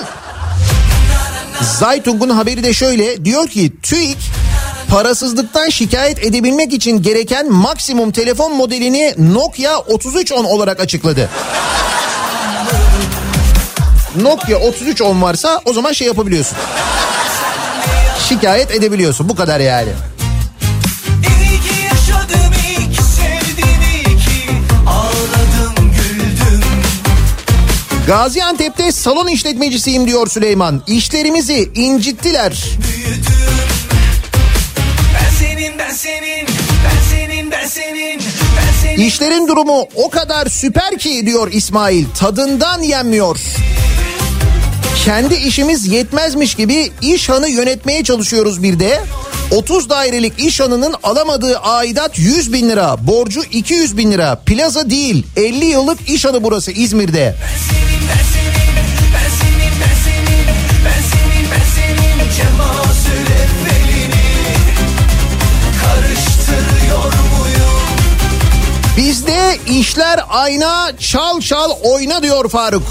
Zaytung'un 1.61 2.29
haberi 2.29 2.63
de 2.63 2.73
şöyle 2.73 3.25
diyor 3.25 3.47
ki 3.47 3.71
TÜİK 3.83 4.17
parasızlıktan 4.89 5.69
şikayet 5.69 6.25
edebilmek 6.25 6.73
için 6.73 7.01
gereken 7.01 7.51
maksimum 7.51 8.11
telefon 8.11 8.55
modelini 8.55 9.13
Nokia 9.17 9.79
3310 9.95 10.43
olarak 10.43 10.79
açıkladı. 10.79 11.29
Nokia 14.21 14.69
3310 14.69 15.21
varsa 15.21 15.61
o 15.65 15.73
zaman 15.73 15.91
şey 15.91 16.07
yapabiliyorsun. 16.07 16.57
Şikayet 18.29 18.71
edebiliyorsun 18.71 19.29
bu 19.29 19.35
kadar 19.35 19.59
yani. 19.59 19.89
Gaziantep'te 28.07 28.91
salon 28.91 29.27
işletmecisiyim 29.27 30.07
diyor 30.07 30.27
Süleyman. 30.27 30.81
İşlerimizi 30.87 31.71
incittiler. 31.75 32.51
Senin, 32.53 33.48
ben 35.89 35.93
senin, 35.95 36.47
ben 36.85 37.09
senin, 37.11 37.51
ben 37.51 37.67
senin, 37.67 38.19
ben 38.57 38.81
senin. 38.81 39.05
İşlerin 39.07 39.47
durumu 39.47 39.87
o 39.95 40.09
kadar 40.09 40.47
süper 40.47 40.97
ki 40.97 41.25
diyor 41.25 41.51
İsmail. 41.51 42.05
Tadından 42.19 42.81
yenmiyor. 42.81 43.39
Kendi 45.05 45.35
işimiz 45.35 45.87
yetmezmiş 45.87 46.55
gibi 46.55 46.91
iş 47.01 47.29
hanı 47.29 47.49
yönetmeye 47.49 48.03
çalışıyoruz 48.03 48.63
bir 48.63 48.79
de. 48.79 49.01
30 49.51 49.89
dairelik 49.89 50.39
iş 50.39 50.59
hanının 50.59 50.95
alamadığı 51.03 51.57
aidat 51.59 52.19
100 52.19 52.53
bin 52.53 52.69
lira. 52.69 53.07
Borcu 53.07 53.43
200 53.51 53.97
bin 53.97 54.11
lira. 54.11 54.35
Plaza 54.45 54.89
değil 54.89 55.25
50 55.35 55.65
yıllık 55.65 56.09
iş 56.09 56.25
hanı 56.25 56.43
burası 56.43 56.71
İzmir'de. 56.71 57.35
Ben 57.41 57.75
senin, 57.75 57.88
işler 69.89 70.19
ayna 70.29 70.91
çal 70.99 71.41
çal 71.41 71.71
oyna 71.83 72.23
diyor 72.23 72.49
Faruk. 72.49 72.83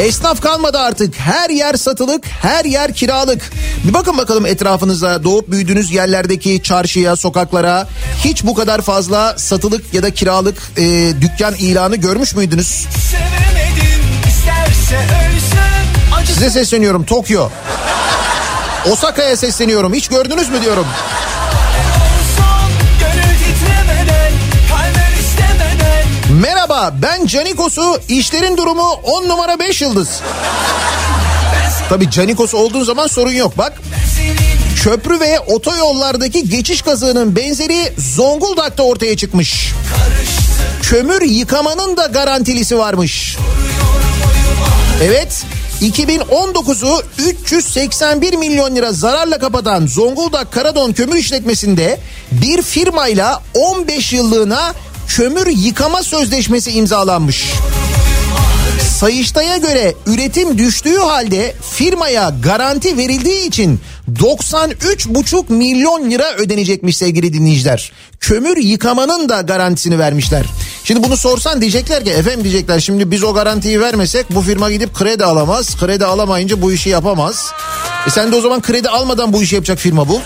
Esnaf 0.00 0.40
kalmadı 0.40 0.78
artık. 0.78 1.14
Her 1.18 1.50
yer 1.50 1.74
satılık, 1.74 2.24
her 2.26 2.64
yer 2.64 2.94
kiralık. 2.94 3.52
Bir 3.84 3.94
bakın 3.94 4.18
bakalım 4.18 4.46
etrafınıza, 4.46 5.24
doğup 5.24 5.50
büyüdüğünüz 5.50 5.92
yerlerdeki 5.92 6.62
çarşıya, 6.62 7.16
sokaklara 7.16 7.88
hiç 8.24 8.44
bu 8.44 8.54
kadar 8.54 8.80
fazla 8.80 9.34
satılık 9.38 9.94
ya 9.94 10.02
da 10.02 10.14
kiralık 10.14 10.62
e, 10.76 10.82
dükkan 11.20 11.54
ilanı 11.54 11.96
görmüş 11.96 12.34
müydünüz? 12.34 12.86
Size 16.26 16.50
sesleniyorum 16.50 17.04
Tokyo. 17.04 17.48
Osaka'ya 18.90 19.36
sesleniyorum. 19.36 19.94
Hiç 19.94 20.08
gördünüz 20.08 20.48
mü 20.48 20.62
diyorum. 20.62 20.86
Ben 27.02 27.26
Canikos'u 27.26 28.00
işlerin 28.08 28.56
durumu 28.56 28.90
10 29.02 29.28
numara 29.28 29.58
5 29.58 29.82
yıldız. 29.82 30.20
Tabii 31.88 32.10
Canikos 32.10 32.54
olduğun 32.54 32.84
zaman 32.84 33.06
sorun 33.06 33.32
yok 33.32 33.58
bak. 33.58 33.72
Köprü 34.82 35.20
ve 35.20 35.40
otoyollardaki 35.40 36.48
geçiş 36.48 36.82
kazığının 36.82 37.36
benzeri 37.36 37.92
Zonguldak'ta 37.98 38.82
ortaya 38.82 39.16
çıkmış. 39.16 39.72
Kömür 40.82 41.22
yıkamanın 41.22 41.96
da 41.96 42.06
garantilisi 42.06 42.78
varmış. 42.78 43.36
Evet 45.02 45.44
2019'u 45.80 47.02
381 47.18 48.34
milyon 48.36 48.76
lira 48.76 48.92
zararla 48.92 49.38
kapatan 49.38 49.86
Zonguldak 49.86 50.52
Karadon 50.52 50.92
Kömür 50.92 51.16
İşletmesi'nde 51.16 52.00
bir 52.32 52.62
firmayla 52.62 53.42
15 53.54 54.12
yıllığına 54.12 54.72
kömür 55.16 55.46
yıkama 55.46 56.02
sözleşmesi 56.02 56.70
imzalanmış. 56.70 57.52
Sayıştay'a 58.98 59.56
göre 59.56 59.94
üretim 60.06 60.58
düştüğü 60.58 60.98
halde 60.98 61.54
firmaya 61.72 62.32
garanti 62.42 62.96
verildiği 62.96 63.46
için 63.46 63.80
93,5 64.18 65.52
milyon 65.52 66.10
lira 66.10 66.34
ödenecekmiş 66.34 66.96
sevgili 66.96 67.32
dinleyiciler. 67.32 67.92
Kömür 68.20 68.56
yıkamanın 68.56 69.28
da 69.28 69.40
garantisini 69.40 69.98
vermişler. 69.98 70.46
Şimdi 70.84 71.02
bunu 71.02 71.16
sorsan 71.16 71.60
diyecekler 71.60 72.04
ki 72.04 72.10
efendim 72.10 72.44
diyecekler 72.44 72.80
şimdi 72.80 73.10
biz 73.10 73.24
o 73.24 73.34
garantiyi 73.34 73.80
vermesek 73.80 74.34
bu 74.34 74.42
firma 74.42 74.70
gidip 74.70 74.94
kredi 74.94 75.24
alamaz. 75.24 75.76
Kredi 75.80 76.04
alamayınca 76.04 76.62
bu 76.62 76.72
işi 76.72 76.88
yapamaz. 76.88 77.52
E 78.06 78.10
sen 78.10 78.32
de 78.32 78.36
o 78.36 78.40
zaman 78.40 78.62
kredi 78.62 78.88
almadan 78.88 79.32
bu 79.32 79.42
işi 79.42 79.54
yapacak 79.54 79.78
firma 79.78 80.08
bu. 80.08 80.20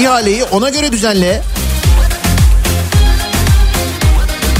İhaleyi 0.00 0.44
ona 0.44 0.68
göre 0.70 0.92
düzenle. 0.92 1.42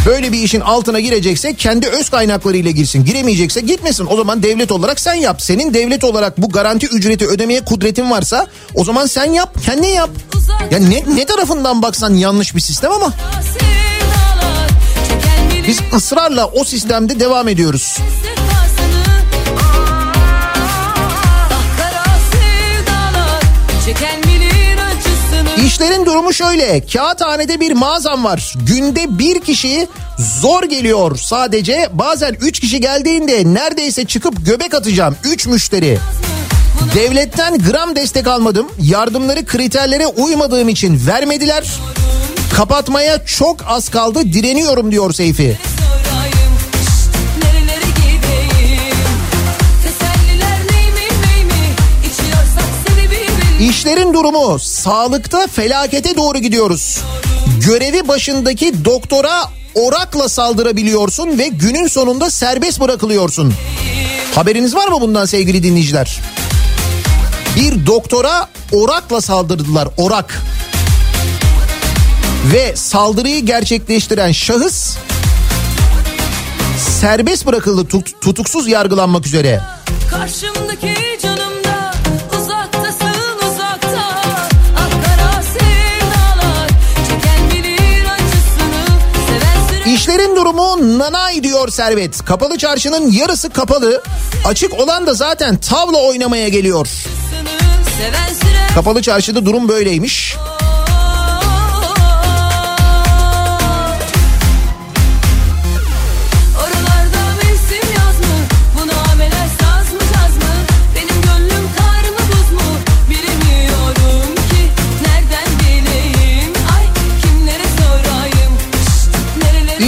Böyle 0.07 0.33
bir 0.33 0.39
işin 0.39 0.61
altına 0.61 1.01
girecekse 1.01 1.55
kendi 1.55 1.89
öz 1.89 2.09
kaynaklarıyla 2.09 2.71
girsin. 2.71 3.05
Giremeyecekse 3.05 3.61
gitmesin. 3.61 4.07
O 4.11 4.17
zaman 4.17 4.43
devlet 4.43 4.73
olarak 4.73 5.01
sen 5.01 5.15
yap. 5.15 5.43
Senin 5.43 5.75
devlet 5.75 6.05
olarak 6.05 6.39
bu 6.39 6.49
garanti 6.49 6.87
ücreti 6.87 7.27
ödemeye 7.27 7.65
kudretin 7.65 8.11
varsa 8.11 8.47
o 8.75 8.85
zaman 8.85 9.07
sen 9.07 9.33
yap. 9.33 9.65
Kendin 9.65 9.89
yap. 9.89 10.11
Ya 10.71 10.79
ne, 10.79 11.17
ne 11.17 11.25
tarafından 11.27 11.83
baksan 11.83 12.15
yanlış 12.15 12.55
bir 12.55 12.61
sistem 12.61 12.93
ama 12.93 13.13
Biz 15.69 15.79
ısrarla 15.97 16.47
o 16.47 16.65
sistemde 16.65 17.21
devam 17.21 17.49
ediyoruz. 17.49 17.99
İşlerin 25.67 26.07
durumu 26.07 26.33
şöyle. 26.33 26.87
Kağıthanede 26.87 27.61
bir 27.61 27.73
mağazam 27.73 28.25
var. 28.25 28.55
Günde 28.67 29.19
bir 29.19 29.41
kişi 29.41 29.89
zor 30.41 30.63
geliyor 30.63 31.17
sadece. 31.17 31.89
Bazen 31.93 32.37
üç 32.41 32.61
kişi 32.61 32.81
geldiğinde 32.81 33.55
neredeyse 33.55 34.05
çıkıp 34.05 34.47
göbek 34.47 34.75
atacağım. 34.75 35.17
Üç 35.25 35.47
müşteri. 35.47 35.99
Devletten 36.95 37.59
gram 37.59 37.97
destek 37.97 38.27
almadım. 38.27 38.67
Yardımları 38.81 39.47
kriterlere 39.47 40.07
uymadığım 40.07 40.69
için 40.69 41.07
vermediler. 41.07 41.65
Kapatmaya 42.57 43.27
çok 43.27 43.57
az 43.67 43.89
kaldı 43.89 44.33
direniyorum 44.33 44.93
diyor 44.93 45.13
Seyfi. 45.13 45.59
İşlerin 53.71 54.15
durumu 54.15 54.59
sağlıkta 54.59 55.47
felakete 55.47 56.17
doğru 56.17 56.39
gidiyoruz. 56.39 56.99
Görevi 57.67 58.09
başındaki 58.09 58.85
doktora 58.85 59.43
orakla 59.75 60.29
saldırabiliyorsun 60.29 61.39
ve 61.39 61.49
günün 61.49 61.87
sonunda 61.87 62.31
serbest 62.31 62.81
bırakılıyorsun. 62.81 63.55
Haberiniz 64.35 64.75
var 64.75 64.89
mı 64.89 65.01
bundan 65.01 65.25
sevgili 65.25 65.63
dinleyiciler? 65.63 66.21
Bir 67.57 67.87
doktora 67.87 68.49
orakla 68.73 69.21
saldırdılar, 69.21 69.89
orak. 69.97 70.43
Ve 72.53 72.77
saldırıyı 72.77 73.47
gerçekleştiren 73.47 74.33
şahıs 74.33 74.97
serbest 77.01 77.47
bırakıldı 77.47 77.89
tut- 77.89 78.21
tutuksuz 78.21 78.69
yargılanmak 78.69 79.27
üzere. 79.27 79.61
Karşımdaki 80.11 80.95
canımda 81.23 81.32
nanay 91.03 91.43
diyor 91.43 91.69
Servet. 91.69 92.25
Kapalı 92.25 92.59
çarşının 92.59 93.11
yarısı 93.11 93.51
kapalı. 93.51 94.03
Açık 94.45 94.81
olan 94.81 95.07
da 95.07 95.15
zaten 95.15 95.57
tavla 95.57 95.99
oynamaya 95.99 96.49
geliyor. 96.49 96.89
Kapalı 98.75 99.03
çarşıda 99.03 99.47
durum 99.47 99.69
böyleymiş. 99.69 100.37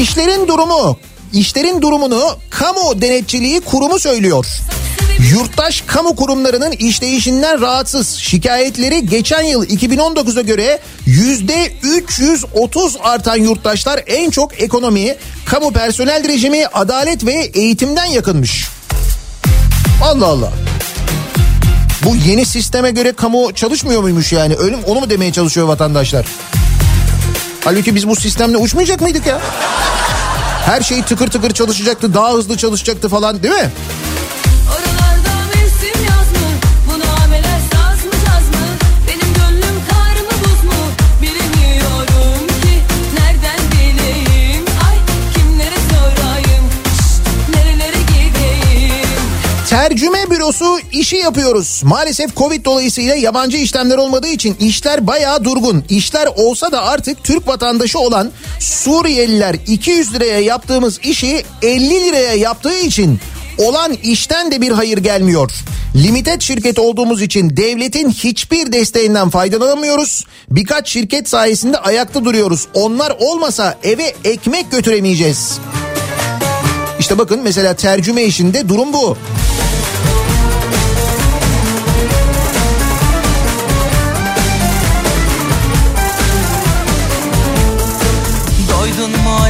İşlerin 0.02 0.48
durumu, 0.48 0.98
işlerin 1.32 1.82
durumunu 1.82 2.36
kamu 2.50 3.00
denetçiliği 3.00 3.60
kurumu 3.60 3.98
söylüyor. 3.98 4.46
Yurttaş 5.30 5.80
kamu 5.86 6.16
kurumlarının 6.16 6.72
işleyişinden 6.72 7.60
rahatsız. 7.60 8.16
Şikayetleri 8.16 9.06
geçen 9.06 9.42
yıl 9.42 9.64
2019'a 9.64 10.42
göre 10.42 10.80
yüzde 11.06 11.72
330 11.82 12.96
artan 13.02 13.36
yurttaşlar 13.36 14.00
en 14.06 14.30
çok 14.30 14.62
ekonomi, 14.62 15.16
kamu 15.46 15.72
personel 15.72 16.28
rejimi, 16.28 16.66
adalet 16.66 17.26
ve 17.26 17.34
eğitimden 17.54 18.04
yakınmış. 18.04 18.68
Allah 20.02 20.26
Allah. 20.26 20.52
Bu 22.04 22.16
yeni 22.28 22.46
sisteme 22.46 22.90
göre 22.90 23.12
kamu 23.12 23.54
çalışmıyor 23.54 24.02
muymuş 24.02 24.32
yani? 24.32 24.56
Öyle? 24.56 24.76
Onu 24.86 25.00
mu 25.00 25.10
demeye 25.10 25.32
çalışıyor 25.32 25.66
vatandaşlar? 25.66 26.26
Halbuki 27.64 27.94
biz 27.94 28.08
bu 28.08 28.16
sistemle 28.16 28.56
uçmayacak 28.56 29.00
mıydık 29.00 29.26
ya? 29.26 29.40
Her 30.66 30.80
şey 30.80 31.02
tıkır 31.02 31.30
tıkır 31.30 31.50
çalışacaktı, 31.50 32.14
daha 32.14 32.32
hızlı 32.32 32.56
çalışacaktı 32.56 33.08
falan 33.08 33.42
değil 33.42 33.54
mi? 33.54 33.70
Tercüme 49.88 50.30
bürosu 50.30 50.78
işi 50.92 51.16
yapıyoruz. 51.16 51.82
Maalesef 51.84 52.36
Covid 52.36 52.64
dolayısıyla 52.64 53.14
yabancı 53.14 53.56
işlemler 53.56 53.96
olmadığı 53.98 54.28
için 54.28 54.56
işler 54.60 55.06
bayağı 55.06 55.44
durgun. 55.44 55.84
İşler 55.88 56.28
olsa 56.36 56.72
da 56.72 56.82
artık 56.82 57.24
Türk 57.24 57.48
vatandaşı 57.48 57.98
olan 57.98 58.30
Suriyeliler 58.60 59.56
200 59.66 60.14
liraya 60.14 60.40
yaptığımız 60.40 61.00
işi 61.02 61.44
50 61.62 61.90
liraya 61.90 62.34
yaptığı 62.34 62.78
için 62.78 63.20
olan 63.58 63.92
işten 63.92 64.50
de 64.50 64.60
bir 64.60 64.70
hayır 64.70 64.98
gelmiyor. 64.98 65.50
Limited 65.94 66.40
şirket 66.40 66.78
olduğumuz 66.78 67.22
için 67.22 67.56
devletin 67.56 68.10
hiçbir 68.10 68.72
desteğinden 68.72 69.30
faydalanamıyoruz. 69.30 70.24
Birkaç 70.50 70.88
şirket 70.88 71.28
sayesinde 71.28 71.78
ayakta 71.78 72.24
duruyoruz. 72.24 72.66
Onlar 72.74 73.16
olmasa 73.18 73.78
eve 73.82 74.14
ekmek 74.24 74.70
götüremeyeceğiz. 74.70 75.58
İşte 77.00 77.18
bakın 77.18 77.40
mesela 77.42 77.74
tercüme 77.74 78.24
işinde 78.24 78.68
durum 78.68 78.92
bu. 78.92 79.16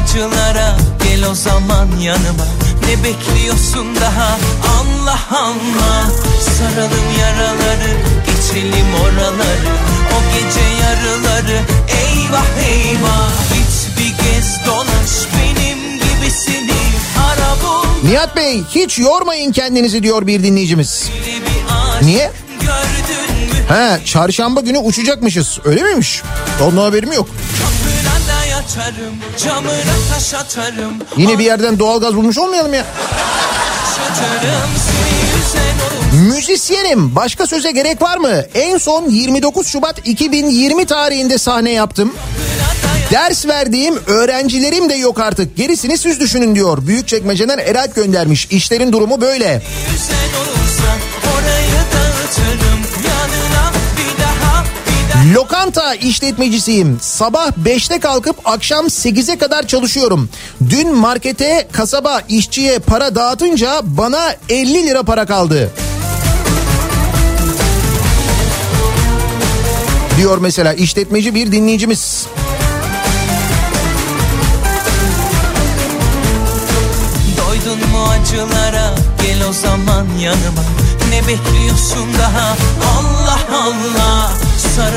Acılara 0.05 0.76
gel 1.05 1.30
o 1.30 1.34
zaman 1.34 1.88
yanıma 2.00 2.46
Ne 2.86 3.05
bekliyorsun 3.05 3.96
daha 4.00 4.38
Allah 4.80 5.20
Allah 5.30 6.11
Saralım 6.59 7.18
yaraları 7.20 7.96
geçelim 8.26 8.86
oraları 9.02 9.72
O 10.12 10.18
gece 10.34 10.66
yarıları 10.82 11.61
eyvah 11.88 12.46
eyvah 12.68 13.30
Git 13.55 13.98
bir 13.98 14.24
gez 14.24 14.66
dolaş 14.66 15.28
benim 15.36 15.78
gibisini 15.98 16.72
Ara 17.18 17.62
bul 17.62 18.09
Nihat 18.09 18.36
Bey 18.36 18.62
hiç 18.74 18.98
yormayın 18.98 19.52
kendinizi 19.52 20.02
diyor 20.02 20.26
bir 20.26 20.42
dinleyicimiz. 20.42 21.11
bir 21.26 22.07
Niye? 22.07 22.32
He 23.68 24.05
çarşamba 24.05 24.61
günü 24.61 24.78
uçacakmışız 24.78 25.59
öyle 25.64 25.82
miymiş? 25.82 26.22
Ondan 26.62 26.82
haberim 26.82 27.12
yok. 27.12 27.28
kapına 27.28 27.93
da 28.65 28.81
yatarım 28.81 29.15
Camına 29.45 29.95
taş 30.12 30.35
atarım 30.35 30.95
Yine 31.17 31.39
bir 31.39 31.45
yerden 31.45 31.79
doğalgaz 31.79 32.17
bulmuş 32.17 32.39
olmayalım 32.39 32.75
ya. 32.75 32.85
Müzisyenim 36.12 37.17
başka 37.17 37.47
söze 37.47 37.71
gerek 37.71 38.03
var 38.03 38.19
mı? 38.19 38.43
En 38.55 38.79
son 38.79 39.09
29 39.11 39.67
Şubat 39.67 40.09
2020 40.09 40.87
tarihinde 40.87 41.39
sahne 41.39 41.71
yaptım. 41.71 42.12
Ders 43.11 43.47
verdiğim 43.47 43.99
öğrencilerim 44.07 44.91
de 44.91 44.95
yok 44.95 45.21
artık. 45.21 45.57
Gerisini 45.57 45.99
siz 45.99 46.21
düşünün 46.21 46.55
diyor. 46.55 46.87
Büyükçekmece'den 46.87 47.59
Erat 47.59 47.95
göndermiş. 47.95 48.47
İşlerin 48.51 48.93
durumu 48.93 49.21
böyle. 49.21 49.62
Yüzen 49.93 50.41
olursa 50.41 50.97
orayı 51.35 51.81
dağıtırım 51.95 52.74
Lokanta 55.33 55.95
işletmecisiyim. 55.95 56.99
Sabah 57.01 57.51
5'te 57.64 58.01
kalkıp 58.01 58.37
akşam 58.45 58.87
8'e 58.87 59.39
kadar 59.39 59.66
çalışıyorum. 59.66 60.29
Dün 60.70 60.95
markete, 60.95 61.68
kasaba, 61.72 62.20
işçiye 62.29 62.79
para 62.79 63.14
dağıtınca 63.14 63.81
bana 63.83 64.35
50 64.49 64.87
lira 64.87 65.03
para 65.03 65.27
kaldı. 65.27 65.70
Diyor 70.16 70.39
mesela 70.39 70.72
işletmeci 70.72 71.35
bir 71.35 71.53
dinleyicimiz. 71.53 72.27
Doydun 77.39 77.89
mu 77.91 78.05
acılara 78.05 78.95
gel 79.22 79.49
o 79.49 79.53
zaman 79.53 80.07
yanıma 80.20 80.62
Ne 81.11 81.20
bekliyorsun 81.29 82.09
daha 82.18 82.57
Allah 82.99 83.39
Allah 83.53 84.43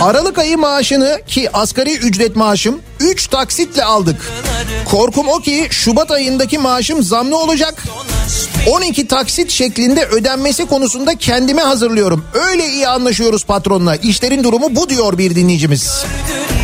Aralık 0.02 0.40
ayı 0.40 0.58
maaşını 0.58 1.22
ki 1.28 1.50
asgari 1.54 1.98
ücret 1.98 2.36
maaşım 2.36 2.80
3 3.00 3.28
taksitle 3.28 3.84
aldık. 3.84 4.32
Korkum 4.86 5.28
o 5.28 5.40
ki 5.40 5.68
Şubat 5.70 6.12
ayındaki 6.12 6.58
maaşım 6.58 7.04
zamlı 7.04 7.38
olacak. 7.38 7.84
12 8.68 9.08
taksit 9.08 9.52
şeklinde 9.52 10.06
ödenmesi 10.06 10.66
konusunda 10.66 11.16
kendime 11.16 11.62
hazırlıyorum. 11.62 12.26
Öyle 12.34 12.68
iyi 12.68 12.88
anlaşıyoruz 12.88 13.46
patronla. 13.46 13.96
İşlerin 13.96 14.44
durumu 14.44 14.76
bu 14.76 14.90
diyor 14.90 15.18
bir 15.18 15.36
dinleyicimiz. 15.36 16.06
Gördün 16.28 16.57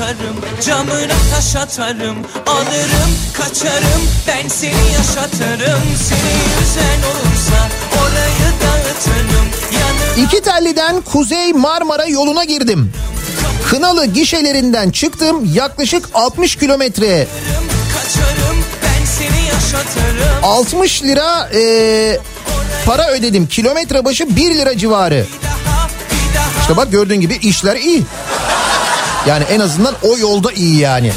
atarım 0.00 0.36
Camına 0.66 1.14
taş 1.34 1.56
atarım 1.56 2.16
Alırım 2.46 3.10
kaçarım 3.34 4.02
Ben 4.26 4.48
seni 4.48 4.92
yaşatırım 4.96 5.82
Seni 6.08 6.32
yüzen 6.60 6.98
olursa 7.10 7.68
Orayı 8.00 8.52
dağıtırım 8.62 9.46
Yanına 9.72 10.26
İki 10.26 10.42
telliden 10.42 11.00
Kuzey 11.00 11.52
Marmara 11.52 12.04
yoluna 12.04 12.44
girdim. 12.44 12.92
Kınalı 13.70 14.06
gişelerinden 14.06 14.90
çıktım 14.90 15.50
yaklaşık 15.54 16.08
60 16.14 16.56
kilometre. 16.56 17.26
kaçarım 17.94 18.64
Ben 18.82 19.04
seni 19.04 19.46
yaşatırım 19.46 20.44
60 20.44 21.02
lira 21.02 21.50
e, 21.54 22.18
para 22.86 23.10
ödedim. 23.10 23.46
Kilometre 23.46 24.04
başı 24.04 24.36
1 24.36 24.54
lira 24.54 24.78
civarı. 24.78 25.26
İşte 26.60 26.76
bak 26.76 26.92
gördüğün 26.92 27.20
gibi 27.20 27.38
işler 27.42 27.76
iyi. 27.76 28.02
Yani 29.26 29.44
en 29.44 29.60
azından 29.60 29.94
o 30.02 30.18
yolda 30.18 30.52
iyi 30.52 30.78
yani. 30.78 31.12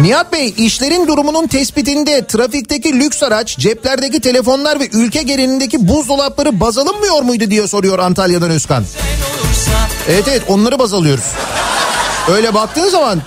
Nihat 0.00 0.32
Bey 0.32 0.54
işlerin 0.56 1.06
durumunun 1.06 1.46
tespitinde 1.46 2.26
trafikteki 2.26 3.00
lüks 3.00 3.22
araç, 3.22 3.58
ceplerdeki 3.58 4.20
telefonlar 4.20 4.80
ve 4.80 4.88
ülke 4.92 5.22
genelindeki 5.22 5.88
buzdolapları 5.88 6.60
baz 6.60 6.78
alınmıyor 6.78 7.22
muydu 7.22 7.50
diye 7.50 7.68
soruyor 7.68 7.98
Antalya'dan 7.98 8.50
Özkan. 8.50 8.84
Evet 10.08 10.24
evet 10.28 10.42
onları 10.48 10.78
baz 10.78 10.94
alıyoruz. 10.94 11.24
Öyle 12.28 12.54
baktığın 12.54 12.88
zaman 12.88 13.20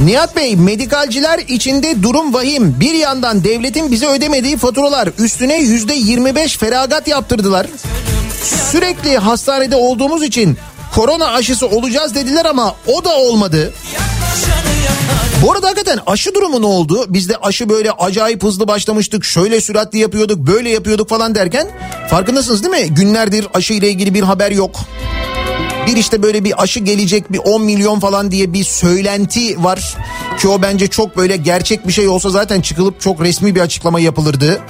Nihat 0.00 0.36
Bey 0.36 0.56
medikalciler 0.56 1.38
içinde 1.38 2.02
durum 2.02 2.34
vahim. 2.34 2.76
Bir 2.80 2.94
yandan 2.94 3.44
devletin 3.44 3.92
bize 3.92 4.06
ödemediği 4.06 4.56
faturalar 4.56 5.08
üstüne 5.18 5.56
yüzde 5.56 5.94
25 5.94 6.58
feragat 6.58 7.08
yaptırdılar. 7.08 7.66
Sürekli 8.72 9.18
hastanede 9.18 9.76
olduğumuz 9.76 10.22
için 10.22 10.58
korona 10.94 11.26
aşısı 11.26 11.66
olacağız 11.66 12.14
dediler 12.14 12.44
ama 12.44 12.74
o 12.86 13.04
da 13.04 13.16
olmadı. 13.16 13.58
yakarım 13.58 14.03
Bu 15.44 15.52
arada 15.52 15.66
hakikaten 15.66 15.98
aşı 16.06 16.34
durumu 16.34 16.62
ne 16.62 16.66
oldu? 16.66 17.04
Biz 17.08 17.28
de 17.28 17.36
aşı 17.36 17.68
böyle 17.68 17.90
acayip 17.90 18.42
hızlı 18.42 18.68
başlamıştık. 18.68 19.24
Şöyle 19.24 19.60
süratli 19.60 19.98
yapıyorduk, 19.98 20.38
böyle 20.38 20.70
yapıyorduk 20.70 21.08
falan 21.08 21.34
derken 21.34 21.68
farkındasınız 22.10 22.64
değil 22.64 22.84
mi? 22.84 22.94
Günlerdir 22.94 23.46
aşı 23.54 23.74
ile 23.74 23.88
ilgili 23.88 24.14
bir 24.14 24.22
haber 24.22 24.50
yok. 24.50 24.80
Bir 25.86 25.96
işte 25.96 26.22
böyle 26.22 26.44
bir 26.44 26.62
aşı 26.62 26.80
gelecek 26.80 27.32
bir 27.32 27.38
10 27.38 27.62
milyon 27.62 28.00
falan 28.00 28.30
diye 28.30 28.52
bir 28.52 28.64
söylenti 28.64 29.64
var. 29.64 29.96
Ki 30.40 30.48
o 30.48 30.62
bence 30.62 30.86
çok 30.86 31.16
böyle 31.16 31.36
gerçek 31.36 31.86
bir 31.88 31.92
şey 31.92 32.08
olsa 32.08 32.30
zaten 32.30 32.60
çıkılıp 32.60 33.00
çok 33.00 33.20
resmi 33.20 33.54
bir 33.54 33.60
açıklama 33.60 34.00
yapılırdı. 34.00 34.62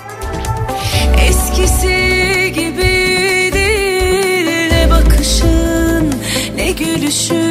Eskisi 1.28 2.52
gibi 2.54 3.52
değil 3.52 4.72
ne 4.72 4.90
bakışın 4.90 6.14
ne 6.56 6.70
gülüşün 6.70 7.43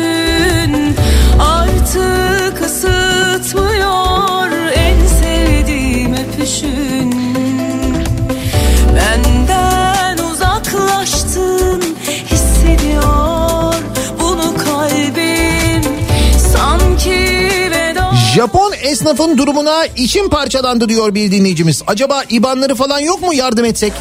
esnafın 18.83 19.37
durumuna 19.37 19.85
içim 19.85 20.29
parçalandı 20.29 20.89
diyor 20.89 21.15
bir 21.15 21.31
dinleyicimiz. 21.31 21.81
Acaba 21.87 22.23
IBAN'ları 22.29 22.75
falan 22.75 22.99
yok 22.99 23.21
mu 23.21 23.33
yardım 23.33 23.65
etsek? 23.65 23.93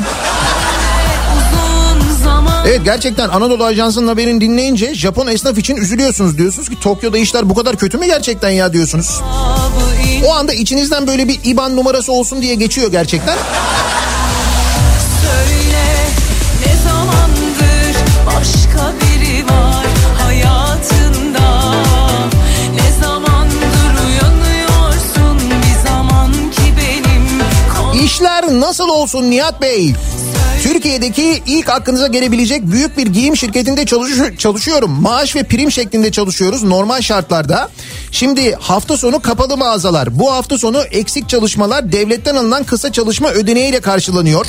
Evet 2.67 2.81
gerçekten 2.85 3.29
Anadolu 3.29 3.65
Ajansı'nın 3.65 4.09
haberini 4.09 4.41
dinleyince 4.41 4.95
Japon 4.95 5.27
esnaf 5.27 5.59
için 5.59 5.77
üzülüyorsunuz 5.77 6.39
diyorsunuz 6.39 6.69
ki 6.69 6.81
Tokyo'da 6.81 7.19
işler 7.19 7.51
bu 7.51 7.55
kadar 7.55 7.77
kötü 7.77 7.99
mü 7.99 8.07
gerçekten 8.07 8.51
ya 8.51 8.73
diyorsunuz. 8.73 9.21
O 10.27 10.35
anda 10.35 10.53
içinizden 10.53 11.07
böyle 11.07 11.29
bir 11.29 11.41
IBAN 11.45 11.77
numarası 11.77 12.13
olsun 12.13 12.43
diye 12.43 12.55
geçiyor 12.55 12.91
gerçekten. 12.91 13.39
İşler 28.05 28.61
nasıl 28.61 28.89
olsun 28.89 29.31
Nihat 29.31 29.63
Bey? 29.63 29.93
Türkiye'deki 30.63 31.43
ilk 31.47 31.69
aklınıza 31.69 32.07
gelebilecek 32.07 32.63
büyük 32.63 32.97
bir 32.99 33.07
giyim 33.07 33.37
şirketinde 33.37 33.87
çalış- 33.87 34.39
çalışıyorum. 34.39 34.91
Maaş 34.91 35.37
ve 35.37 35.43
prim 35.43 35.71
şeklinde 35.73 36.11
çalışıyoruz 36.13 36.63
normal 36.63 37.01
şartlarda. 37.01 37.71
Şimdi 38.13 38.55
hafta 38.55 38.97
sonu 38.97 39.23
kapalı 39.23 39.57
mağazalar. 39.57 40.19
Bu 40.19 40.33
hafta 40.33 40.59
sonu 40.59 40.83
eksik 40.83 41.29
çalışmalar 41.29 41.93
devletten 41.93 42.35
alınan 42.37 42.65
kısa 42.65 42.93
çalışma 42.93 43.29
ödeneğiyle 43.31 43.81
karşılanıyor. 43.81 44.47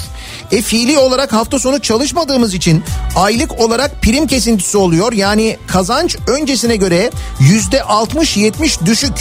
E 0.52 0.62
fiili 0.62 0.98
olarak 0.98 1.34
hafta 1.34 1.60
sonu 1.60 1.80
çalışmadığımız 1.80 2.54
için 2.54 2.84
aylık 3.16 3.60
olarak 3.60 4.02
prim 4.02 4.28
kesintisi 4.28 4.78
oluyor. 4.78 5.14
Yani 5.14 5.58
kazanç 5.68 6.18
öncesine 6.28 6.76
göre 6.76 7.12
yüzde 7.40 7.78
60-70 7.78 8.86
düşük. 8.86 9.14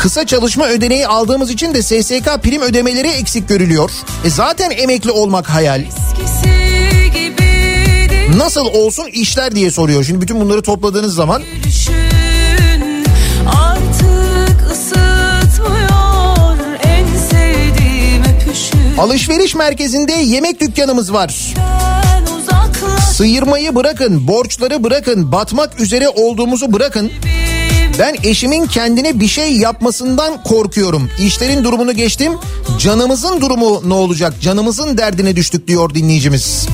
Kısa 0.00 0.26
çalışma 0.26 0.68
ödeneği 0.68 1.06
aldığımız 1.06 1.50
için 1.50 1.74
de 1.74 1.82
SSK 1.82 2.42
prim 2.42 2.62
ödemeleri 2.62 3.08
eksik 3.08 3.48
görülüyor. 3.48 3.90
E 4.24 4.30
zaten 4.30 4.70
emekli 4.70 5.10
olmak 5.10 5.50
hayal. 5.50 5.84
Nasıl 8.36 8.66
olsun 8.66 9.06
işler 9.12 9.54
diye 9.54 9.70
soruyor. 9.70 10.04
Şimdi 10.04 10.20
bütün 10.20 10.40
bunları 10.40 10.62
topladığınız 10.62 11.14
zaman 11.14 11.42
alışveriş 18.98 19.54
merkezinde 19.54 20.12
yemek 20.12 20.60
dükkanımız 20.60 21.12
var. 21.12 21.54
Sıyırmayı 23.12 23.74
bırakın, 23.74 24.28
borçları 24.28 24.84
bırakın, 24.84 25.32
batmak 25.32 25.80
üzere 25.80 26.08
olduğumuzu 26.08 26.72
bırakın. 26.72 27.12
Ben 28.00 28.16
eşimin 28.24 28.66
kendine 28.66 29.20
bir 29.20 29.26
şey 29.26 29.52
yapmasından 29.52 30.42
korkuyorum. 30.42 31.10
İşlerin 31.18 31.64
durumunu 31.64 31.92
geçtim. 31.92 32.32
Canımızın 32.78 33.40
durumu 33.40 33.82
ne 33.88 33.94
olacak? 33.94 34.34
Canımızın 34.40 34.98
derdine 34.98 35.36
düştük 35.36 35.68
diyor 35.68 35.94
dinleyicimiz. 35.94 36.66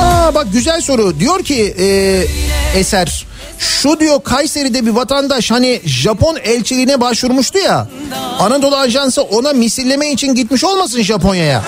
Aa 0.00 0.34
bak 0.34 0.46
güzel 0.52 0.80
soru. 0.80 1.20
Diyor 1.20 1.42
ki 1.44 1.74
e, 1.78 1.88
Eser 2.78 3.27
şu 3.58 4.00
diyor 4.00 4.22
Kayseri'de 4.24 4.86
bir 4.86 4.90
vatandaş 4.90 5.50
hani 5.50 5.80
Japon 5.84 6.36
elçiliğine 6.36 7.00
başvurmuştu 7.00 7.58
ya. 7.58 7.88
Anadolu 8.38 8.76
Ajansı 8.76 9.22
ona 9.22 9.52
misilleme 9.52 10.10
için 10.12 10.34
gitmiş 10.34 10.64
olmasın 10.64 11.02
Japonya'ya. 11.02 11.62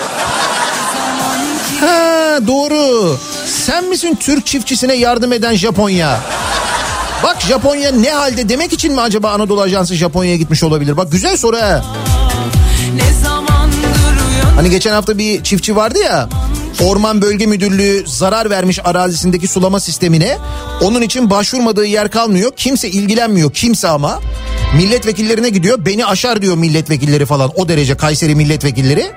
Ha 1.79 2.39
doğru. 2.47 3.17
Sen 3.65 3.85
misin 3.85 4.17
Türk 4.19 4.45
çiftçisine 4.45 4.93
yardım 4.93 5.33
eden 5.33 5.55
Japonya? 5.55 6.19
Bak 7.23 7.37
Japonya 7.41 7.91
ne 7.91 8.09
halde 8.09 8.49
demek 8.49 8.73
için 8.73 8.93
mi 8.93 9.01
acaba 9.01 9.31
Anadolu 9.31 9.61
Ajansı 9.61 9.95
Japonya'ya 9.95 10.37
gitmiş 10.37 10.63
olabilir? 10.63 10.97
Bak 10.97 11.11
güzel 11.11 11.37
soru 11.37 11.57
ha. 11.57 11.81
Hani 14.55 14.69
geçen 14.69 14.91
hafta 14.93 15.17
bir 15.17 15.43
çiftçi 15.43 15.75
vardı 15.75 15.99
ya 15.99 16.29
Orman 16.85 17.21
Bölge 17.21 17.45
Müdürlüğü 17.45 18.03
zarar 18.07 18.49
vermiş 18.49 18.79
arazisindeki 18.83 19.47
sulama 19.47 19.79
sistemine. 19.79 20.37
Onun 20.81 21.01
için 21.01 21.29
başvurmadığı 21.29 21.85
yer 21.85 22.11
kalmıyor. 22.11 22.51
Kimse 22.55 22.89
ilgilenmiyor. 22.89 23.53
Kimse 23.53 23.87
ama. 23.87 24.19
Milletvekillerine 24.75 25.49
gidiyor. 25.49 25.85
Beni 25.85 26.05
aşar 26.05 26.41
diyor 26.41 26.57
milletvekilleri 26.57 27.25
falan. 27.25 27.51
O 27.55 27.67
derece 27.67 27.97
Kayseri 27.97 28.35
milletvekilleri. 28.35 29.11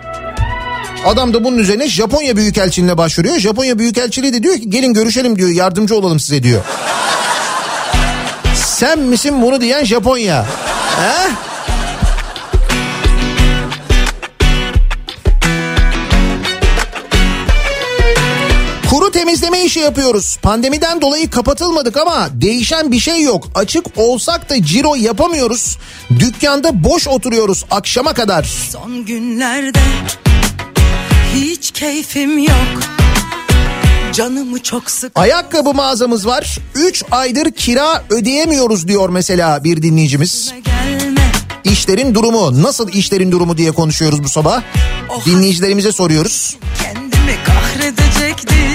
Adam 1.06 1.34
da 1.34 1.44
bunun 1.44 1.58
üzerine 1.58 1.88
Japonya 1.88 2.36
Büyükelçiliğine 2.36 2.98
başvuruyor. 2.98 3.38
Japonya 3.38 3.78
Büyükelçiliği 3.78 4.32
de 4.32 4.42
diyor 4.42 4.54
ki 4.54 4.70
gelin 4.70 4.94
görüşelim 4.94 5.36
diyor. 5.36 5.48
Yardımcı 5.48 5.96
olalım 5.96 6.20
size 6.20 6.42
diyor. 6.42 6.62
Sen 8.54 8.98
misin 8.98 9.42
bunu 9.42 9.60
diyen 9.60 9.84
Japonya? 9.84 10.46
He? 10.96 11.30
Temizleme 19.34 19.64
işi 19.64 19.80
yapıyoruz. 19.80 20.38
Pandemiden 20.42 21.00
dolayı 21.00 21.30
kapatılmadık 21.30 21.96
ama 21.96 22.28
değişen 22.32 22.92
bir 22.92 22.98
şey 22.98 23.22
yok. 23.22 23.48
Açık 23.54 23.86
olsak 23.96 24.50
da 24.50 24.62
ciro 24.62 24.94
yapamıyoruz. 24.94 25.78
Dükkanda 26.18 26.84
boş 26.84 27.08
oturuyoruz 27.08 27.64
akşama 27.70 28.14
kadar. 28.14 28.44
Son 28.72 29.04
günlerde 29.04 29.78
hiç 31.34 31.70
keyfim 31.70 32.38
yok. 32.38 32.80
Canımı 34.12 34.62
çok 34.62 34.90
sık. 34.90 35.12
Ayakkabı 35.14 35.74
mağazamız 35.74 36.26
var. 36.26 36.58
3 36.74 37.02
aydır 37.10 37.50
kira 37.50 38.04
ödeyemiyoruz 38.10 38.88
diyor 38.88 39.08
mesela 39.08 39.64
bir 39.64 39.82
dinleyicimiz. 39.82 40.52
İşlerin 41.64 42.14
durumu 42.14 42.62
nasıl 42.62 42.88
işlerin 42.88 43.32
durumu 43.32 43.56
diye 43.56 43.72
konuşuyoruz 43.72 44.24
bu 44.24 44.28
sabah. 44.28 44.62
Dinleyicilerimize 45.26 45.92
soruyoruz. 45.92 46.56
Kahredecektir. 46.78 47.03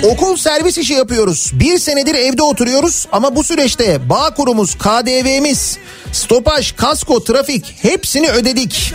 Okul 0.04 0.38
servis 0.38 0.78
işi 0.78 0.94
yapıyoruz. 0.94 1.52
Bir 1.54 1.80
senedir 1.80 2.16
evde 2.16 2.44
oturuyoruz 2.44 3.08
ama 3.12 3.36
bu 3.36 3.44
süreçte 3.44 4.10
bağ 4.10 4.34
kurumuz, 4.34 4.76
KDV'miz, 4.76 5.78
stopaj, 6.12 6.72
kasko, 6.76 7.24
trafik 7.24 7.76
hepsini 7.82 8.30
ödedik. 8.30 8.94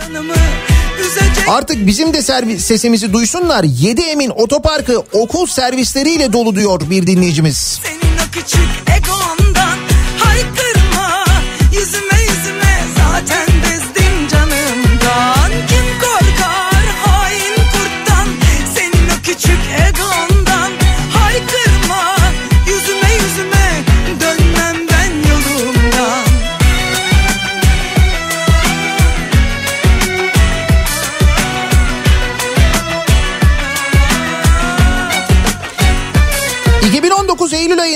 Artık 1.47 1.87
bizim 1.87 2.13
de 2.13 2.21
servis 2.21 2.65
sesimizi 2.65 3.13
duysunlar. 3.13 3.63
7 3.63 4.01
Emin 4.01 4.29
Otoparkı 4.29 4.99
okul 5.13 5.47
servisleriyle 5.47 6.33
dolu 6.33 6.55
diyor 6.55 6.81
bir 6.89 7.07
dinleyicimiz. 7.07 7.79
Senin 7.83 8.15
o 8.17 8.31
küçük 8.31 8.69
egondan 8.97 9.77
haykırma. 10.19 11.25
Yüzüme 11.73 12.21
yüzüme 12.21 12.79
zaten 12.97 13.47
bezdin 13.63 14.27
canımdan. 14.31 15.51
Kim 15.67 15.99
korkar 16.01 16.85
hain 17.05 17.55
kurttan? 17.55 18.27
Senin 18.75 19.07
o 19.09 19.21
küçük 19.23 19.59
egondan 19.87 19.94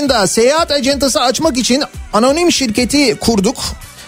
Eylül 0.09 0.19
ayında 0.19 0.27
seyahat 0.27 0.71
acentası 0.71 1.21
açmak 1.21 1.57
için 1.57 1.83
anonim 2.13 2.51
şirketi 2.51 3.15
kurduk. 3.19 3.57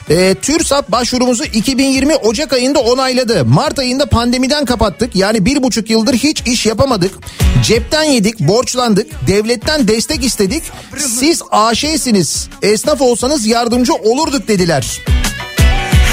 E, 0.10 0.36
TÜRSAP 0.36 0.92
başvurumuzu 0.92 1.44
2020 1.44 2.16
Ocak 2.16 2.54
ayında 2.54 2.80
onayladı. 2.80 3.46
Mart 3.46 3.80
ayında 3.80 4.06
pandemiden 4.06 4.66
kapattık. 4.66 5.16
Yani 5.16 5.46
bir 5.46 5.64
buçuk 5.64 5.90
yıldır 5.90 6.14
hiç 6.14 6.42
iş 6.48 6.66
yapamadık. 6.66 7.12
Cepten 7.64 8.04
yedik, 8.04 8.40
borçlandık. 8.40 9.08
Devletten 9.28 9.88
destek 9.88 10.24
istedik. 10.24 10.64
Siz 10.98 11.42
AŞ'siniz. 11.52 12.50
Esnaf 12.62 13.02
olsanız 13.02 13.46
yardımcı 13.46 13.94
olurduk 13.94 14.48
dediler. 14.48 15.02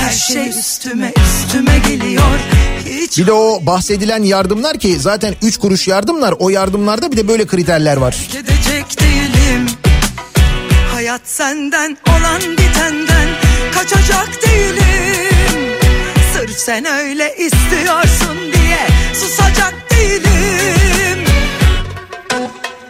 Her 0.01 0.13
şey 0.13 0.49
üstüme 0.49 1.13
üstüme 1.17 1.79
geliyor. 1.89 2.39
Hiç 2.87 3.19
Bir 3.19 3.27
de 3.27 3.33
o 3.33 3.67
bahsedilen 3.67 4.23
yardımlar 4.23 4.79
ki 4.79 4.97
zaten 5.01 5.35
3 5.43 5.57
kuruş 5.59 5.89
yardımlar. 5.89 6.35
O 6.39 6.49
yardımlarda 6.51 7.13
bir 7.13 7.17
de 7.17 7.29
böyle 7.29 7.47
kriterler 7.47 7.97
var. 7.97 8.17
gidecek 8.33 9.38
değilim. 9.49 9.67
Hayat 10.95 11.21
senden 11.25 11.97
olan 12.09 12.43
bitenden 12.43 13.29
kaçacak 13.75 14.29
değilim. 14.47 15.79
Sırf 16.33 16.51
sen 16.51 16.85
öyle 16.85 17.37
istiyorsun 17.37 18.39
diye 18.53 18.87
susacak 19.15 19.75
değilim. 19.91 21.25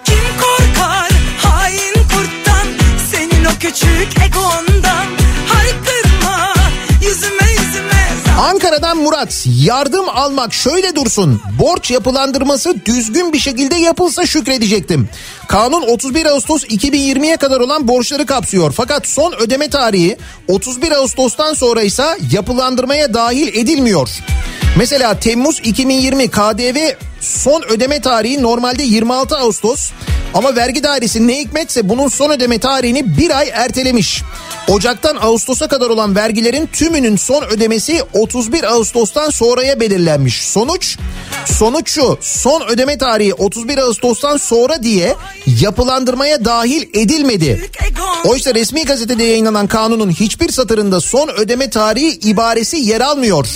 Kim 0.05 0.25
korkar 0.41 1.11
hain 1.43 1.95
kurttan 1.95 2.67
senin 3.11 3.45
o 3.45 3.51
küçük 3.61 4.23
egondan 4.27 5.07
yüzüme 5.49 6.08
Ankara'dan 8.39 8.99
Murat 8.99 9.45
yardım 9.47 10.09
almak 10.09 10.55
şöyle 10.55 10.95
dursun 10.95 11.41
borç 11.59 11.91
yapılandırması 11.91 12.75
düzgün 12.87 13.33
bir 13.33 13.39
şekilde 13.39 13.75
yapılsa 13.77 14.27
şükredecektim. 14.27 15.09
Kanun 15.49 15.83
31 15.83 16.27
Ağustos 16.27 16.65
2020'ye 16.65 17.37
kadar 17.37 17.61
olan 17.61 17.89
borçları 17.89 18.27
kapsıyor 18.27 18.73
fakat 18.77 19.07
son 19.07 19.33
ödeme 19.33 19.71
tarihi 19.71 20.17
31 20.49 20.93
Ağustos'tan 20.93 21.55
sonra 21.55 21.83
ise 21.83 22.05
yapılandırmaya 22.33 23.15
dahil 23.15 23.49
edilmiyor. 23.49 24.09
Mesela 24.77 25.21
Temmuz 25.21 25.61
2020 25.65 26.29
KDV 26.29 26.93
son 27.21 27.63
ödeme 27.69 28.01
tarihi 28.01 28.43
normalde 28.43 28.83
26 28.83 29.37
Ağustos 29.37 29.91
ama 30.35 30.57
vergi 30.57 30.83
dairesi 30.83 31.27
ne 31.27 31.39
hikmetse 31.39 31.89
bunun 31.89 32.09
son 32.09 32.31
ödeme 32.31 32.59
tarihini 32.59 33.19
bir 33.19 33.39
ay 33.39 33.49
ertelemiş. 33.53 34.23
Ocaktan 34.69 35.17
Ağustos'a 35.21 35.69
kadar 35.69 35.91
olan 35.91 36.17
vergilerin 36.17 36.67
tümünün 36.67 37.17
son 37.17 37.43
ödemesi 37.43 38.03
31 38.13 38.65
Ağustos'tan 38.65 39.31
sonraya 39.31 39.81
belirlenmiş. 39.81 40.43
Sonuç 40.43 40.99
sonuç 41.47 41.91
şu 41.91 42.19
son 42.21 42.63
ödeme 42.69 42.99
tarihi 42.99 43.35
31 43.35 43.79
Ağustos'tan 43.79 44.37
sonra 44.37 44.83
diye 44.83 45.15
yapılandırmaya 45.61 46.45
dahil 46.45 46.83
edilmedi. 46.95 47.71
Oysa 48.25 48.55
resmi 48.55 48.85
gazetede 48.85 49.25
yayınlanan 49.25 49.67
kanunun 49.67 50.11
hiçbir 50.11 50.53
satırında 50.53 51.01
son 51.01 51.29
ödeme 51.29 51.71
tarihi 51.71 52.19
ibaresi 52.29 52.77
yer 52.77 53.01
almıyor. 53.01 53.47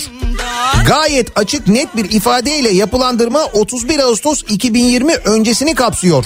Gayet 0.87 1.27
açık 1.35 1.67
net 1.67 1.95
bir 1.97 2.11
ifadeyle 2.11 2.69
yapılandırma 2.69 3.45
31 3.53 3.99
Ağustos 3.99 4.43
2020 4.49 5.13
öncesini 5.15 5.75
kapsıyor. 5.75 6.25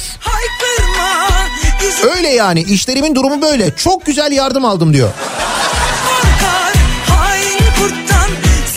Öyle 2.16 2.28
yani 2.28 2.62
işlerimin 2.62 3.16
durumu 3.16 3.42
böyle. 3.42 3.76
Çok 3.76 4.06
güzel 4.06 4.32
yardım 4.32 4.66
aldım 4.66 4.94
diyor. 4.94 5.10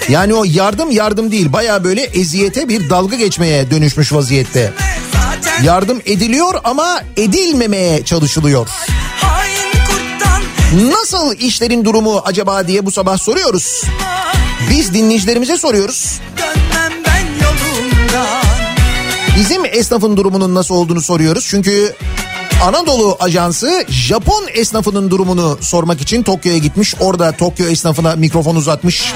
Yani 0.08 0.34
o 0.34 0.44
yardım 0.44 0.90
yardım 0.90 1.32
değil 1.32 1.52
baya 1.52 1.84
böyle 1.84 2.02
eziyete 2.02 2.68
bir 2.68 2.90
dalga 2.90 3.16
geçmeye 3.16 3.70
dönüşmüş 3.70 4.12
vaziyette. 4.12 4.72
Yardım 5.62 6.00
ediliyor 6.06 6.54
ama 6.64 7.02
edilmemeye 7.16 8.04
çalışılıyor. 8.04 8.68
Nasıl 10.90 11.36
işlerin 11.38 11.84
durumu 11.84 12.22
acaba 12.24 12.68
diye 12.68 12.86
bu 12.86 12.90
sabah 12.90 13.18
soruyoruz. 13.18 13.82
Biz 14.70 14.94
dinleyicilerimize 14.94 15.56
soruyoruz. 15.56 16.20
dönmem 16.38 16.92
ben 17.06 17.26
yolumdan. 17.44 18.39
Bizim 19.40 19.64
esnafın 19.64 20.16
durumunun 20.16 20.54
nasıl 20.54 20.74
olduğunu 20.74 21.00
soruyoruz. 21.00 21.46
Çünkü 21.50 21.94
Anadolu 22.64 23.16
Ajansı 23.20 23.84
Japon 23.88 24.46
esnafının 24.54 25.10
durumunu 25.10 25.58
sormak 25.60 26.00
için 26.00 26.22
Tokyo'ya 26.22 26.58
gitmiş. 26.58 26.94
Orada 27.00 27.32
Tokyo 27.32 27.66
esnafına 27.66 28.16
mikrofon 28.16 28.56
uzatmış. 28.56 29.12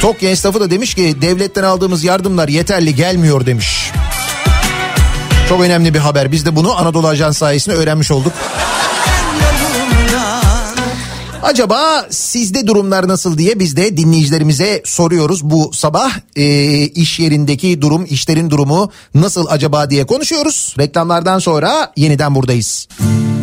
Tokyo 0.00 0.28
esnafı 0.28 0.60
da 0.60 0.70
demiş 0.70 0.94
ki 0.94 1.16
devletten 1.22 1.62
aldığımız 1.62 2.04
yardımlar 2.04 2.48
yeterli 2.48 2.94
gelmiyor 2.94 3.46
demiş. 3.46 3.90
Çok 5.48 5.60
önemli 5.60 5.94
bir 5.94 5.98
haber. 5.98 6.32
Biz 6.32 6.46
de 6.46 6.56
bunu 6.56 6.78
Anadolu 6.78 7.08
Ajansı 7.08 7.38
sayesinde 7.38 7.76
öğrenmiş 7.76 8.10
olduk. 8.10 8.32
Acaba 11.48 12.06
sizde 12.10 12.66
durumlar 12.66 13.08
nasıl 13.08 13.38
diye 13.38 13.60
biz 13.60 13.76
de 13.76 13.96
dinleyicilerimize 13.96 14.82
soruyoruz 14.84 15.44
bu 15.44 15.70
sabah. 15.74 16.12
Ee, 16.36 16.82
iş 16.86 17.20
yerindeki 17.20 17.82
durum, 17.82 18.06
işlerin 18.10 18.50
durumu 18.50 18.90
nasıl 19.14 19.46
acaba 19.48 19.90
diye 19.90 20.06
konuşuyoruz. 20.06 20.74
Reklamlardan 20.78 21.38
sonra 21.38 21.92
yeniden 21.96 22.34
buradayız. 22.34 22.88
Nereden 23.00 23.37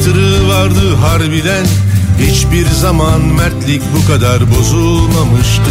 hatırı 0.00 0.48
vardı 0.48 0.94
harbiden. 0.96 1.66
Hiçbir 2.18 2.66
zaman 2.66 3.20
mertlik 3.20 3.82
bu 3.94 4.12
kadar 4.12 4.50
bozulmamıştı. 4.50 5.70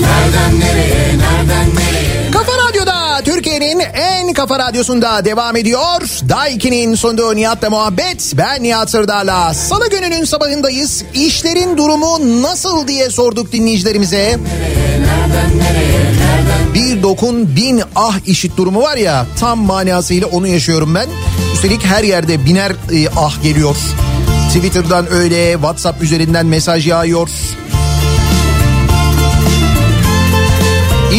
Kafa 0.00 0.30
Radyo'da 0.30 0.60
Türkiye'nin 0.80 2.09
en 3.82 4.32
kafa 4.32 4.58
radyosunda 4.58 5.24
devam 5.24 5.56
ediyor. 5.56 6.00
Daiki'nin 6.28 6.94
sunduğu 6.94 7.36
Nihat'la 7.36 7.70
muhabbet. 7.70 8.32
Ben 8.38 8.62
Nihat 8.62 8.90
Sırdar'la. 8.90 9.54
Salı 9.54 9.90
gününün 9.90 10.24
sabahındayız. 10.24 11.04
İşlerin 11.14 11.76
durumu 11.76 12.42
nasıl 12.42 12.88
diye 12.88 13.10
sorduk 13.10 13.52
dinleyicilerimize. 13.52 14.38
Bir 16.74 17.02
dokun 17.02 17.56
bin 17.56 17.82
ah 17.96 18.18
işit 18.26 18.56
durumu 18.56 18.82
var 18.82 18.96
ya 18.96 19.26
tam 19.40 19.58
manasıyla 19.58 20.26
onu 20.26 20.46
yaşıyorum 20.46 20.94
ben. 20.94 21.06
Üstelik 21.54 21.84
her 21.84 22.04
yerde 22.04 22.44
biner 22.44 22.70
e, 22.70 23.08
ah 23.16 23.42
geliyor. 23.42 23.76
Twitter'dan 24.48 25.12
öyle, 25.12 25.52
WhatsApp 25.52 26.02
üzerinden 26.02 26.46
mesaj 26.46 26.86
yağıyor. 26.88 27.28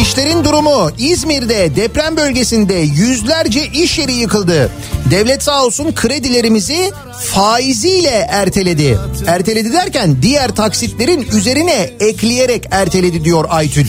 İşlerin 0.02 0.44
durumu 0.44 0.90
İzmir'de 0.98 1.76
deprem 1.76 2.16
bölgesinde 2.16 2.74
yüzlerce 2.74 3.66
iş 3.66 3.98
yeri 3.98 4.12
yıkıldı. 4.12 4.70
Devlet 5.10 5.42
sağ 5.42 5.64
olsun 5.64 5.92
kredilerimizi 5.94 6.90
faiziyle 7.20 8.26
erteledi. 8.30 8.98
Erteledi 9.26 9.72
derken 9.72 10.16
diğer 10.22 10.48
taksitlerin 10.48 11.28
üzerine 11.32 11.90
ekleyerek 12.00 12.66
erteledi 12.70 13.24
diyor 13.24 13.44
Aytül. 13.48 13.86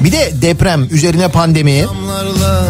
Bir 0.00 0.12
de 0.12 0.32
deprem 0.42 0.88
üzerine 0.90 1.28
pandemi. 1.28 1.84
Adamlarla 1.84 2.64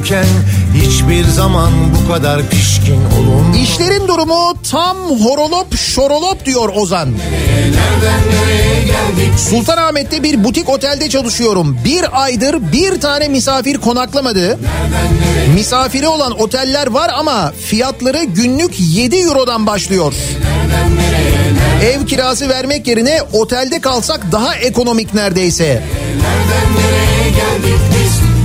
bükülürken 0.00 0.26
hiçbir 0.74 1.24
zaman 1.24 1.70
bu 1.94 2.12
kadar 2.12 2.48
pişkin 2.48 3.00
olun. 3.04 3.52
İşlerin 3.62 4.08
durumu 4.08 4.54
tam 4.70 4.96
horolop 4.96 5.76
şorolop 5.76 6.46
diyor 6.46 6.68
Ozan. 6.74 7.08
Sultanahmet'te 9.50 10.22
bir 10.22 10.44
butik 10.44 10.68
otelde 10.68 11.08
çalışıyorum. 11.08 11.78
Bir 11.84 12.22
aydır 12.22 12.72
bir 12.72 13.00
tane 13.00 13.28
misafir 13.28 13.76
konaklamadı. 13.78 14.58
Misafiri 15.54 16.08
olan 16.08 16.40
oteller 16.40 16.86
var 16.86 17.10
ama 17.14 17.52
fiyatları 17.66 18.24
günlük 18.24 18.74
7 18.78 19.16
eurodan 19.16 19.66
başlıyor. 19.66 20.14
Ev 21.82 22.06
kirası 22.06 22.48
vermek 22.48 22.86
yerine 22.86 23.22
otelde 23.32 23.80
kalsak 23.80 24.32
daha 24.32 24.56
ekonomik 24.56 25.14
neredeyse. 25.14 25.82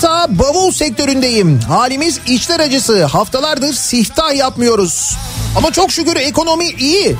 Çanta 0.00 0.38
bavul 0.38 0.72
sektöründeyim. 0.72 1.60
Halimiz 1.60 2.20
içler 2.26 2.60
acısı. 2.60 3.04
Haftalardır 3.04 3.72
siftah 3.72 4.34
yapmıyoruz. 4.34 5.16
Ama 5.56 5.72
çok 5.72 5.92
şükür 5.92 6.16
ekonomi 6.16 6.66
iyi. 6.66 7.16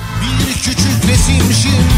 Bir 0.48 0.54
küçük 0.54 0.78
resim 1.08 1.52
şimdi 1.62 1.93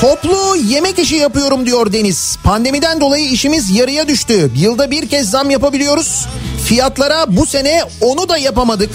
Toplu 0.00 0.56
yemek 0.56 0.98
işi 0.98 1.16
yapıyorum 1.16 1.66
diyor 1.66 1.92
Deniz. 1.92 2.38
Pandemiden 2.44 3.00
dolayı 3.00 3.30
işimiz 3.30 3.70
yarıya 3.70 4.08
düştü. 4.08 4.50
Yılda 4.56 4.90
bir 4.90 5.08
kez 5.08 5.30
zam 5.30 5.50
yapabiliyoruz. 5.50 6.26
Fiyatlara 6.64 7.36
bu 7.36 7.46
sene 7.46 7.82
onu 8.00 8.28
da 8.28 8.36
yapamadık. 8.36 8.90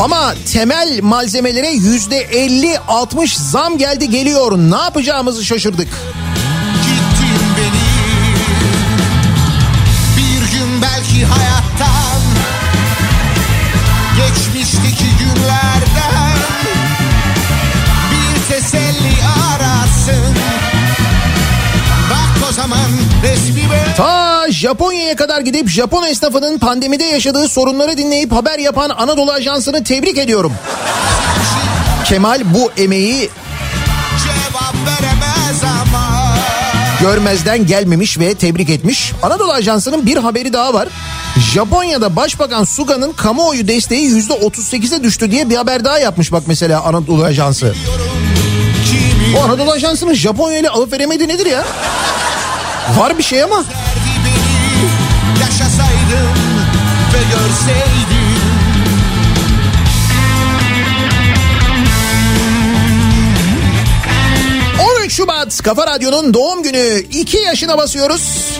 Ama 0.00 0.34
temel 0.52 0.98
malzemelere 1.02 1.70
yüzde 1.70 2.24
50-60 2.24 3.50
zam 3.50 3.78
geldi 3.78 4.10
geliyor. 4.10 4.58
Ne 4.58 4.76
yapacağımızı 4.76 5.44
şaşırdık. 5.44 5.88
Belki 10.82 11.24
hayattan 11.24 12.20
Geçmişteki 14.16 14.59
zaman 22.62 22.90
resmime 23.22 23.84
Ta 23.96 24.46
Japonya'ya 24.50 25.16
kadar 25.16 25.40
gidip 25.40 25.68
Japon 25.68 26.02
esnafının 26.02 26.58
pandemide 26.58 27.04
yaşadığı 27.04 27.48
sorunları 27.48 27.96
dinleyip 27.96 28.32
haber 28.32 28.58
yapan 28.58 28.90
Anadolu 28.90 29.32
Ajansı'nı 29.32 29.84
tebrik 29.84 30.18
ediyorum. 30.18 30.52
Kemal 32.04 32.40
bu 32.54 32.70
emeği 32.82 33.30
görmezden 37.00 37.66
gelmemiş 37.66 38.18
ve 38.18 38.34
tebrik 38.34 38.70
etmiş. 38.70 39.12
Anadolu 39.22 39.52
Ajansı'nın 39.52 40.06
bir 40.06 40.16
haberi 40.16 40.52
daha 40.52 40.74
var. 40.74 40.88
Japonya'da 41.52 42.16
Başbakan 42.16 42.64
Suga'nın 42.64 43.12
kamuoyu 43.12 43.68
desteği 43.68 44.10
%38'e 44.10 45.02
düştü 45.02 45.30
diye 45.30 45.50
bir 45.50 45.56
haber 45.56 45.84
daha 45.84 45.98
yapmış 45.98 46.32
bak 46.32 46.42
mesela 46.46 46.82
Anadolu 46.82 47.24
Ajansı. 47.24 47.74
O 49.38 49.44
Anadolu 49.44 49.70
Ajansı'nın 49.70 50.14
Japonya 50.14 50.58
ile 50.58 50.68
alıp 50.68 50.92
veremediği 50.92 51.28
nedir 51.28 51.46
ya? 51.46 51.64
Var 52.98 53.18
bir 53.18 53.22
şey 53.22 53.42
ama. 53.42 53.64
ve 57.14 57.22
görseydim 57.22 58.40
13 65.00 65.12
Şubat 65.12 65.62
Kafa 65.62 65.86
Radyo'nun 65.86 66.34
doğum 66.34 66.62
günü 66.62 67.04
2 67.12 67.36
yaşına 67.36 67.78
basıyoruz. 67.78 68.50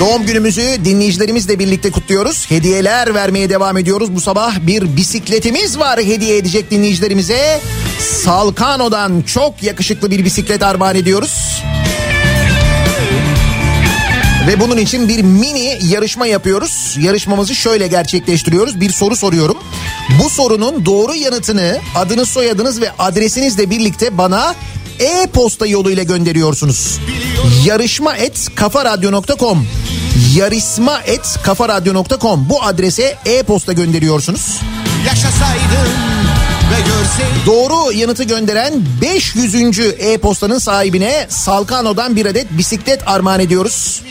Doğum 0.00 0.26
günümüzü 0.26 0.62
dinleyicilerimizle 0.84 1.58
birlikte 1.58 1.90
kutluyoruz. 1.90 2.50
Hediyeler 2.50 3.14
vermeye 3.14 3.50
devam 3.50 3.78
ediyoruz. 3.78 4.14
Bu 4.14 4.20
sabah 4.20 4.66
bir 4.66 4.96
bisikletimiz 4.96 5.78
var 5.78 6.00
hediye 6.00 6.36
edecek 6.36 6.70
dinleyicilerimize. 6.70 7.60
Salkano'dan 7.98 9.22
çok 9.22 9.62
yakışıklı 9.62 10.10
bir 10.10 10.24
bisiklet 10.24 10.62
armağan 10.62 10.96
ediyoruz. 10.96 11.62
Ve 14.46 14.60
bunun 14.60 14.76
için 14.76 15.08
bir 15.08 15.22
mini 15.22 15.78
yarışma 15.88 16.26
yapıyoruz. 16.26 16.96
Yarışmamızı 17.00 17.54
şöyle 17.54 17.86
gerçekleştiriyoruz. 17.86 18.80
Bir 18.80 18.90
soru 18.90 19.16
soruyorum. 19.16 19.58
Bu 20.24 20.30
sorunun 20.30 20.86
doğru 20.86 21.14
yanıtını 21.14 21.78
adınız, 21.94 22.28
soyadınız 22.28 22.80
ve 22.80 22.90
adresinizle 22.98 23.70
birlikte 23.70 24.18
bana 24.18 24.54
e-posta 24.98 25.66
yoluyla 25.66 26.02
gönderiyorsunuz. 26.02 26.98
Yarışma 27.64 28.16
et 28.16 28.48
kafaradyo.com 28.54 29.66
Yarışma 30.34 31.00
et 31.06 31.36
kafaradyo.com 31.42 32.48
Bu 32.48 32.62
adrese 32.62 33.16
e-posta 33.26 33.72
gönderiyorsunuz. 33.72 34.60
Yaşasaydım 35.06 36.29
Doğru 37.46 37.92
yanıtı 37.92 38.24
gönderen 38.24 38.72
500. 39.02 39.54
e-postanın 39.98 40.58
sahibine 40.58 41.26
Salkano'dan 41.28 42.16
bir 42.16 42.26
adet 42.26 42.46
bisiklet 42.50 43.08
armağan 43.08 43.40
ediyoruz. 43.40 44.02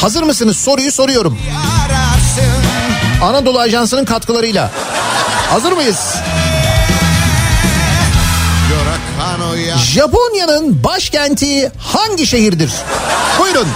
Hazır 0.00 0.22
mısınız? 0.22 0.56
Soruyu 0.56 0.92
soruyorum. 0.92 1.38
Anadolu 3.22 3.58
Ajansı'nın 3.60 4.04
katkılarıyla. 4.04 4.70
Hazır 5.50 5.72
mıyız? 5.72 5.98
Japonya'nın 9.78 10.84
başkenti 10.84 11.72
hangi 11.78 12.26
şehirdir? 12.26 12.70
Buyurun. 13.40 13.68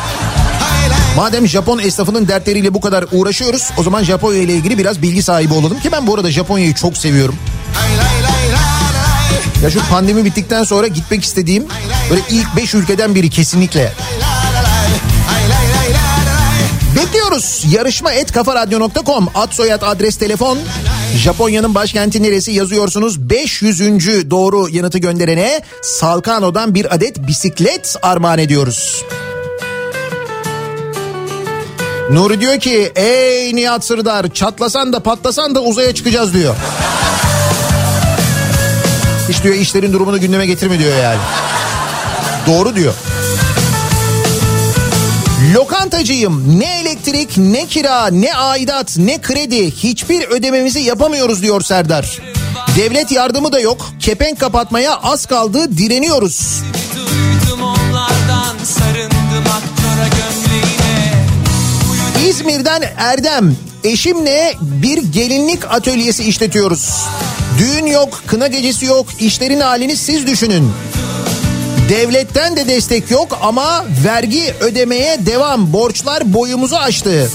Madem 1.16 1.48
Japon 1.48 1.78
esnafının 1.78 2.28
dertleriyle 2.28 2.74
bu 2.74 2.80
kadar 2.80 3.04
uğraşıyoruz 3.12 3.70
o 3.78 3.82
zaman 3.82 4.02
Japonya 4.02 4.40
ile 4.40 4.52
ilgili 4.52 4.78
biraz 4.78 5.02
bilgi 5.02 5.22
sahibi 5.22 5.54
olalım 5.54 5.80
ki 5.80 5.92
ben 5.92 6.06
bu 6.06 6.14
arada 6.14 6.30
Japonya'yı 6.30 6.74
çok 6.74 6.96
seviyorum. 6.96 7.34
Ya 9.62 9.70
şu 9.70 9.80
pandemi 9.90 10.24
bittikten 10.24 10.64
sonra 10.64 10.86
gitmek 10.86 11.24
istediğim 11.24 11.66
böyle 12.10 12.22
ilk 12.30 12.56
5 12.56 12.74
ülkeden 12.74 13.14
biri 13.14 13.30
kesinlikle. 13.30 13.92
Bekliyoruz. 16.96 17.64
Yarışma 17.70 18.12
et 18.12 18.32
kafaradyo.com 18.32 19.28
ad 19.34 19.52
soyad 19.52 19.82
adres 19.82 20.16
telefon 20.16 20.58
Japonya'nın 21.16 21.74
başkenti 21.74 22.22
neresi 22.22 22.52
yazıyorsunuz. 22.52 23.30
500. 23.30 23.80
doğru 24.30 24.68
yanıtı 24.68 24.98
gönderene 24.98 25.62
Salkano'dan 25.82 26.74
bir 26.74 26.94
adet 26.94 27.26
bisiklet 27.26 27.96
armağan 28.02 28.38
ediyoruz. 28.38 29.04
Nuri 32.10 32.40
diyor 32.40 32.58
ki 32.60 32.92
ey 32.96 33.56
Nihat 33.56 33.84
Sırdar 33.84 34.34
çatlasan 34.34 34.92
da 34.92 35.00
patlasan 35.00 35.54
da 35.54 35.62
uzaya 35.62 35.94
çıkacağız 35.94 36.34
diyor. 36.34 36.54
Hiç 39.28 39.42
diyor 39.42 39.54
işlerin 39.54 39.92
durumunu 39.92 40.20
gündeme 40.20 40.46
getirme 40.46 40.78
diyor 40.78 40.96
yani. 41.02 41.20
Doğru 42.46 42.76
diyor. 42.76 42.94
Lokantacıyım. 45.54 46.60
Ne 46.60 46.80
elektrik, 46.80 47.38
ne 47.38 47.66
kira, 47.66 48.06
ne 48.06 48.34
aidat, 48.34 48.98
ne 48.98 49.20
kredi 49.20 49.70
hiçbir 49.70 50.28
ödememizi 50.28 50.80
yapamıyoruz 50.80 51.42
diyor 51.42 51.60
Serdar. 51.60 52.18
Devlet 52.76 53.10
yardımı 53.12 53.52
da 53.52 53.60
yok. 53.60 53.90
Kepenk 54.00 54.40
kapatmaya 54.40 54.96
az 54.96 55.26
kaldı 55.26 55.76
direniyoruz. 55.78 56.62
İzmir'den 62.32 62.82
Erdem. 62.96 63.56
Eşimle 63.84 64.54
bir 64.60 64.98
gelinlik 64.98 65.64
atölyesi 65.70 66.24
işletiyoruz. 66.24 66.90
Düğün 67.58 67.86
yok, 67.86 68.22
kına 68.26 68.46
gecesi 68.46 68.86
yok. 68.86 69.06
İşlerin 69.20 69.60
halini 69.60 69.96
siz 69.96 70.26
düşünün. 70.26 70.72
Devletten 71.88 72.56
de 72.56 72.68
destek 72.68 73.10
yok 73.10 73.38
ama 73.42 73.84
vergi 74.04 74.54
ödemeye 74.60 75.26
devam. 75.26 75.72
Borçlar 75.72 76.34
boyumuzu 76.34 76.76
aştı. 76.76 77.30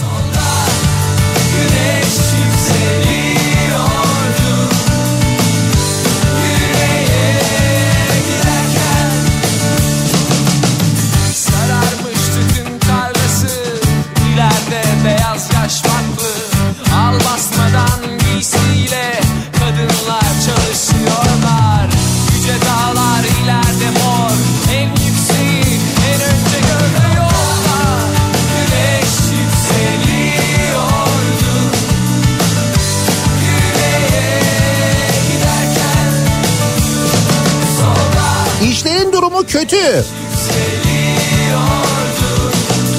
Kötü. 39.62 40.04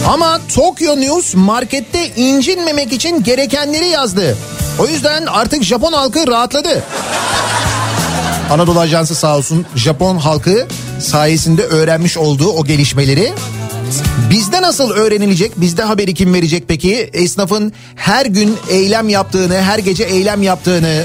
Ama 0.09 0.41
Tokyo 0.55 0.97
News 0.97 1.35
markette 1.35 2.07
incinmemek 2.17 2.93
için 2.93 3.23
gerekenleri 3.23 3.89
yazdı. 3.89 4.37
O 4.79 4.87
yüzden 4.87 5.27
artık 5.27 5.63
Japon 5.63 5.93
halkı 5.93 6.27
rahatladı. 6.27 6.85
Anadolu 8.51 8.81
Ajansı 8.81 9.15
sağ 9.15 9.37
olsun 9.37 9.67
Japon 9.77 10.17
halkı 10.17 10.67
sayesinde 11.01 11.63
öğrenmiş 11.63 12.17
olduğu 12.17 12.49
o 12.49 12.65
gelişmeleri. 12.65 13.33
Bizde 14.31 14.63
nasıl 14.63 14.91
öğrenilecek? 14.91 15.61
Bizde 15.61 15.83
haberi 15.83 16.15
kim 16.15 16.35
verecek 16.35 16.65
peki? 16.69 17.11
Esnafın 17.13 17.73
her 17.97 18.27
gün 18.27 18.57
eylem 18.71 19.09
yaptığını, 19.09 19.63
her 19.63 19.79
gece 19.79 20.05
eylem 20.05 20.43
yaptığını, 20.43 21.05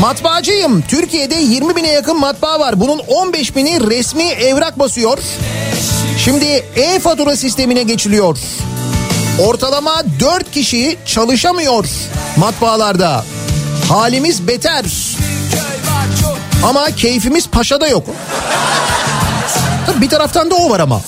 Matbaacıyım. 0.00 0.82
Türkiye'de 0.82 1.34
20 1.34 1.76
bine 1.76 1.88
yakın 1.88 2.20
matbaa 2.20 2.60
var. 2.60 2.80
Bunun 2.80 2.98
15 2.98 3.56
bini 3.56 3.90
resmi 3.90 4.22
evrak 4.22 4.78
basıyor. 4.78 5.18
Şimdi 6.18 6.46
e-fatura 6.76 7.36
sistemine 7.36 7.82
geçiliyor. 7.82 8.38
Ortalama 9.38 10.02
4 10.20 10.50
kişi 10.50 10.96
çalışamıyor 11.06 11.84
matbaalarda. 12.36 13.24
Halimiz 13.88 14.48
beter. 14.48 14.84
Ama 16.64 16.86
keyfimiz 16.90 17.48
paşada 17.48 17.88
yok. 17.88 18.06
Tabii 19.86 20.00
bir 20.00 20.08
taraftan 20.08 20.50
da 20.50 20.54
o 20.54 20.70
var 20.70 20.80
ama. 20.80 21.00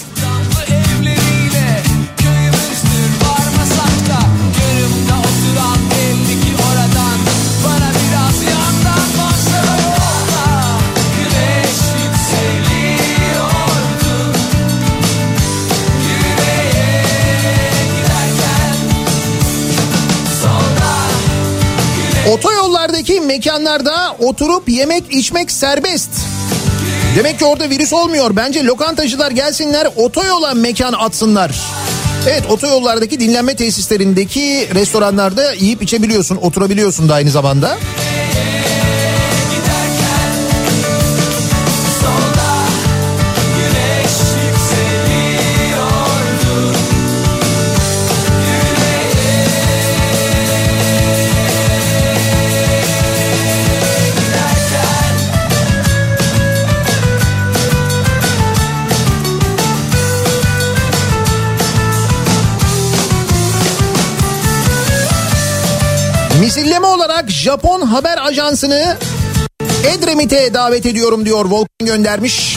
Otoyollardaki 22.28 23.20
mekanlarda 23.20 24.16
oturup 24.18 24.68
yemek 24.68 25.05
içmek 25.10 25.51
serbest. 25.51 26.10
Demek 27.16 27.38
ki 27.38 27.44
orada 27.44 27.70
virüs 27.70 27.92
olmuyor. 27.92 28.36
Bence 28.36 28.64
lokantacılar 28.64 29.30
gelsinler 29.30 29.88
otoyola 29.97 30.55
mekan 30.55 30.92
atsınlar. 30.92 31.60
Evet 32.28 32.42
otoyollardaki 32.51 33.20
dinlenme 33.20 33.56
tesislerindeki 33.56 34.68
restoranlarda 34.74 35.52
yiyip 35.52 35.82
içebiliyorsun, 35.82 36.36
oturabiliyorsun 36.36 37.09
da 37.09 37.14
aynı 37.14 37.30
zamanda. 37.30 37.78
Misilleme 66.40 66.86
olarak 66.86 67.30
Japon 67.30 67.80
haber 67.80 68.26
ajansını 68.26 68.96
Edremit'e 69.84 70.54
davet 70.54 70.86
ediyorum 70.86 71.26
diyor 71.26 71.44
Volkan 71.44 71.86
göndermiş. 71.86 72.56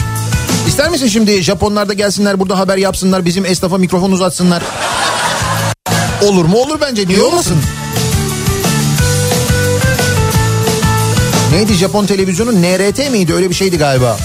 İster 0.68 0.90
misin 0.90 1.08
şimdi 1.08 1.42
Japonlar 1.42 1.88
da 1.88 1.92
gelsinler 1.92 2.40
burada 2.40 2.58
haber 2.58 2.76
yapsınlar 2.76 3.24
bizim 3.24 3.44
esnafa 3.46 3.78
mikrofon 3.78 4.12
uzatsınlar? 4.12 4.62
Olur 6.22 6.44
mu 6.44 6.58
olur 6.58 6.80
bence 6.80 7.08
niye 7.08 7.22
olmasın? 7.22 7.56
Neydi 11.52 11.74
Japon 11.74 12.06
televizyonu 12.06 12.62
NRT 12.62 13.10
miydi 13.10 13.34
öyle 13.34 13.50
bir 13.50 13.54
şeydi 13.54 13.78
galiba. 13.78 14.16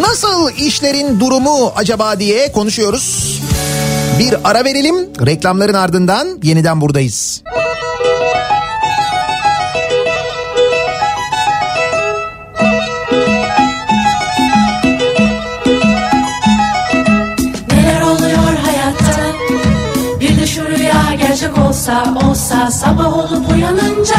Nasıl 0.00 0.25
işlerin 0.58 1.20
durumu 1.20 1.72
acaba 1.76 2.20
diye 2.20 2.52
konuşuyoruz. 2.52 3.40
Bir 4.18 4.34
ara 4.44 4.64
verelim. 4.64 4.94
Reklamların 5.26 5.74
ardından 5.74 6.38
yeniden 6.42 6.80
buradayız. 6.80 7.42
Gerçek 21.36 21.58
olsa 21.58 22.14
olsa 22.28 22.70
Sabah 22.70 23.18
olup 23.18 23.52
uyanınca 23.52 24.16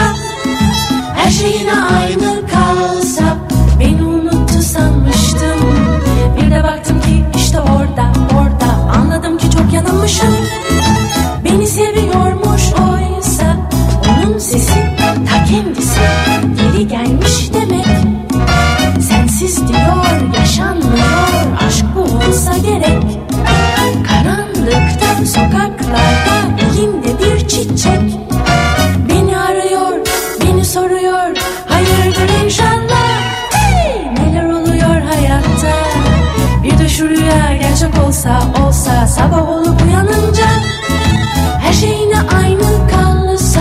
Her 1.15 1.31
şey 1.31 1.51
yine 1.59 1.73
aynı 1.73 2.47
kalsa 2.47 3.06
Bir 6.47 6.51
de 6.51 6.63
baktım 6.63 7.01
ki 7.01 7.25
işte 7.35 7.59
orada 7.61 8.11
orada. 8.39 8.97
Anladım 8.99 9.37
ki 9.37 9.51
çok 9.51 9.73
yanılmışım. 9.73 10.35
Beni 11.45 11.67
seviyormuş 11.67 12.61
oysa 12.73 13.57
Onun 14.09 14.37
sesi 14.37 14.79
ta 15.31 15.43
kendisi. 15.43 15.99
Geri 16.57 16.87
gelmiş 16.87 17.53
demek. 17.53 17.85
Sensiz 19.01 19.67
diyor 19.67 20.35
yaşanmıyor. 20.39 21.57
Aşk 21.67 21.85
bu 21.95 22.01
olsa 22.01 22.57
gerek. 22.57 23.03
Karanlıkta 24.07 25.25
sokaklarda 25.25 26.61
elimde 26.61 27.19
bir 27.19 27.47
çiçek 27.47 28.06
olsa 38.27 38.67
olsa 38.67 39.07
sabah 39.07 39.49
olup 39.49 39.81
uyanınca 39.81 40.45
her 41.61 41.73
şey 41.73 41.89
yine 41.89 42.19
aynı 42.35 42.89
kalsa 42.89 43.59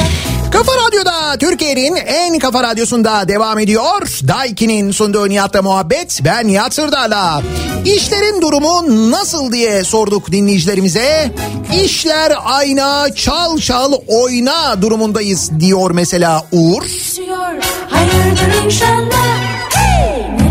Kafa 0.50 0.72
Radyo'da 0.86 1.38
Türkiye'nin 1.38 1.96
en 1.96 2.38
kafa 2.38 2.62
radyosunda 2.62 3.28
devam 3.28 3.58
ediyor. 3.58 4.20
Daiki'nin 4.28 4.90
sunduğu 4.90 5.28
Nihat'la 5.28 5.62
muhabbet. 5.62 6.20
Ben 6.24 6.48
Nihat 6.48 6.74
Sırdar'la. 6.74 7.42
İşlerin 7.84 8.42
durumu 8.42 9.10
nasıl 9.10 9.52
diye 9.52 9.84
sorduk 9.84 10.32
dinleyicilerimize. 10.32 11.32
İşler 11.84 12.32
ayna 12.44 13.14
çal 13.14 13.58
çal 13.58 13.92
oyna 14.08 14.82
durumundayız 14.82 15.50
diyor 15.60 15.90
mesela 15.90 16.46
Uğur. 16.52 16.82
Hayırdır 17.90 18.64
inşallah 18.64 19.26
hey! 19.74 20.45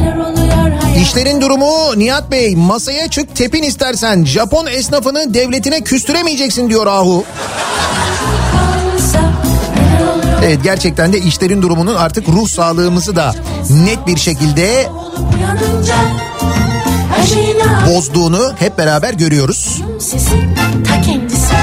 İşlerin 1.05 1.41
durumu 1.41 1.99
Nihat 1.99 2.31
Bey 2.31 2.55
masaya 2.55 3.07
çık 3.09 3.35
tepin 3.35 3.63
istersen 3.63 4.25
Japon 4.25 4.65
esnafını 4.65 5.33
devletine 5.33 5.81
küstüremeyeceksin 5.81 6.69
diyor 6.69 6.87
Ahu. 6.87 7.23
Evet 10.43 10.59
gerçekten 10.63 11.13
de 11.13 11.19
işlerin 11.19 11.61
durumunun 11.61 11.95
artık 11.95 12.29
ruh 12.29 12.47
sağlığımızı 12.47 13.15
da 13.15 13.35
net 13.85 14.07
bir 14.07 14.17
şekilde 14.17 14.87
bozduğunu 17.89 18.53
hep 18.59 18.77
beraber 18.77 19.13
görüyoruz. 19.13 19.81
Sesi 19.99 20.35
ta 20.87 21.01
kendisi 21.01 21.53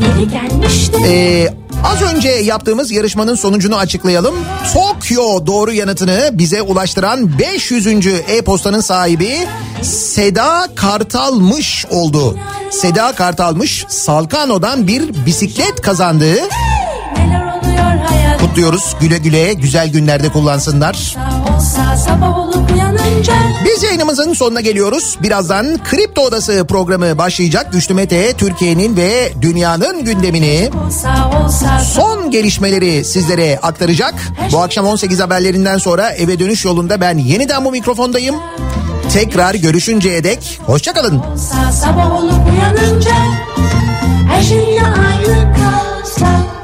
geri 0.00 0.28
gelmişti 0.30 0.96
Ee, 1.06 1.54
az 1.84 2.02
önce 2.02 2.28
yaptığımız 2.28 2.90
yarışmanın 2.90 3.34
sonucunu 3.34 3.76
açıklayalım. 3.76 4.34
Tokyo 4.72 5.46
doğru 5.46 5.72
yanıtını 5.72 6.30
bize 6.32 6.62
ulaştıran 6.62 7.38
500. 7.38 7.86
e-postanın 8.06 8.80
sahibi 8.80 9.48
Seda 9.82 10.68
Kartalmış 10.74 11.86
oldu. 11.90 12.38
Seda 12.70 13.12
Kartalmış 13.12 13.84
Salkano'dan 13.88 14.86
bir 14.86 15.26
bisiklet 15.26 15.80
kazandı. 15.80 16.34
Kutluyoruz 18.56 18.96
güle 19.00 19.18
güle 19.18 19.52
güzel 19.52 19.88
günlerde 19.88 20.28
kullansınlar. 20.28 21.16
Biz 23.64 23.82
yayınımızın 23.82 24.32
sonuna 24.32 24.60
geliyoruz. 24.60 25.18
Birazdan 25.22 25.78
Kripto 25.84 26.22
Odası 26.22 26.66
programı 26.68 27.18
başlayacak. 27.18 27.72
Güçlü 27.72 27.94
Mete 27.94 28.32
Türkiye'nin 28.32 28.96
ve 28.96 29.32
dünyanın 29.42 30.04
gündemini 30.04 30.70
son 31.94 32.30
gelişmeleri 32.30 33.04
sizlere 33.04 33.58
aktaracak. 33.62 34.14
Bu 34.52 34.58
akşam 34.58 34.86
18 34.86 35.20
haberlerinden 35.20 35.78
sonra 35.78 36.10
eve 36.10 36.38
dönüş 36.38 36.64
yolunda 36.64 37.00
ben 37.00 37.18
yeniden 37.18 37.64
bu 37.64 37.70
mikrofondayım. 37.70 38.36
Tekrar 39.12 39.54
görüşünceye 39.54 40.24
dek 40.24 40.60
hoşçakalın. 40.66 41.22
sabah 41.72 42.12
olup 42.12 42.52
uyanınca 42.52 43.16
her 44.28 44.42
şey 44.42 44.58
yine 44.58 44.82
aynı 44.86 45.54
kalsa 45.56 46.55